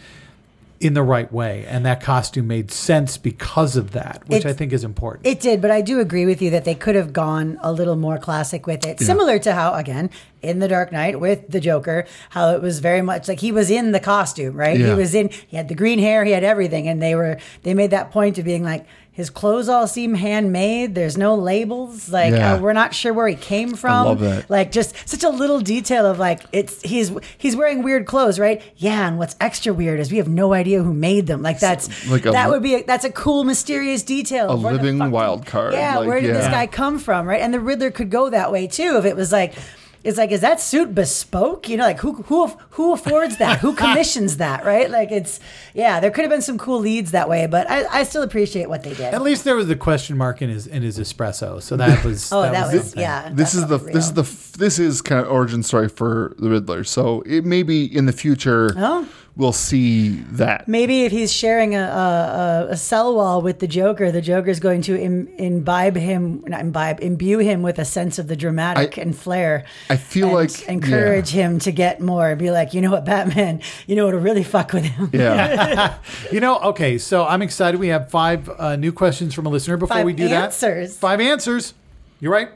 in 0.80 0.94
the 0.94 1.02
right 1.02 1.34
way 1.34 1.66
and 1.68 1.84
that 1.86 2.00
costume 2.02 2.48
made 2.48 2.70
sense 2.70 3.18
because 3.18 3.76
of 3.76 3.92
that, 3.92 4.22
which 4.28 4.46
I 4.46 4.54
think 4.54 4.72
is 4.72 4.84
important. 4.84 5.26
It 5.26 5.40
did, 5.40 5.60
but 5.60 5.72
I 5.72 5.82
do 5.82 6.00
agree 6.00 6.26
with 6.26 6.40
you 6.40 6.52
that 6.52 6.66
they 6.66 6.76
could 6.76 6.94
have 6.94 7.14
gone 7.14 7.58
a 7.62 7.72
little 7.72 7.96
more 7.96 8.20
classic 8.20 8.68
with 8.68 8.86
it. 8.86 9.00
Similar 9.00 9.40
to 9.40 9.54
how, 9.54 9.74
again, 9.74 10.12
in 10.44 10.60
The 10.60 10.68
Dark 10.68 10.92
Knight 10.92 11.20
with 11.20 11.50
the 11.50 11.60
Joker, 11.60 12.06
how 12.30 12.52
it 12.52 12.62
was 12.62 12.80
very 12.80 13.02
much 13.02 13.28
like 13.28 13.40
he 13.40 13.52
was 13.52 13.72
in 13.72 13.92
the 13.92 14.00
costume, 14.00 14.56
right? 14.56 14.80
He 14.80 14.94
was 14.94 15.16
in, 15.16 15.30
he 15.48 15.58
had 15.58 15.68
the 15.68 15.76
green 15.76 15.98
hair, 15.98 16.24
he 16.24 16.32
had 16.32 16.44
everything. 16.44 16.88
And 16.88 17.02
they 17.02 17.16
were, 17.16 17.40
they 17.64 17.74
made 17.74 17.90
that 17.90 18.12
point 18.12 18.38
of 18.38 18.46
being 18.46 18.64
like, 18.64 18.86
his 19.18 19.32
clothes 19.32 19.68
all 19.68 19.88
seem 19.88 20.14
handmade. 20.14 20.94
There's 20.94 21.18
no 21.18 21.34
labels. 21.34 22.08
Like 22.08 22.34
Yeah. 22.34 22.54
uh, 22.54 22.60
we're 22.60 22.74
not 22.74 22.94
sure 22.94 23.12
where 23.14 23.28
he 23.28 23.34
came 23.36 23.74
from. 23.74 24.06
love 24.06 24.20
that. 24.20 24.48
Like 24.48 24.72
just 24.72 24.94
such 25.10 25.24
a 25.24 25.30
little 25.30 25.60
detail 25.60 26.06
of 26.06 26.20
like 26.20 26.42
it's 26.52 26.84
he's 26.84 27.12
he's 27.40 27.56
wearing 27.56 27.82
weird 27.82 28.06
clothes, 28.06 28.38
right? 28.38 28.62
Yeah. 28.76 29.08
And 29.08 29.18
what's 29.18 29.36
extra 29.42 29.74
weird 29.74 30.00
is 30.00 30.12
we 30.12 30.18
have 30.20 30.28
no 30.30 30.54
idea 30.54 30.84
who 30.84 30.94
made 30.94 31.26
them. 31.26 31.42
Like 31.42 31.60
that's 31.60 32.08
Like 32.08 32.28
a 32.28 32.32
that 32.32 32.52
would 32.52 32.62
be 32.62 32.76
a, 32.76 32.84
that's 32.84 33.06
a 33.06 33.12
cool 33.12 33.44
mysterious 33.44 34.04
detail. 34.04 34.52
A 34.52 34.54
living 34.54 35.00
fuck- 35.00 35.12
wild 35.12 35.46
card, 35.48 35.74
Yeah, 35.74 35.98
like, 35.98 36.08
where 36.08 36.22
did 36.22 36.36
this 36.36 36.48
guy 36.48 36.68
come 36.68 37.00
from, 37.00 37.26
right? 37.26 37.42
And 37.42 37.52
the 37.52 37.60
Riddler 37.60 37.90
could 37.90 38.12
go 38.12 38.30
that 38.30 38.52
way 38.52 38.68
too 38.68 38.98
if 39.00 39.06
it 39.06 39.16
was 39.16 39.32
like, 39.32 39.56
it's 40.04 40.18
like, 40.18 40.32
is 40.32 40.42
that 40.42 40.60
suit 40.62 40.94
bespoke? 40.96 41.68
You 41.70 41.78
know, 41.78 41.84
like 41.84 42.00
who 42.00 42.14
who 42.24 42.48
who 42.72 42.94
affords 42.94 43.38
that? 43.38 43.60
who 43.60 43.74
commissions 43.76 44.38
that? 44.38 44.66
Right? 44.66 44.90
Like 44.90 45.12
it's 45.12 45.40
yeah. 45.74 46.00
There 46.00 46.12
could 46.12 46.22
have 46.22 46.32
been 46.32 46.42
some 46.42 46.58
cool 46.58 46.80
leads 46.80 47.12
that 47.12 47.28
way, 47.30 47.48
but 47.48 47.70
I, 47.70 47.86
I 48.00 48.04
still 48.04 48.24
appreciate 48.24 48.70
what 48.70 48.84
they 48.84 48.94
did. 48.94 49.14
At 49.14 49.22
least 49.22 49.44
there 49.44 49.56
was 49.56 49.68
the 49.68 49.76
question 49.76 50.18
mark 50.18 50.42
in 50.42 50.50
his 50.50 50.68
in 50.68 50.84
his 50.84 51.00
espresso, 51.00 51.62
so 51.62 51.76
that 51.78 52.04
was 52.06 52.32
oh, 52.32 52.42
that, 52.42 52.74
was, 52.74 52.84
something. 52.84 53.02
yeah. 53.02 53.30
this 53.34 53.54
is 53.54 53.68
the 53.68 53.80
felt 53.80 53.94
this 53.94 54.06
is 54.06 54.14
the 54.14 54.58
this 54.58 54.80
is 54.80 55.02
kind 55.02 55.26
of 55.26 55.32
origin 55.32 55.64
story 55.64 55.90
for 55.90 56.36
the 56.40 56.50
Riddler. 56.50 56.84
So 56.84 57.22
it 57.26 57.46
may 57.46 57.64
be 57.64 57.86
in 57.86 58.06
the 58.06 58.14
future 58.14 58.74
Oh. 58.78 59.08
We'll 59.38 59.54
see 59.54 60.10
that. 60.32 60.68
Maybe 60.68 61.04
if 61.04 61.12
he's 61.12 61.32
sharing 61.32 61.76
a, 61.76 61.80
a, 61.80 61.84
a- 61.84 62.72
a 62.72 62.78
cell 62.78 63.16
wall 63.16 63.42
with 63.42 63.60
the 63.60 63.68
Joker, 63.68 64.12
the 64.12 64.22
Joker's 64.22 64.60
going 64.60 64.82
to 64.82 65.00
Im, 65.00 65.28
imbibe 65.38 65.96
him, 65.96 66.44
not 66.48 66.60
imbibe, 66.62 67.00
imbue 67.02 67.38
him 67.38 67.62
with 67.62 67.78
a 67.80 67.86
sense 67.86 68.18
of 68.20 68.28
the 68.28 68.36
dramatic 68.36 68.98
I- 68.98 69.02
and 69.04 69.16
flair. 69.18 69.66
I 69.90 69.96
feel 69.96 70.38
and 70.38 70.50
like- 70.52 70.68
encourage 70.68 71.30
him 71.30 71.60
to 71.60 71.72
get 71.72 72.02
more. 72.02 72.36
Be 72.36 72.50
like, 72.52 72.74
you 72.74 72.82
know 72.82 72.92
what, 72.92 73.06
Batman, 73.06 73.62
you 73.86 73.96
know 73.96 74.06
what'll 74.06 74.20
really 74.20 74.44
fuck 74.44 74.74
with 74.74 74.84
him. 74.86 75.10
Yeah. 75.14 75.98
You 76.32 76.40
know, 76.42 76.58
okay, 76.60 76.98
so 76.98 77.26
I'm 77.26 77.42
excited. 77.42 77.80
We 77.80 77.88
have 77.90 78.10
five 78.10 78.50
uh, 78.50 78.76
new 78.76 78.92
questions 78.92 79.34
from 79.34 79.46
a 79.46 79.50
listener. 79.50 79.78
Before 79.78 79.96
Five 79.98 80.06
we 80.06 80.14
do 80.14 80.28
answers. 80.28 80.94
that, 80.94 81.00
five 81.00 81.22
answers. 81.22 81.74
You're 82.20 82.32
right. 82.34 82.50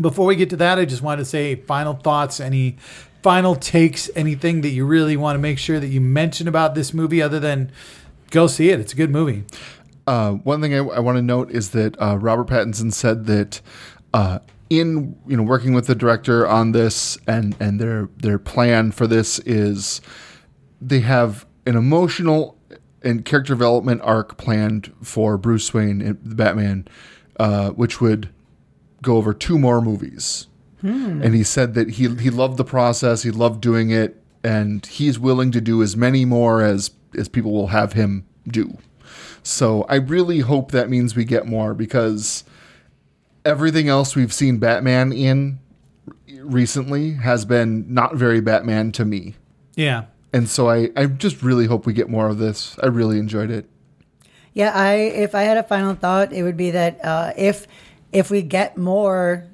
Before 0.00 0.26
we 0.26 0.36
get 0.36 0.50
to 0.50 0.56
that, 0.56 0.78
I 0.78 0.84
just 0.84 1.00
wanted 1.02 1.22
to 1.22 1.24
say 1.24 1.54
final 1.54 1.94
thoughts, 1.94 2.38
any 2.40 2.76
final 3.22 3.54
takes, 3.56 4.10
anything 4.14 4.60
that 4.60 4.70
you 4.70 4.86
really 4.86 5.16
want 5.16 5.36
to 5.36 5.40
make 5.40 5.58
sure 5.58 5.80
that 5.80 5.88
you 5.88 6.00
mention 6.00 6.48
about 6.48 6.74
this 6.74 6.94
movie, 6.94 7.20
other 7.20 7.40
than 7.40 7.72
go 8.30 8.46
see 8.46 8.70
it. 8.70 8.80
It's 8.80 8.92
a 8.92 8.96
good 8.96 9.10
movie. 9.10 9.44
Uh, 10.06 10.32
one 10.32 10.60
thing 10.60 10.74
I, 10.74 10.78
I 10.78 11.00
want 11.00 11.16
to 11.16 11.22
note 11.22 11.50
is 11.50 11.70
that 11.70 12.00
uh, 12.00 12.16
Robert 12.16 12.46
Pattinson 12.46 12.92
said 12.92 13.26
that 13.26 13.60
uh, 14.14 14.38
in 14.70 15.16
you 15.26 15.36
know 15.36 15.42
working 15.42 15.74
with 15.74 15.86
the 15.86 15.94
director 15.94 16.46
on 16.46 16.72
this 16.72 17.18
and 17.26 17.56
and 17.60 17.80
their 17.80 18.08
their 18.16 18.38
plan 18.38 18.92
for 18.92 19.06
this 19.06 19.38
is 19.40 20.00
they 20.80 21.00
have 21.00 21.46
an 21.66 21.76
emotional 21.76 22.56
and 23.02 23.24
character 23.24 23.54
development 23.54 24.00
arc 24.02 24.36
planned 24.36 24.92
for 25.02 25.38
Bruce 25.38 25.72
Wayne 25.72 26.00
and 26.00 26.18
the 26.24 26.34
Batman, 26.34 26.88
uh, 27.38 27.70
which 27.70 28.00
would 28.00 28.28
go 29.02 29.16
over 29.16 29.32
two 29.32 29.58
more 29.58 29.80
movies. 29.80 30.48
And 30.88 31.34
he 31.34 31.42
said 31.42 31.74
that 31.74 31.90
he 31.90 32.14
he 32.16 32.30
loved 32.30 32.56
the 32.56 32.64
process, 32.64 33.22
he 33.22 33.30
loved 33.30 33.60
doing 33.60 33.90
it, 33.90 34.22
and 34.44 34.84
he's 34.86 35.18
willing 35.18 35.50
to 35.52 35.60
do 35.60 35.82
as 35.82 35.96
many 35.96 36.24
more 36.24 36.62
as 36.62 36.90
as 37.16 37.28
people 37.28 37.52
will 37.52 37.68
have 37.68 37.94
him 37.94 38.26
do. 38.46 38.78
So 39.42 39.84
I 39.88 39.96
really 39.96 40.40
hope 40.40 40.72
that 40.72 40.90
means 40.90 41.14
we 41.14 41.24
get 41.24 41.46
more 41.46 41.72
because 41.72 42.44
everything 43.44 43.88
else 43.88 44.16
we've 44.16 44.32
seen 44.32 44.58
Batman 44.58 45.12
in 45.12 45.60
recently 46.40 47.12
has 47.12 47.44
been 47.44 47.92
not 47.92 48.16
very 48.16 48.40
Batman 48.40 48.92
to 48.92 49.04
me. 49.04 49.36
Yeah. 49.76 50.04
And 50.32 50.48
so 50.48 50.68
I, 50.68 50.90
I 50.96 51.06
just 51.06 51.42
really 51.42 51.66
hope 51.66 51.86
we 51.86 51.92
get 51.92 52.08
more 52.10 52.28
of 52.28 52.38
this. 52.38 52.76
I 52.82 52.86
really 52.86 53.18
enjoyed 53.18 53.50
it. 53.50 53.68
Yeah, 54.52 54.72
I 54.74 54.94
if 54.94 55.34
I 55.34 55.42
had 55.42 55.58
a 55.58 55.62
final 55.62 55.94
thought, 55.94 56.32
it 56.32 56.42
would 56.42 56.56
be 56.56 56.70
that 56.72 57.04
uh, 57.04 57.32
if 57.36 57.66
if 58.12 58.30
we 58.30 58.42
get 58.42 58.76
more 58.76 59.44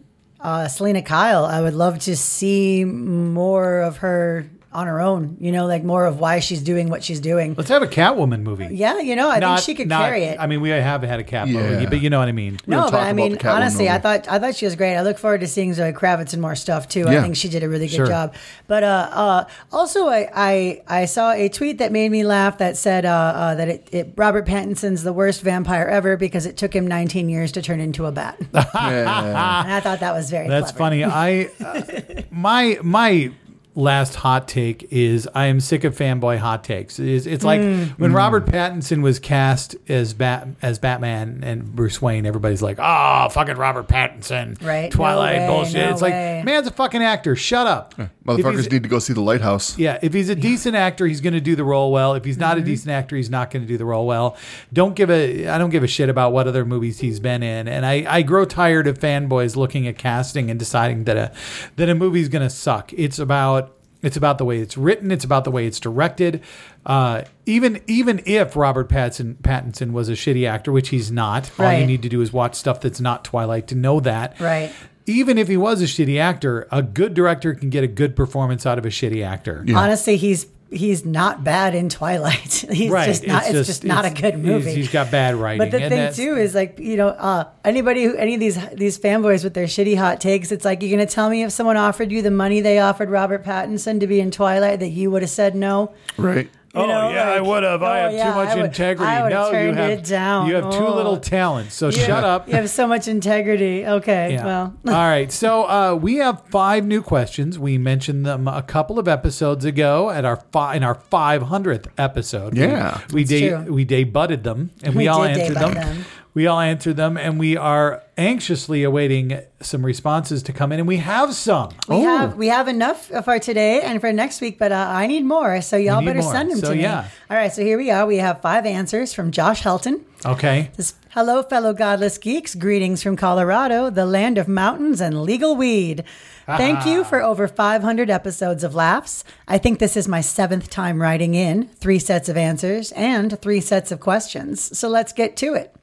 uh, 0.43 0.69
Selina 0.69 1.03
Kyle, 1.03 1.45
I 1.45 1.61
would 1.61 1.75
love 1.75 1.99
to 2.01 2.17
see 2.17 2.85
more 2.85 3.81
of 3.81 3.99
her 3.99 4.47
on 4.75 4.87
her 4.87 5.01
own. 5.01 5.37
You 5.41 5.53
know, 5.53 5.67
like 5.67 5.85
more 5.85 6.07
of 6.07 6.19
why 6.21 6.41
she's 6.41 6.63
doing 6.63 6.89
what 6.89 7.03
she's 7.05 7.21
doing. 7.21 7.55
Let's 7.57 7.69
have 7.71 7.83
a 7.83 7.87
Catwoman 7.87 8.43
movie. 8.43 8.69
Yeah, 8.73 8.99
you 9.01 9.17
know, 9.17 9.31
I 9.31 9.39
Not- 9.39 9.61
think 9.61 9.65
she 9.67 9.75
could 9.75 9.89
not- 9.89 10.03
carry 10.05 10.25
it. 10.25 10.39
I 10.41 10.47
mean, 10.47 10.61
we 10.61 10.71
have 10.71 11.03
had 11.03 11.21
a 11.21 11.25
Cat 11.25 11.49
Yeah. 11.49 11.61
movie, 11.61 11.87
but 11.87 12.01
you 12.01 12.11
know 12.11 12.19
what 12.19 12.29
I 12.29 12.33
mean. 12.33 12.59
We'll 12.67 12.79
no, 12.79 12.83
talk 12.85 12.93
but 12.93 13.01
I 13.01 13.05
about 13.11 13.17
mean, 13.17 13.33
the 13.33 13.39
Catwoman 13.39 13.55
honestly, 13.55 13.89
I 13.89 13.93
movie. 13.93 14.03
thought 14.03 14.29
I 14.31 14.39
thought 14.39 14.55
she 14.57 14.65
was 14.65 14.75
great. 14.77 14.97
I 14.97 15.03
look 15.03 15.19
forward 15.19 15.41
to 15.41 15.47
seeing 15.47 15.73
Zoe 15.75 15.93
Kravitz 15.93 16.33
and 16.33 16.41
more 16.43 16.55
stuff 16.55 16.89
too. 16.89 17.07
I 17.09 17.13
Yeah. 17.13 17.23
think 17.23 17.37
she 17.37 17.49
did 17.49 17.63
a 17.63 17.69
really 17.69 17.87
good 17.87 17.97
Sure. 17.97 18.07
job. 18.07 18.35
But 18.67 18.83
uh, 18.83 19.09
uh, 19.13 19.45
also, 19.73 20.09
I, 20.09 20.29
I 20.35 20.83
I 20.89 21.05
saw 21.05 21.33
a 21.33 21.49
tweet 21.49 21.79
that 21.79 21.93
made 21.93 22.11
me 22.11 22.25
laugh 22.25 22.59
that 22.59 22.77
said 22.77 23.05
uh, 23.05 23.09
uh, 23.11 23.55
that 23.57 23.69
it, 23.69 23.89
it 23.93 24.13
Robert 24.17 24.47
Pattinson's 24.47 25.03
the 25.03 25.13
worst 25.13 25.43
vampire 25.43 25.87
ever 25.87 26.17
because 26.17 26.47
it 26.47 26.57
took 26.57 26.75
him 26.75 26.87
19 26.87 27.29
years 27.29 27.53
to 27.53 27.63
turn 27.63 27.81
into 27.81 28.07
a 28.07 28.13
bat. 28.13 28.37
and 28.55 28.67
Yeah. 28.75 29.65
I 29.67 29.81
thought 29.81 30.01
that 30.01 30.15
was 30.15 30.31
very 30.31 30.49
That's 30.49 30.73
clever. 30.73 30.79
funny. 30.79 31.05
I 31.05 31.49
uh, 31.65 32.23
my 32.31 32.79
my 32.83 33.31
last 33.75 34.17
hot 34.17 34.47
take 34.49 34.87
is 34.91 35.27
I 35.35 35.47
am 35.47 35.59
sick 35.59 35.85
of 35.85 35.97
fanboy 35.97 36.39
hot 36.39 36.63
takes. 36.63 36.99
It's, 36.99 37.25
it's 37.27 37.43
like 37.45 37.61
Hmm. 37.63 37.83
when 37.97 38.13
Robert 38.13 38.45
Pattinson 38.47 39.03
was 39.03 39.19
cast 39.19 39.77
as 39.89 40.13
Bat 40.15 40.49
as 40.61 40.79
Batman 40.79 41.41
and 41.43 41.75
Bruce 41.75 42.03
Wayne. 42.03 42.27
Everybody's 42.27 42.61
like, 42.63 42.79
"Oh, 42.79 43.29
fucking 43.31 43.57
Robert 43.57 43.89
Pattinson, 43.89 44.63
Right. 44.63 44.91
Twilight 44.91 45.37
No 45.37 45.41
way, 45.43 45.47
bullshit." 45.49 45.75
no 45.77 45.91
it's 45.91 46.03
way. 46.03 46.37
like, 46.37 46.45
man's 46.45 46.67
a 46.67 46.71
fucking 46.71 47.03
actor. 47.03 47.35
Shut 47.35 47.67
up. 47.67 47.95
If 47.99 48.09
Motherfuckers 48.27 48.71
need 48.71 48.83
to 48.85 48.89
go 48.89 48.99
see 48.99 49.13
the 49.15 49.21
lighthouse. 49.21 49.77
yeah, 49.79 49.99
if 50.03 50.13
he's 50.13 50.29
a 50.29 50.35
decent 50.37 50.77
actor, 50.77 51.07
he's 51.07 51.21
going 51.21 51.33
to 51.35 51.41
do 51.41 51.57
the 51.57 51.65
role 51.65 51.91
well. 51.91 52.15
If 52.15 52.25
he's 52.25 52.39
not 52.39 52.57
Mm-hmm. 52.57 52.63
a 52.63 52.67
decent 52.67 52.91
actor, 52.91 53.17
he's 53.17 53.31
not 53.31 53.51
going 53.51 53.63
to 53.63 53.67
do 53.69 53.77
the 53.79 53.85
role 53.85 54.07
well. 54.07 54.37
Don't 54.73 54.95
give 54.95 55.11
a 55.11 55.49
I 55.49 55.57
don't 55.59 55.71
give 55.71 55.83
a 55.83 55.87
shit 55.89 56.09
about 56.09 56.33
what 56.33 56.47
other 56.47 56.65
movies 56.65 57.01
he's 57.01 57.19
been 57.21 57.43
in. 57.43 57.67
And 57.69 57.85
I, 57.87 58.05
I 58.09 58.23
grow 58.23 58.45
tired 58.45 58.87
of 58.87 58.99
fanboys 58.99 59.57
looking 59.57 59.87
at 59.89 59.97
casting 59.99 60.51
and 60.51 60.59
deciding 60.59 61.05
that 61.05 61.17
a 61.17 61.33
that 61.77 61.89
a 61.89 61.95
movie's 61.95 62.29
going 62.29 62.43
to 62.43 62.51
suck. 62.51 62.93
It's 62.93 63.19
about 63.19 63.62
it's 64.03 64.17
about 64.17 64.39
the 64.39 64.45
way 64.45 64.59
it's 64.59 64.77
written. 64.77 65.11
It's 65.11 65.25
about 65.25 65.45
the 65.45 65.51
way 65.51 65.67
it's 65.67 65.79
directed. 65.81 66.43
Uh, 66.85 67.23
even 67.47 67.81
even 67.87 68.21
if 68.27 68.57
Robert 68.57 68.89
Pattinson 68.89 69.37
Pattinson 69.37 69.93
was 69.93 70.09
a 70.09 70.13
shitty 70.13 70.47
actor, 70.49 70.73
which 70.73 70.89
he's 70.91 71.11
not, 71.11 71.51
all 71.59 71.73
you 71.73 71.87
need 71.87 72.03
to 72.03 72.09
do 72.09 72.21
is 72.21 72.33
watch 72.33 72.55
stuff 72.55 72.81
that's 72.81 73.01
not 73.01 73.25
Twilight 73.25 73.67
to 73.69 73.75
know 73.75 74.01
that 74.01 74.39
Right. 74.41 74.73
even 75.07 75.39
if 75.39 75.49
he 75.49 75.57
was 75.57 75.81
a 75.83 75.87
shitty 75.87 76.19
actor, 76.19 76.67
a 76.73 76.83
good 76.83 77.15
director 77.15 77.55
can 77.55 77.71
get 77.71 77.85
a 77.85 77.89
good 77.89 78.15
performance 78.17 78.67
out 78.67 78.79
of 78.79 78.85
a 78.85 78.89
shitty 78.91 79.25
actor. 79.25 79.65
Honestly, 79.75 80.17
he's 80.17 80.47
he's 80.73 81.05
not 81.05 81.45
bad 81.45 81.75
in 81.75 81.89
Twilight. 81.89 82.65
He's 82.73 82.91
Right. 82.91 83.07
just 83.07 83.27
not. 83.27 83.43
It's 83.43 83.51
It's, 83.51 83.57
just- 83.59 83.67
just, 83.83 83.85
not 83.85 84.05
a 84.05 84.09
it's- 84.09 84.21
good 84.21 84.35
he's- 84.35 84.47
movie. 84.47 84.73
he's 84.75 84.91
got 84.91 85.11
bad 85.11 85.35
writing, 85.35 85.59
But 85.59 85.71
the 85.71 85.83
and 85.85 85.93
thing 86.15 86.27
too 86.27 86.37
is 86.37 86.55
like 86.55 86.79
you 86.79 86.97
know 86.97 87.09
uh, 87.09 87.45
anybody 87.65 88.05
who 88.05 88.17
any 88.17 88.35
of 88.35 88.41
these 88.41 88.59
these 88.75 88.99
fanboys 88.99 89.45
with 89.45 89.55
their 89.55 89.67
shitty 89.67 89.97
hot 89.99 90.21
takes. 90.21 90.51
It's 90.51 90.65
like 90.65 90.83
you're 90.83 90.91
gonna 90.91 91.07
tell 91.07 91.29
me 91.31 91.43
if 91.43 91.53
someone 91.53 91.77
offered 91.77 92.11
you 92.11 92.23
the 92.23 92.31
money 92.31 92.61
they 92.61 92.79
offered 92.79 93.11
Robert 93.11 93.45
Pattinson 93.45 94.01
to 94.01 94.07
be 94.07 94.19
in 94.21 94.31
Twilight 94.31 94.81
that 94.81 94.89
you 94.89 95.11
would 95.11 95.23
have 95.23 95.31
said 95.31 95.55
no. 95.55 95.93
Right. 96.17 96.49
You 96.75 96.81
oh 96.81 96.87
know, 96.87 97.11
yeah, 97.11 97.29
I 97.29 97.41
would 97.43 97.65
have. 97.65 97.83
I 97.83 98.01
oh, 98.01 98.03
have 98.05 98.13
yeah, 98.15 98.31
too 98.31 98.35
much 98.35 98.49
I 98.49 98.55
would- 98.57 98.65
integrity. 98.65 99.11
I 99.13 99.23
would've 99.25 99.53
no, 99.53 99.61
you 99.61 99.73
have 99.75 99.91
it 99.91 100.05
down. 100.05 100.47
you 100.49 100.55
have 100.55 100.71
too 100.73 100.87
Oh. 100.87 100.95
little 100.97 101.19
talent. 101.19 101.71
So 101.71 101.91
shut 101.91 102.25
up. 102.25 102.49
You 102.49 102.55
have 102.55 102.71
so 102.71 102.87
much 102.87 103.09
integrity. 103.09 103.87
Okay, 103.87 104.33
Yeah. 104.33 104.45
well. 104.47 104.75
All 104.87 104.93
right. 104.95 105.31
So 105.31 105.65
uh, 105.69 105.95
we 106.01 106.17
have 106.17 106.43
five 106.51 106.87
new 106.87 107.03
questions. 107.03 107.59
We 107.59 107.77
mentioned 107.77 108.25
them 108.25 108.49
a 108.49 108.63
couple 108.63 108.99
of 108.99 109.07
episodes 109.07 109.67
ago 109.67 110.09
at 110.09 110.25
our 110.25 110.37
fi- 110.51 110.75
in 110.77 110.83
our 110.83 110.95
500th 110.95 111.89
episode. 111.99 112.57
Yeah. 112.57 113.01
we 113.13 113.25
That's 113.25 113.31
de- 113.41 113.49
true. 113.51 113.73
we 113.75 113.85
debutted 113.85 114.43
them 114.43 114.71
and 114.83 114.95
we, 114.95 115.03
We 115.05 115.09
all 115.09 115.25
answered 115.25 115.57
them. 115.59 115.75
them. 115.75 116.05
We 116.35 116.47
all 116.47 116.61
answered 116.61 116.97
them, 116.97 117.19
and 117.19 117.39
we 117.39 117.59
are 117.59 118.03
anxiously 118.17 118.85
awaiting 118.85 119.39
some 119.61 119.85
responses 119.85 120.43
to 120.45 120.53
come 120.53 120.73
in, 120.73 120.79
and 120.79 120.89
we 120.89 120.97
have 120.97 121.35
some. 121.35 121.69
We 121.89 121.97
Oh. 121.97 122.03
have 122.19 122.37
we 122.37 122.49
have 122.49 122.69
enough 122.69 123.07
for 123.25 123.39
today 123.39 123.83
and 123.83 124.01
for 124.01 124.13
next 124.15 124.41
week, 124.41 124.59
but 124.59 124.73
uh, 124.73 124.87
I 124.89 125.07
need 125.07 125.25
more. 125.27 125.61
So 125.61 125.77
y'all 125.77 126.03
better 126.03 126.23
more. 126.23 126.33
send 126.33 126.51
them 126.51 126.59
So, 126.61 126.71
to 126.71 126.75
me. 126.77 126.83
yeah. 126.83 127.05
All 127.31 127.37
right, 127.37 127.53
so 127.53 127.63
here 127.63 127.77
we 127.77 127.91
are. 127.91 128.07
We 128.07 128.17
have 128.17 128.41
five 128.41 128.65
answers 128.65 129.13
from 129.13 129.31
Josh 129.31 129.63
Helton. 129.63 130.01
Okay. 130.25 130.71
This, 130.77 130.95
Hello, 131.11 131.43
fellow 131.43 131.75
godless 131.75 132.17
geeks. 132.17 132.55
Greetings 132.55 133.03
from 133.03 133.17
Colorado, 133.17 133.91
the 133.91 134.07
land 134.07 134.39
of 134.39 134.49
mountains 134.49 134.99
and 135.03 135.23
legal 135.25 135.55
weed. 135.55 136.03
Thank 136.47 136.87
you 136.87 137.05
for 137.05 137.23
over 137.23 137.47
500 137.47 138.09
episodes 138.09 138.65
of 138.65 138.75
laughs. 138.75 139.23
I 139.47 139.59
think 139.59 139.79
this 139.79 139.95
is 139.97 140.09
my 140.09 140.23
seventh 140.23 140.71
time 140.71 141.03
writing 141.03 141.35
in, 141.35 141.69
three 141.79 141.99
sets 141.99 142.31
of 142.31 142.39
answers 142.39 142.93
and 142.93 143.39
three 143.41 143.61
sets 143.61 143.93
of 143.93 144.01
questions. 144.01 144.77
So 144.79 144.89
let's 144.89 145.13
get 145.13 145.37
to 145.39 145.53
it. 145.53 145.75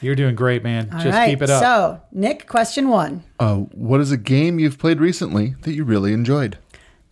You're 0.00 0.14
doing 0.14 0.34
great, 0.34 0.62
man. 0.62 0.90
All 0.92 1.00
Just 1.00 1.16
right. 1.16 1.30
keep 1.30 1.42
it 1.42 1.50
up. 1.50 1.62
So, 1.62 2.00
Nick, 2.12 2.46
question 2.46 2.88
one. 2.88 3.22
Uh, 3.38 3.56
what 3.56 4.00
is 4.00 4.12
a 4.12 4.16
game 4.16 4.58
you've 4.58 4.78
played 4.78 5.00
recently 5.00 5.54
that 5.62 5.72
you 5.72 5.84
really 5.84 6.12
enjoyed? 6.12 6.58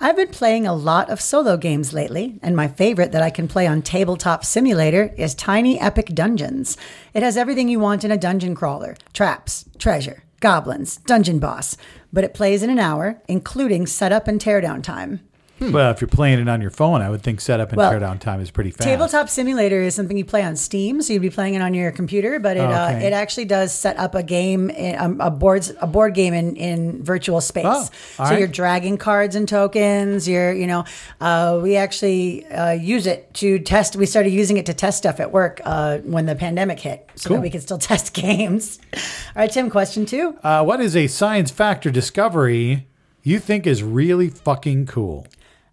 I've 0.01 0.17
been 0.17 0.29
playing 0.29 0.67
a 0.67 0.75
lot 0.75 1.09
of 1.09 1.21
solo 1.21 1.57
games 1.57 1.95
lately, 1.95 2.39
and 2.43 2.55
my 2.55 2.69
favorite 2.69 3.13
that 3.13 3.23
I 3.23 3.31
can 3.31 3.49
play 3.49 3.67
on 3.67 3.81
Tabletop 3.81 4.45
Simulator 4.45 5.15
is 5.17 5.35
Tiny 5.35 5.81
Epic 5.81 6.09
Dungeons. 6.09 6.77
It 7.15 7.23
has 7.23 7.37
everything 7.37 7.69
you 7.69 7.79
want 7.79 8.05
in 8.05 8.11
a 8.11 8.19
dungeon 8.19 8.55
crawler 8.55 8.97
traps, 9.15 9.65
treasure, 9.79 10.25
goblins, 10.41 10.99
dungeon 10.99 11.39
boss, 11.39 11.79
but 12.13 12.25
it 12.25 12.35
plays 12.35 12.63
in 12.63 12.69
an 12.71 12.79
hour, 12.79 13.23
including 13.29 13.87
setup 13.87 14.29
and 14.29 14.39
teardown 14.41 14.83
time. 14.83 15.21
Well, 15.61 15.91
if 15.93 16.01
you're 16.01 16.09
playing 16.09 16.41
it 16.41 16.49
on 16.49 16.61
your 16.61 16.71
phone, 16.71 17.01
I 17.01 17.09
would 17.11 17.23
think 17.23 17.41
setup 17.41 17.71
and 17.71 17.79
Well, 17.79 17.93
teardown 17.93 18.19
time 18.19 18.41
is 18.41 18.51
pretty 18.51 18.71
fast. 18.71 18.83
Tabletop 18.83 19.29
Simulator 19.29 19.81
is 19.81 19.95
something 19.95 20.17
you 20.17 20.25
play 20.25 20.43
on 20.43 20.57
Steam, 20.57 21.01
so 21.01 21.13
you'd 21.13 21.23
be 21.23 21.31
playing 21.31 21.55
it 21.55 21.63
on 21.63 21.75
your 21.75 21.93
computer, 21.93 22.41
but 22.41 22.57
it 22.57 22.61
Oh, 22.61 22.73
uh, 22.73 22.91
it 22.91 23.13
actually 23.13 23.45
does 23.45 23.73
set 23.73 23.97
up 23.97 24.15
a 24.15 24.23
game, 24.23 24.69
in, 24.71 24.99
um, 24.99 25.21
a 25.21 25.31
boards 25.31 25.73
a 25.81 25.87
board 25.87 26.15
game 26.15 26.35
in, 26.35 26.57
in 26.57 27.03
virtual 27.05 27.41
space. 27.41 27.65
Oh, 27.67 27.85
so 28.17 28.25
right. 28.25 28.39
you're 28.41 28.49
dragging 28.49 28.99
cards 28.99 29.37
and 29.37 29.49
tokens. 29.49 30.29
You're 30.29 30.53
you 30.53 30.67
know 30.67 30.85
uh, 31.21 31.61
we 31.63 31.77
actually 31.77 32.45
uh, 32.47 32.73
use 32.73 33.07
it 33.07 33.33
to 33.35 33.59
test. 33.61 33.97
We 33.97 34.07
started 34.07 34.31
using 34.31 34.57
it 34.57 34.67
to 34.67 34.75
test 34.75 34.99
stuff 34.99 35.21
at 35.21 35.31
work 35.33 35.61
uh, 35.65 35.99
when 35.99 36.27
the 36.27 36.35
pandemic 36.35 36.81
hit, 36.81 37.09
so 37.15 37.29
Cool. 37.29 37.37
that 37.37 37.43
we 37.43 37.51
could 37.51 37.63
still 37.63 37.79
test 37.93 38.13
games. 38.13 38.79
All 38.93 39.01
right, 39.37 39.51
Tim. 39.51 39.71
Question 39.71 40.05
two. 40.05 40.37
Uh, 40.43 40.65
what 40.65 40.81
is 40.81 40.97
a 40.97 41.07
science 41.07 41.51
factor 41.51 41.91
discovery 41.91 42.87
you 43.23 43.39
think 43.39 43.67
is 43.67 43.83
really 43.83 44.29
fucking 44.29 44.87
cool? 44.87 45.27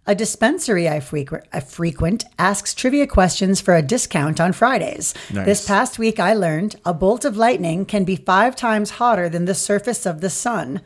A 0.08 0.16
dispensary 0.16 0.90
I 0.90 1.00
frequent, 1.00 1.46
I 1.54 1.60
frequent 1.60 2.26
asks 2.40 2.74
trivia 2.74 3.06
questions 3.06 3.62
for 3.62 3.76
a 3.76 3.84
discount 3.84 4.42
on 4.42 4.52
Fridays. 4.52 5.14
This 5.30 5.68
past 5.68 6.00
week, 6.00 6.20
I 6.20 6.34
learned 6.34 6.76
a 6.84 6.94
bolt 6.94 7.24
of 7.24 7.38
lightning 7.38 7.86
can 7.86 8.04
be 8.04 8.16
five 8.16 8.56
times 8.56 8.92
hotter 8.92 9.30
than 9.30 9.46
the 9.46 9.54
surface 9.54 10.08
of 10.08 10.20
the 10.22 10.30
sun. 10.30 10.82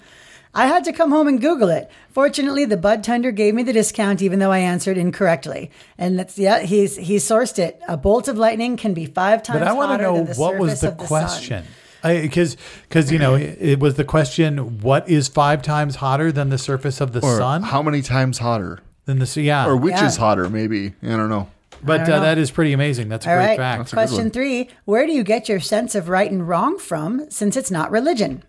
I 0.53 0.67
had 0.67 0.83
to 0.85 0.93
come 0.93 1.11
home 1.11 1.27
and 1.29 1.39
Google 1.39 1.69
it. 1.69 1.89
Fortunately, 2.09 2.65
the 2.65 2.77
bud 2.77 3.03
tender 3.05 3.31
gave 3.31 3.53
me 3.55 3.63
the 3.63 3.73
discount, 3.73 4.21
even 4.21 4.39
though 4.39 4.51
I 4.51 4.59
answered 4.59 4.97
incorrectly. 4.97 5.71
And 5.97 6.19
that's 6.19 6.37
yeah, 6.37 6.59
he's 6.59 6.97
he 6.97 7.15
sourced 7.15 7.57
it. 7.57 7.81
A 7.87 7.95
bolt 7.97 8.27
of 8.27 8.37
lightning 8.37 8.75
can 8.77 8.93
be 8.93 9.05
five 9.05 9.43
times 9.43 9.59
But 9.59 9.67
I 9.67 9.73
want 9.73 9.97
to 9.97 10.03
know 10.03 10.13
what 10.35 10.57
was 10.57 10.79
surface 10.79 10.81
the 10.81 10.87
of 10.89 10.97
the 10.97 11.07
sun. 11.07 11.23
question. 11.23 11.65
Because, 12.03 12.57
because 12.83 13.11
you 13.11 13.17
know, 13.17 13.35
it, 13.35 13.57
it 13.59 13.79
was 13.79 13.95
the 13.95 14.03
question: 14.05 14.79
What 14.81 15.07
is 15.09 15.29
five 15.29 15.61
times 15.61 15.95
hotter 15.97 16.31
than 16.33 16.49
the 16.49 16.57
surface 16.57 16.99
of 17.01 17.13
the 17.13 17.21
Or 17.21 17.37
sun? 17.37 17.63
how 17.63 17.81
many 17.81 18.01
times 18.01 18.37
hotter? 18.39 18.79
Than 19.05 19.19
the 19.19 19.41
yeah. 19.41 19.67
Or 19.67 19.75
which 19.75 19.93
Yeah. 19.93 20.07
is 20.07 20.17
hotter, 20.17 20.49
maybe. 20.49 20.93
I 21.03 21.07
don't 21.09 21.29
know. 21.29 21.49
but 21.83 21.97
don't 21.99 22.09
uh, 22.09 22.15
know. 22.17 22.21
that 22.23 22.37
is 22.37 22.49
pretty 22.51 22.73
amazing. 22.73 23.09
That's 23.09 23.25
a 23.25 23.29
All 23.31 23.35
great 23.37 23.45
right. 23.49 23.57
fact. 23.57 23.81
a 23.81 23.95
good 23.95 23.97
one. 23.97 24.07
Question 24.07 24.29
three 24.31 24.69
Where 24.85 25.05
do 25.05 25.11
you 25.13 25.23
get 25.23 25.47
your 25.47 25.59
sense 25.59 25.93
of 25.95 26.09
right 26.09 26.31
and 26.31 26.47
wrong 26.47 26.77
from 26.79 27.29
since 27.29 27.55
it's 27.55 27.69
not 27.71 27.91
religion? 27.91 28.43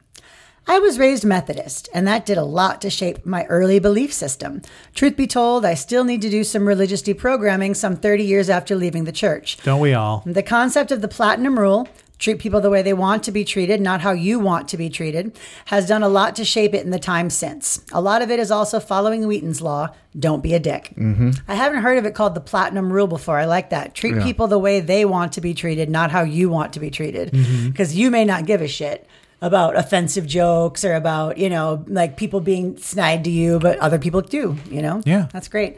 I 0.69 0.81
was 0.81 0.99
raised 0.99 1.25
Methodist, 1.25 1.89
and 1.95 2.09
that 2.09 2.27
did 2.27 2.37
a 2.37 2.43
lot 2.43 2.81
to 2.81 2.91
shape 2.91 3.25
my 3.25 3.45
early 3.45 3.79
belief 3.79 4.13
system. 4.13 4.63
Truth 4.97 5.17
be 5.17 5.29
told, 5.29 5.65
I 5.65 5.75
still 5.75 6.03
need 6.03 6.21
to 6.23 6.31
do 6.31 6.43
some 6.43 6.67
religious 6.67 7.03
deprogramming 7.03 7.77
some 7.77 7.95
30 7.95 8.25
years 8.25 8.51
after 8.51 8.75
leaving 8.75 9.05
the 9.05 9.13
church. 9.13 9.59
Don't 9.63 9.79
we 9.79 9.95
all? 9.95 10.25
The 10.27 10.43
concept 10.43 10.91
of 10.91 11.03
the 11.03 11.09
platinum 11.09 11.57
rule, 11.57 11.87
treat 12.19 12.39
people 12.39 12.61
the 12.61 12.71
way 12.71 12.83
they 12.83 12.93
want 12.93 13.23
to 13.25 13.33
be 13.33 13.45
treated, 13.45 13.81
not 13.81 14.01
how 14.01 14.13
you 14.13 14.39
want 14.39 14.69
to 14.69 14.77
be 14.77 14.89
treated, 14.89 15.39
has 15.67 15.87
done 15.87 16.03
a 16.03 16.09
lot 16.09 16.35
to 16.37 16.45
shape 16.45 16.75
it 16.75 16.85
in 16.85 16.91
the 16.91 16.99
time 16.99 17.31
since. 17.31 17.85
A 17.93 18.01
lot 18.01 18.23
of 18.23 18.31
it 18.31 18.39
is 18.39 18.51
also 18.51 18.81
following 18.81 19.27
Wheaton's 19.27 19.61
law 19.61 19.91
don't 20.19 20.43
be 20.43 20.55
a 20.55 20.59
dick. 20.59 20.95
Mm-hmm. 20.97 21.31
I 21.47 21.55
haven't 21.55 21.83
heard 21.83 21.99
of 21.99 22.07
it 22.07 22.15
called 22.15 22.35
the 22.35 22.41
platinum 22.41 22.91
rule 22.93 23.07
before. 23.07 23.39
I 23.39 23.45
like 23.45 23.71
that. 23.71 23.95
Treat 23.95 24.23
people 24.23 24.47
the 24.47 24.59
way 24.59 24.81
they 24.81 25.05
want 25.05 25.33
to 25.35 25.41
be 25.41 25.53
treated, 25.53 25.91
not 25.91 26.11
how 26.11 26.23
you 26.23 26.49
want 26.49 26.73
to 26.73 26.81
be 26.81 26.91
treated. 26.91 27.33
Because 27.67 27.95
you 27.95 28.11
may 28.11 28.25
not 28.25 28.47
give 28.47 28.63
a 28.63 28.69
shit. 28.69 29.07
About 29.43 29.77
offensive 29.77 30.27
jokes 30.27 30.83
or 30.83 30.95
about, 30.95 31.37
you 31.37 31.51
know, 31.51 31.85
like 31.89 32.17
people 32.17 32.41
being 32.41 32.79
snide 32.79 33.25
to 33.25 33.31
you, 33.31 33.59
but 33.59 33.79
other 33.81 33.99
people 33.99 34.23
do, 34.23 34.57
you 34.71 34.81
know? 34.81 35.03
Yeah. 35.05 35.29
That's 35.31 35.49
great. 35.49 35.77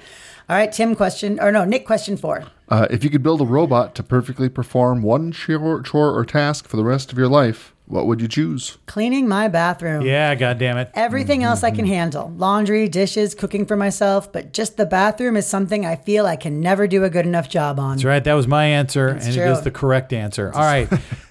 All 0.48 0.56
right, 0.56 0.72
Tim, 0.72 0.94
question, 0.94 1.38
or 1.40 1.52
no, 1.52 1.66
Nick, 1.66 1.84
question 1.84 2.16
four. 2.16 2.44
Uh, 2.70 2.86
if 2.90 3.04
you 3.04 3.10
could 3.10 3.22
build 3.22 3.42
a 3.42 3.44
robot 3.44 3.94
to 3.96 4.02
perfectly 4.02 4.48
perform 4.48 5.02
one 5.02 5.30
chore, 5.30 5.82
chore 5.82 6.16
or 6.16 6.24
task 6.24 6.66
for 6.66 6.78
the 6.78 6.84
rest 6.84 7.12
of 7.12 7.18
your 7.18 7.28
life, 7.28 7.74
what 7.84 8.06
would 8.06 8.22
you 8.22 8.28
choose? 8.28 8.78
Cleaning 8.86 9.28
my 9.28 9.48
bathroom. 9.48 10.06
Yeah, 10.06 10.34
God 10.34 10.58
damn 10.58 10.78
it. 10.78 10.90
Everything 10.94 11.42
else 11.42 11.62
I 11.62 11.70
can 11.70 11.84
handle 11.84 12.32
laundry, 12.34 12.88
dishes, 12.88 13.34
cooking 13.34 13.66
for 13.66 13.76
myself, 13.76 14.32
but 14.32 14.54
just 14.54 14.78
the 14.78 14.86
bathroom 14.86 15.36
is 15.36 15.46
something 15.46 15.84
I 15.84 15.96
feel 15.96 16.24
I 16.24 16.36
can 16.36 16.60
never 16.60 16.86
do 16.86 17.04
a 17.04 17.10
good 17.10 17.26
enough 17.26 17.50
job 17.50 17.78
on. 17.78 17.96
That's 17.96 18.04
right. 18.04 18.24
That 18.24 18.32
was 18.32 18.48
my 18.48 18.64
answer, 18.64 19.08
and 19.08 19.34
true. 19.34 19.42
it 19.42 19.50
is 19.50 19.60
the 19.60 19.70
correct 19.70 20.14
answer. 20.14 20.50
All 20.54 20.62
right. 20.62 20.88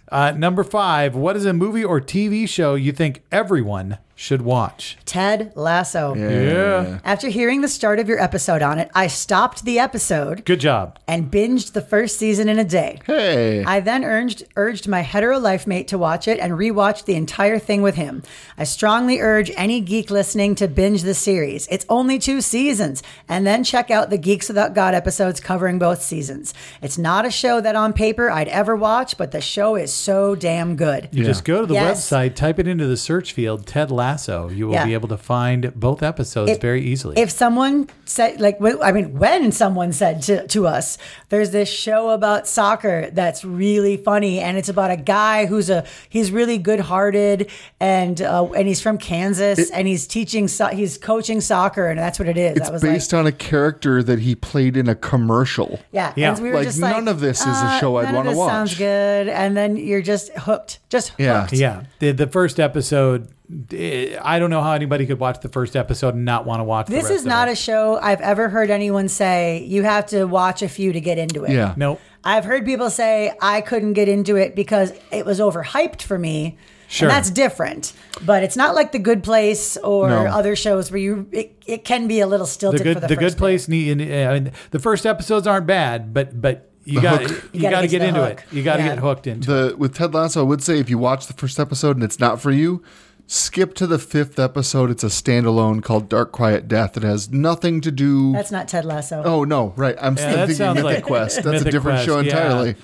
Uh, 0.09 0.31
number 0.31 0.63
five. 0.63 1.15
What 1.15 1.35
is 1.35 1.45
a 1.45 1.51
movie 1.51 1.83
or 1.83 1.99
TV 1.99 2.47
show 2.47 2.75
you 2.75 2.93
think 2.93 3.23
everyone 3.29 3.97
should 4.19 4.41
watch? 4.41 4.97
Ted 5.05 5.51
Lasso. 5.55 6.15
Yeah. 6.15 6.99
After 7.03 7.29
hearing 7.29 7.61
the 7.61 7.67
start 7.67 7.99
of 7.99 8.09
your 8.09 8.19
episode 8.19 8.63
on 8.63 8.79
it, 8.79 8.89
I 8.95 9.05
stopped 9.05 9.63
the 9.63 9.77
episode 9.77 10.43
Good 10.43 10.59
job. 10.59 10.97
and 11.07 11.29
binged 11.29 11.73
the 11.73 11.81
first 11.83 12.17
season 12.17 12.49
in 12.49 12.57
a 12.57 12.63
day. 12.63 12.99
Hey. 13.05 13.63
I 13.63 13.79
then 13.79 14.03
urged 14.03 14.43
urged 14.55 14.87
my 14.87 15.01
hetero 15.01 15.37
life 15.37 15.67
mate 15.67 15.87
to 15.89 15.99
watch 15.99 16.27
it 16.27 16.39
and 16.39 16.53
rewatched 16.53 17.05
the 17.05 17.13
entire 17.13 17.59
thing 17.59 17.83
with 17.83 17.93
him. 17.93 18.23
I 18.57 18.63
strongly 18.63 19.19
urge 19.21 19.51
any 19.55 19.81
geek 19.81 20.09
listening 20.09 20.55
to 20.55 20.67
binge 20.67 21.03
the 21.03 21.13
series. 21.13 21.67
It's 21.69 21.85
only 21.87 22.17
two 22.17 22.41
seasons, 22.41 23.03
and 23.29 23.45
then 23.45 23.63
check 23.63 23.91
out 23.91 24.09
the 24.09 24.17
Geeks 24.17 24.47
Without 24.47 24.73
God 24.73 24.95
episodes 24.95 25.39
covering 25.39 25.77
both 25.77 26.01
seasons. 26.01 26.55
It's 26.81 26.97
not 26.97 27.25
a 27.27 27.29
show 27.31 27.61
that 27.61 27.75
on 27.75 27.93
paper 27.93 28.31
I'd 28.31 28.47
ever 28.47 28.75
watch, 28.75 29.15
but 29.15 29.31
the 29.31 29.41
show 29.41 29.75
is 29.75 29.93
so 29.93 30.33
damn 30.33 30.75
good. 30.75 31.09
You 31.11 31.23
just 31.23 31.45
go 31.45 31.61
to 31.61 31.67
the 31.67 31.75
Yes. 31.75 32.09
website, 32.09 32.33
type 32.33 32.57
it 32.57 32.67
into 32.67 32.87
the 32.87 32.97
search 32.97 33.31
field, 33.33 33.67
Ted 33.67 33.91
Lasso. 33.91 34.06
You 34.15 34.67
will 34.67 34.73
Yeah. 34.73 34.85
be 34.85 34.93
able 34.93 35.07
to 35.09 35.17
find 35.17 35.73
both 35.75 36.01
episodes 36.03 36.51
If- 36.51 36.61
very 36.61 36.81
easily. 36.81 37.17
If 37.17 37.29
someone 37.31 37.87
said, 38.05 38.39
like, 38.39 38.59
when- 38.59 38.81
I 38.81 38.91
mean, 38.91 39.17
when 39.17 39.51
someone 39.51 39.91
said 39.93 40.21
to, 40.23 40.47
to 40.47 40.67
us, 40.67 40.97
there's 41.29 41.51
this 41.51 41.69
show 41.69 42.09
about 42.11 42.47
soccer 42.47 43.09
that's 43.11 43.43
really 43.43 43.97
funny, 43.97 44.39
and 44.39 44.57
it's 44.57 44.69
about 44.69 44.91
a 44.91 44.97
guy 44.97 45.45
who's 45.45 45.69
a 45.69 45.83
he's 46.09 46.31
really 46.31 46.57
good 46.57 46.79
hearted, 46.79 47.49
and 47.79 48.21
uh, 48.21 48.45
and 48.57 48.67
he's 48.67 48.81
from 48.81 48.97
Kansas, 48.97 49.69
and 49.71 49.87
he's 49.87 50.07
teaching, 50.07 50.47
so, 50.47 50.67
he's 50.67 50.97
coaching 50.97 51.41
soccer, 51.41 51.87
and 51.87 51.99
that's 51.99 52.19
what 52.19 52.27
it 52.27 52.37
is. 52.37 52.57
it's 52.57 52.69
I 52.69 52.71
was 52.71 52.81
based 52.81 53.13
like, 53.13 53.19
on 53.19 53.27
a 53.27 53.31
character 53.31 54.01
that 54.03 54.19
he 54.19 54.35
played 54.35 54.77
in 54.77 54.87
a 54.87 54.95
commercial. 54.95 55.79
yeah, 55.91 56.13
Yeah. 56.15 56.33
And 56.33 56.41
we 56.41 56.49
were 56.49 56.55
Like, 56.57 56.67
just 56.67 56.79
none 56.79 57.07
of 57.07 57.19
this 57.19 57.41
is 57.41 57.47
a 57.47 57.49
uh, 57.65 57.79
show 57.79 57.97
I'd 57.97 58.13
wanna 58.13 58.35
watch. 58.35 58.49
Sounds 58.51 58.77
good, 58.77 59.27
and 59.27 59.55
then 59.57 59.75
you're 59.77 60.01
just 60.01 60.31
hooked, 60.33 60.79
just 60.89 61.11
Yeah. 61.17 61.41
hooked. 61.41 61.53
yeah. 61.53 61.81
The, 61.99 62.11
the 62.11 62.27
first 62.27 62.59
episode, 62.59 63.27
I 63.49 64.39
don't 64.39 64.49
know 64.49 64.61
how 64.61 64.73
anybody 64.73 65.05
could 65.05 65.19
watch 65.19 65.39
the 65.39 65.47
first 65.49 65.75
episode 65.75 66.15
and 66.15 66.25
not 66.25 66.45
want 66.45 66.59
to 66.59 66.63
watch 66.65 66.87
the 66.87 66.93
This 66.93 67.03
rest 67.03 67.13
is 67.15 67.21
of 67.21 67.27
not 67.27 67.47
it. 67.47 67.51
a 67.51 67.55
show 67.55 67.97
I've 68.01 68.19
ever 68.21 68.49
heard 68.49 68.69
anyone 68.69 69.07
say 69.07 69.63
you 69.63 69.83
have 69.83 70.05
to 70.07 70.25
watch 70.25 70.61
a 70.61 70.67
few 70.67 70.91
to 70.91 70.99
get 70.99 71.17
into 71.17 71.45
it. 71.45 71.51
Yeah. 71.53 71.73
Nope. 71.77 72.01
I've 72.25 72.43
heard 72.43 72.65
people 72.65 72.89
say 72.89 73.31
I 73.41 73.61
couldn't 73.61 73.93
get 73.93 74.09
into 74.09 74.35
it 74.35 74.53
because 74.55 74.91
it 75.11 75.25
was 75.25 75.39
overhyped 75.39 76.01
for 76.01 76.19
me. 76.19 76.57
Sure. 76.89 77.07
And 77.07 77.15
that's 77.15 77.29
different. 77.31 77.93
But 78.25 78.43
it's 78.43 78.57
not 78.57 78.75
like 78.75 78.91
The 78.91 78.99
Good 78.99 79.23
Place 79.23 79.77
or 79.77 80.09
No. 80.09 80.25
other 80.25 80.55
shows 80.55 80.91
where 80.91 80.99
you 80.99 81.27
it, 81.31 81.55
it 81.65 81.85
can 81.85 82.07
be 82.07 82.19
a 82.19 82.27
little 82.27 82.45
The 82.45 82.51
stilted 82.51 82.83
good, 82.83 82.93
for 82.95 82.99
the, 83.01 83.07
the, 83.07 83.15
good 83.15 83.23
first 83.25 83.35
bit. 83.37 83.39
place. 83.39 83.67
Need, 83.69 84.01
I 84.11 84.33
mean, 84.39 84.51
the 84.71 84.79
first 84.79 85.05
episodes 85.05 85.47
aren't 85.47 85.67
bad, 85.67 86.13
but 86.13 86.41
but 86.41 86.69
you 86.85 87.01
got 87.01 87.21
you, 87.21 87.41
You 87.53 87.61
gotta 87.69 87.87
get 87.87 87.99
get 87.99 88.07
into 88.09 88.23
hook. 88.25 88.43
it. 88.49 88.55
You 88.55 88.63
got 88.63 88.77
to 88.77 88.83
Yeah. 88.83 88.89
get 88.89 88.99
hooked 88.99 89.27
into. 89.27 89.51
it. 89.67 89.69
The 89.71 89.77
with 89.77 89.95
Ted 89.95 90.13
Lasso, 90.13 90.41
I 90.41 90.43
would 90.43 90.63
say 90.63 90.79
if 90.79 90.89
you 90.89 90.97
watch 90.97 91.27
the 91.27 91.33
first 91.33 91.59
episode 91.59 91.95
and 91.97 92.03
it's 92.03 92.19
not 92.19 92.41
for 92.41 92.51
you, 92.51 92.81
skip 93.27 93.73
to 93.75 93.85
the 93.87 93.99
fifth 93.99 94.39
episode. 94.39 94.89
It's 94.89 95.03
a 95.03 95.07
standalone 95.07 95.83
called 95.83 96.09
Dark 96.09 96.31
Quiet 96.31 96.67
Death. 96.67 96.97
It 96.97 97.03
has 97.03 97.29
nothing 97.31 97.81
to 97.81 97.91
do. 97.91 98.31
That's 98.33 98.51
not 98.51 98.67
Ted 98.67 98.85
Lasso. 98.85 99.21
oh 99.25 99.43
no, 99.43 99.73
right. 99.75 99.95
I'm 100.01 100.15
Yeah, 100.17 100.31
thinking 100.31 100.55
sounds 100.55 100.75
Mythic 100.81 100.95
like 100.95 101.03
Quest. 101.03 101.43
That's 101.43 101.61
a 101.61 101.65
different 101.71 101.97
Quest, 101.97 102.05
show 102.05 102.19
yeah. 102.19 102.23
entirely. 102.31 102.75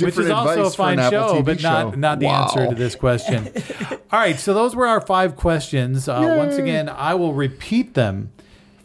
Which 0.00 0.14
Different 0.14 0.26
is 0.28 0.30
also 0.32 0.50
advice 0.60 0.74
a 0.74 0.76
fine 0.76 0.98
Apple 1.00 1.10
show, 1.28 1.34
TV 1.40 1.44
but 1.44 1.62
not 1.62 1.92
show. 1.94 1.98
not 1.98 2.18
the 2.20 2.26
Wow. 2.26 2.42
answer 2.44 2.68
to 2.68 2.74
this 2.76 2.94
question. 2.94 3.48
All 4.12 4.20
right, 4.20 4.38
so 4.38 4.54
those 4.54 4.76
were 4.76 4.86
our 4.86 5.00
five 5.00 5.34
questions. 5.34 6.08
Uh, 6.08 6.36
once 6.38 6.54
again, 6.56 6.88
I 6.88 7.14
will 7.14 7.34
repeat 7.34 7.94
them 7.94 8.30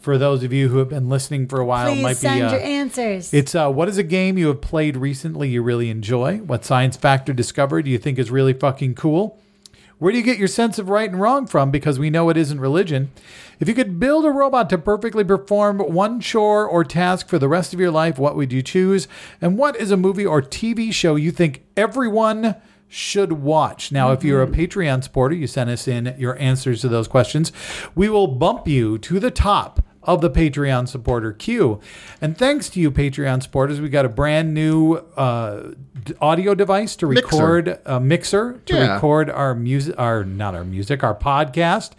for 0.00 0.18
those 0.18 0.42
of 0.42 0.52
you 0.52 0.68
who 0.70 0.78
have 0.78 0.88
been 0.88 1.08
listening 1.08 1.46
for 1.46 1.60
a 1.60 1.64
while. 1.64 1.88
Please 1.92 2.02
might 2.02 2.16
send 2.16 2.40
be, 2.40 2.42
uh, 2.42 2.50
your 2.50 2.60
answers. 2.60 3.32
It's 3.32 3.54
uh, 3.54 3.70
what 3.70 3.88
is 3.88 3.96
a 3.96 4.02
game 4.02 4.36
you 4.36 4.48
have 4.48 4.60
played 4.60 4.96
recently 4.96 5.48
you 5.50 5.62
really 5.62 5.88
enjoy? 5.88 6.38
What 6.38 6.64
science 6.64 6.96
fact 6.96 7.28
or 7.30 7.32
discovery 7.32 7.84
do 7.84 7.90
you 7.90 7.98
think 7.98 8.18
is 8.18 8.32
really 8.32 8.52
fucking 8.52 8.96
cool? 8.96 9.38
Where 9.98 10.12
do 10.12 10.18
you 10.18 10.24
get 10.24 10.38
your 10.38 10.48
sense 10.48 10.78
of 10.78 10.88
right 10.88 11.08
and 11.08 11.20
wrong 11.20 11.46
from? 11.46 11.70
Because 11.70 11.98
we 11.98 12.10
know 12.10 12.28
it 12.28 12.36
isn't 12.36 12.60
religion. 12.60 13.10
If 13.60 13.68
you 13.68 13.74
could 13.74 14.00
build 14.00 14.24
a 14.24 14.30
robot 14.30 14.68
to 14.70 14.78
perfectly 14.78 15.24
perform 15.24 15.78
one 15.78 16.20
chore 16.20 16.66
or 16.66 16.84
task 16.84 17.28
for 17.28 17.38
the 17.38 17.48
rest 17.48 17.72
of 17.72 17.80
your 17.80 17.90
life, 17.90 18.18
what 18.18 18.36
would 18.36 18.52
you 18.52 18.62
choose? 18.62 19.06
And 19.40 19.56
what 19.56 19.76
is 19.76 19.90
a 19.90 19.96
movie 19.96 20.26
or 20.26 20.42
TV 20.42 20.92
show 20.92 21.14
you 21.14 21.30
think 21.30 21.64
everyone 21.76 22.56
should 22.88 23.32
watch? 23.32 23.92
Now, 23.92 24.12
if 24.12 24.24
you're 24.24 24.42
a 24.42 24.46
mm-hmm. 24.46 24.60
Patreon 24.60 25.04
supporter, 25.04 25.34
you 25.34 25.46
send 25.46 25.70
us 25.70 25.86
in 25.86 26.14
your 26.18 26.38
answers 26.38 26.80
to 26.80 26.88
those 26.88 27.08
questions. 27.08 27.52
We 27.94 28.08
will 28.08 28.26
bump 28.26 28.66
you 28.66 28.98
to 28.98 29.20
the 29.20 29.30
top 29.30 29.84
of 30.04 30.20
the 30.20 30.30
Patreon 30.30 30.88
supporter 30.88 31.32
queue. 31.32 31.80
And 32.20 32.36
thanks 32.36 32.68
to 32.70 32.80
you, 32.80 32.90
Patreon 32.90 33.42
supporters, 33.42 33.80
we 33.80 33.88
got 33.88 34.04
a 34.04 34.08
brand 34.08 34.54
new 34.54 34.94
uh, 35.16 35.72
d- 36.04 36.14
audio 36.20 36.54
device 36.54 36.96
to 36.96 37.06
Mixer. 37.08 37.26
record 37.36 37.78
a 37.84 38.00
mixer 38.00 38.60
to 38.66 38.74
Yeah. 38.74 38.94
record 38.94 39.30
our 39.30 39.54
music, 39.54 39.94
our 39.98 40.24
not 40.24 40.54
our 40.54 40.64
music, 40.64 41.02
our 41.02 41.14
podcast. 41.14 41.92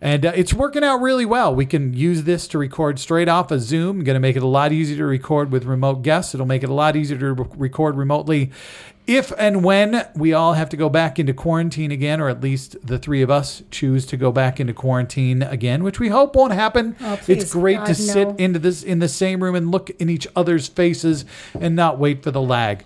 And 0.00 0.26
uh, 0.26 0.32
it's 0.34 0.52
working 0.52 0.84
out 0.84 1.00
really 1.00 1.24
well. 1.24 1.54
We 1.54 1.64
can 1.64 1.94
use 1.94 2.24
this 2.24 2.46
to 2.48 2.58
record 2.58 2.98
straight 2.98 3.28
off 3.28 3.50
of 3.50 3.62
Zoom. 3.62 4.04
Going 4.04 4.14
to 4.14 4.20
make 4.20 4.36
it 4.36 4.42
a 4.42 4.46
lot 4.46 4.70
easier 4.70 4.98
to 4.98 5.06
record 5.06 5.50
with 5.50 5.64
remote 5.64 6.02
guests. 6.02 6.34
It'll 6.34 6.44
make 6.46 6.62
it 6.62 6.68
a 6.68 6.74
lot 6.74 6.96
easier 6.96 7.16
to 7.18 7.32
re- 7.32 7.46
record 7.56 7.96
remotely 7.96 8.50
if 9.06 9.32
and 9.38 9.62
when 9.62 10.06
we 10.14 10.32
all 10.32 10.54
have 10.54 10.68
to 10.70 10.76
go 10.76 10.88
back 10.88 11.18
into 11.18 11.32
quarantine 11.32 11.90
again, 11.90 12.20
or 12.20 12.28
at 12.28 12.40
least 12.40 12.76
the 12.84 12.98
three 12.98 13.22
of 13.22 13.30
us 13.30 13.62
choose 13.70 14.04
to 14.06 14.16
go 14.16 14.32
back 14.32 14.58
into 14.58 14.72
quarantine 14.72 15.42
again, 15.42 15.84
which 15.84 16.00
we 16.00 16.08
hope 16.08 16.34
won't 16.34 16.52
happen. 16.52 16.96
Oh, 17.00 17.16
please, 17.20 17.42
it's 17.42 17.52
great 17.52 17.80
to 17.80 17.86
God, 17.86 17.96
sit 17.96 18.28
no. 18.28 18.34
into 18.36 18.58
this 18.58 18.82
in 18.82 18.98
the 18.98 19.08
same 19.08 19.42
room 19.42 19.54
and 19.54 19.70
look 19.70 19.90
in 19.90 20.08
each 20.08 20.26
other's 20.34 20.68
faces 20.68 21.24
and 21.58 21.76
not 21.76 21.98
wait 21.98 22.22
for 22.22 22.30
the 22.30 22.42
lag. 22.42 22.84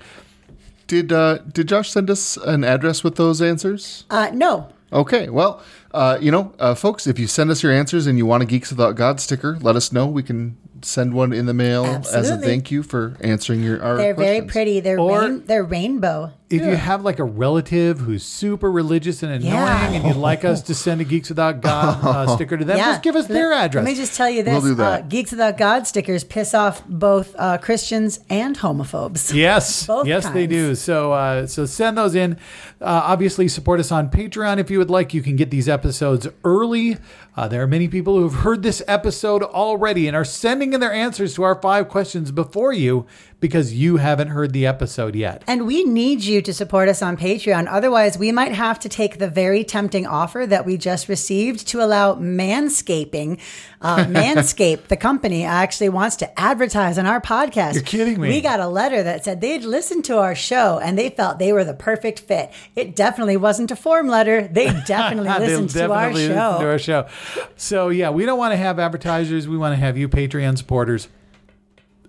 Did 0.86 1.12
uh, 1.12 1.38
did 1.38 1.68
Josh 1.68 1.90
send 1.90 2.10
us 2.10 2.36
an 2.36 2.64
address 2.64 3.02
with 3.02 3.16
those 3.16 3.40
answers? 3.40 4.04
uh, 4.10 4.30
no. 4.32 4.68
Okay, 4.92 5.28
well, 5.28 5.62
uh, 5.92 6.18
you 6.20 6.32
know, 6.32 6.52
uh, 6.58 6.74
folks, 6.74 7.06
if 7.06 7.16
you 7.16 7.28
send 7.28 7.48
us 7.50 7.62
your 7.62 7.70
answers 7.70 8.08
and 8.08 8.18
you 8.18 8.26
want 8.26 8.42
a 8.42 8.46
Geeks 8.46 8.70
Without 8.70 8.96
God 8.96 9.20
sticker, 9.20 9.56
let 9.60 9.76
us 9.76 9.92
know. 9.92 10.06
We 10.06 10.24
can 10.24 10.56
send 10.82 11.14
one 11.14 11.32
in 11.32 11.46
the 11.46 11.54
mail 11.54 11.84
as 12.12 12.30
a 12.30 12.36
thank 12.38 12.70
you 12.70 12.82
for 12.82 13.16
answering 13.20 13.62
your 13.62 13.82
our 13.82 13.96
They're 13.96 14.14
very 14.14 14.42
pretty. 14.42 14.80
They're 14.80 14.98
Or- 14.98 15.20
rain, 15.22 15.44
they're 15.46 15.64
rainbow. 15.64 16.32
If 16.50 16.62
you 16.62 16.74
have 16.74 17.04
like 17.04 17.20
a 17.20 17.24
relative 17.24 18.00
who's 18.00 18.24
super 18.24 18.72
religious 18.72 19.22
and 19.22 19.30
annoying 19.32 19.52
Yeah. 19.52 19.90
and 19.92 20.04
you'd 20.04 20.16
like 20.16 20.44
us 20.44 20.62
to 20.62 20.74
send 20.74 21.00
a 21.00 21.04
Geeks 21.04 21.28
Without 21.28 21.60
God 21.62 22.04
uh, 22.04 22.34
sticker 22.34 22.56
to 22.56 22.64
them, 22.64 22.76
just 22.76 23.02
give 23.04 23.14
us 23.14 23.28
their 23.28 23.50
Let- 23.50 23.66
address. 23.66 23.84
Let 23.84 23.90
me 23.92 23.96
just 23.96 24.16
tell 24.16 24.28
you 24.28 24.42
this: 24.42 24.52
We'll 24.54 24.72
do 24.72 24.74
that. 24.76 25.02
Uh, 25.04 25.06
Geeks 25.06 25.30
Without 25.30 25.56
God 25.56 25.86
stickers 25.86 26.24
piss 26.24 26.52
off 26.52 26.84
both 26.88 27.36
uh, 27.38 27.58
Christians 27.58 28.18
and 28.28 28.58
homophobes. 28.58 29.32
Yes, 29.40 29.86
Both 29.86 30.08
yes, 30.08 30.24
they 30.30 30.46
kinds. 30.46 30.50
do. 30.50 30.74
So, 30.74 31.12
uh, 31.12 31.46
so 31.46 31.66
send 31.66 31.96
those 31.96 32.16
in. 32.16 32.32
Uh, 32.80 33.02
obviously, 33.04 33.46
support 33.46 33.78
us 33.78 33.92
on 33.92 34.10
Patreon 34.10 34.58
if 34.58 34.70
you 34.72 34.78
would 34.78 34.90
like. 34.90 35.14
You 35.14 35.22
can 35.22 35.36
get 35.36 35.50
these 35.50 35.68
episodes 35.68 36.26
early. 36.44 36.96
Uh, 37.36 37.48
there 37.48 37.62
are 37.62 37.66
many 37.66 37.88
people 37.88 38.16
who 38.16 38.24
have 38.28 38.40
heard 38.42 38.62
this 38.62 38.82
episode 38.88 39.42
already 39.42 40.06
and 40.08 40.16
are 40.16 40.24
sending 40.24 40.72
in 40.72 40.80
their 40.80 40.92
answers 40.92 41.34
to 41.34 41.42
our 41.42 41.54
five 41.60 41.88
questions 41.88 42.30
before 42.30 42.72
you 42.72 43.06
because 43.38 43.72
you 43.72 43.96
haven't 43.96 44.28
heard 44.28 44.52
the 44.52 44.66
episode 44.66 45.14
yet. 45.14 45.42
And 45.46 45.66
we 45.66 45.84
need 45.84 46.22
you 46.22 46.42
to 46.42 46.52
support 46.52 46.88
us 46.90 47.00
on 47.00 47.16
Patreon. 47.16 47.66
Otherwise, 47.70 48.18
we 48.18 48.32
might 48.32 48.52
have 48.52 48.78
to 48.80 48.88
take 48.88 49.18
the 49.18 49.28
very 49.28 49.64
tempting 49.64 50.06
offer 50.06 50.46
that 50.46 50.66
we 50.66 50.76
just 50.76 51.08
received 51.08 51.66
to 51.68 51.82
allow 51.82 52.14
Manscaping. 52.16 53.40
Uh, 53.80 53.96
Manscaped, 54.04 54.88
the 54.88 54.96
company, 54.96 55.44
actually 55.44 55.88
wants 55.88 56.16
to 56.16 56.38
advertise 56.40 56.98
on 56.98 57.06
our 57.06 57.20
podcast. 57.20 57.74
You're 57.74 57.82
kidding 57.82 58.20
me. 58.20 58.28
We 58.28 58.40
got 58.42 58.60
a 58.60 58.68
letter 58.68 59.02
that 59.02 59.24
said 59.24 59.40
they'd 59.40 59.64
listened 59.64 60.04
to 60.06 60.18
our 60.18 60.34
show 60.34 60.78
and 60.78 60.98
they 60.98 61.08
felt 61.08 61.38
they 61.38 61.52
were 61.54 61.64
the 61.64 61.72
perfect 61.74 62.20
fit. 62.20 62.52
It 62.76 62.94
definitely 62.94 63.38
wasn't 63.38 63.70
a 63.70 63.76
form 63.76 64.08
letter. 64.08 64.46
They 64.48 64.66
definitely 64.86 65.30
They 65.30 65.38
listened 65.38 65.70
to 65.70 65.82
our 65.84 65.88
definitely 66.10 66.22
listen 66.28 66.36
show. 66.36 66.58
to 66.60 66.66
our 66.68 66.78
show. 66.78 67.08
So 67.56 67.88
yeah, 67.88 68.10
we 68.10 68.24
don't 68.26 68.38
want 68.38 68.52
to 68.52 68.56
have 68.56 68.78
advertisers. 68.78 69.48
We 69.48 69.56
want 69.56 69.72
to 69.72 69.76
have 69.76 69.96
you 69.96 70.08
Patreon 70.08 70.58
supporters 70.58 71.08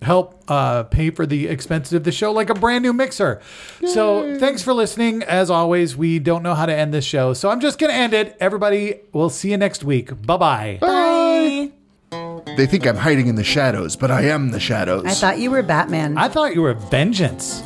help 0.01 0.43
uh, 0.47 0.84
pay 0.84 1.12
for 1.12 1.26
the 1.26 1.47
expenses 1.47 1.93
of 1.93 2.03
the 2.03 2.12
show, 2.12 2.32
like 2.32 2.49
a 2.49 2.55
brand 2.55 2.82
new 2.84 2.93
mixer. 2.93 3.39
So 3.86 4.39
thanks 4.39 4.64
for 4.64 4.74
listening. 4.74 5.24
As 5.24 5.49
always, 5.49 5.95
we 5.95 6.20
don't 6.20 6.41
know 6.43 6.55
how 6.55 6.66
to 6.66 6.76
end 6.76 6.93
this 6.93 7.05
show, 7.05 7.34
so 7.34 7.49
I'm 7.49 7.59
just 7.59 7.78
gonna 7.78 7.93
end 7.93 8.14
it. 8.14 8.36
Everybody, 8.39 9.01
we'll 9.14 9.30
see 9.30 9.51
you 9.51 9.57
next 9.57 9.84
week. 9.84 10.09
Bye 10.26 10.38
bye. 10.38 10.78
Bye. 10.82 11.72
They 12.57 12.66
think 12.66 12.86
I'm 12.86 12.97
hiding 12.97 13.28
in 13.28 13.36
the 13.36 13.43
shadows, 13.43 13.95
but 13.95 14.12
I 14.12 14.24
am 14.24 14.51
the 14.51 14.59
shadows. 14.59 15.05
I 15.05 15.12
thought 15.12 15.39
you 15.39 15.51
were 15.51 15.64
Batman. 15.64 16.18
I 16.18 16.28
thought 16.28 16.53
you 16.55 16.62
were 16.64 16.74
vengeance. 16.74 17.64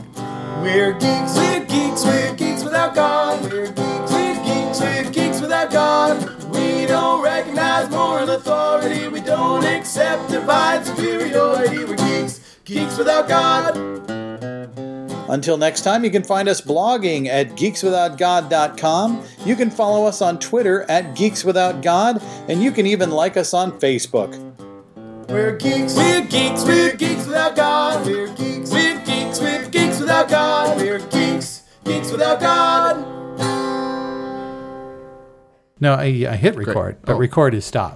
We're 0.61 0.93
geeks, 0.93 1.35
we're 1.35 1.65
geeks, 1.65 2.05
we're 2.05 2.35
geeks 2.35 2.63
without 2.63 2.93
God. 2.93 3.41
We're 3.43 3.67
geeks, 3.67 3.84
accept 9.95 10.29
divine 10.29 10.83
superiority. 10.83 11.85
We're 11.85 11.95
geeks, 11.95 12.57
geeks 12.65 12.97
without 12.97 13.29
God. 13.29 13.77
Until 15.29 15.55
next 15.55 15.81
time, 15.83 16.03
you 16.03 16.11
can 16.11 16.21
find 16.21 16.49
us 16.49 16.59
blogging 16.59 17.27
at 17.27 17.51
geekswithoutgod.com. 17.51 19.23
You 19.45 19.55
can 19.55 19.71
follow 19.71 20.05
us 20.05 20.21
on 20.21 20.37
Twitter 20.39 20.83
at 20.89 21.15
geekswithoutgod, 21.15 22.21
and 22.49 22.61
you 22.61 22.71
can 22.71 22.85
even 22.85 23.09
like 23.09 23.37
us 23.37 23.53
on 23.53 23.71
Facebook. 23.79 24.37
We're 25.29 25.55
geeks, 25.55 25.95
we're 25.95 26.25
geeks, 26.25 26.65
we're 26.65 26.93
geeks 26.95 27.25
without 27.25 27.55
God. 27.55 28.05
We're 28.05 28.27
geeks, 28.35 28.71
we're 28.71 28.99
geeks, 29.05 29.39
we're 29.39 29.69
geeks 29.69 30.01
without 30.01 30.27
God. 30.27 30.77
We're 30.77 30.99
geeks, 31.07 31.63
geeks 31.85 32.11
without 32.11 32.41
God. 32.41 32.97
No, 35.79 35.93
I, 35.93 36.25
I 36.29 36.35
hit 36.35 36.55
record, 36.57 36.97
but 37.03 37.13
Oh. 37.13 37.17
record 37.17 37.53
is 37.53 37.63
stop. 37.65 37.93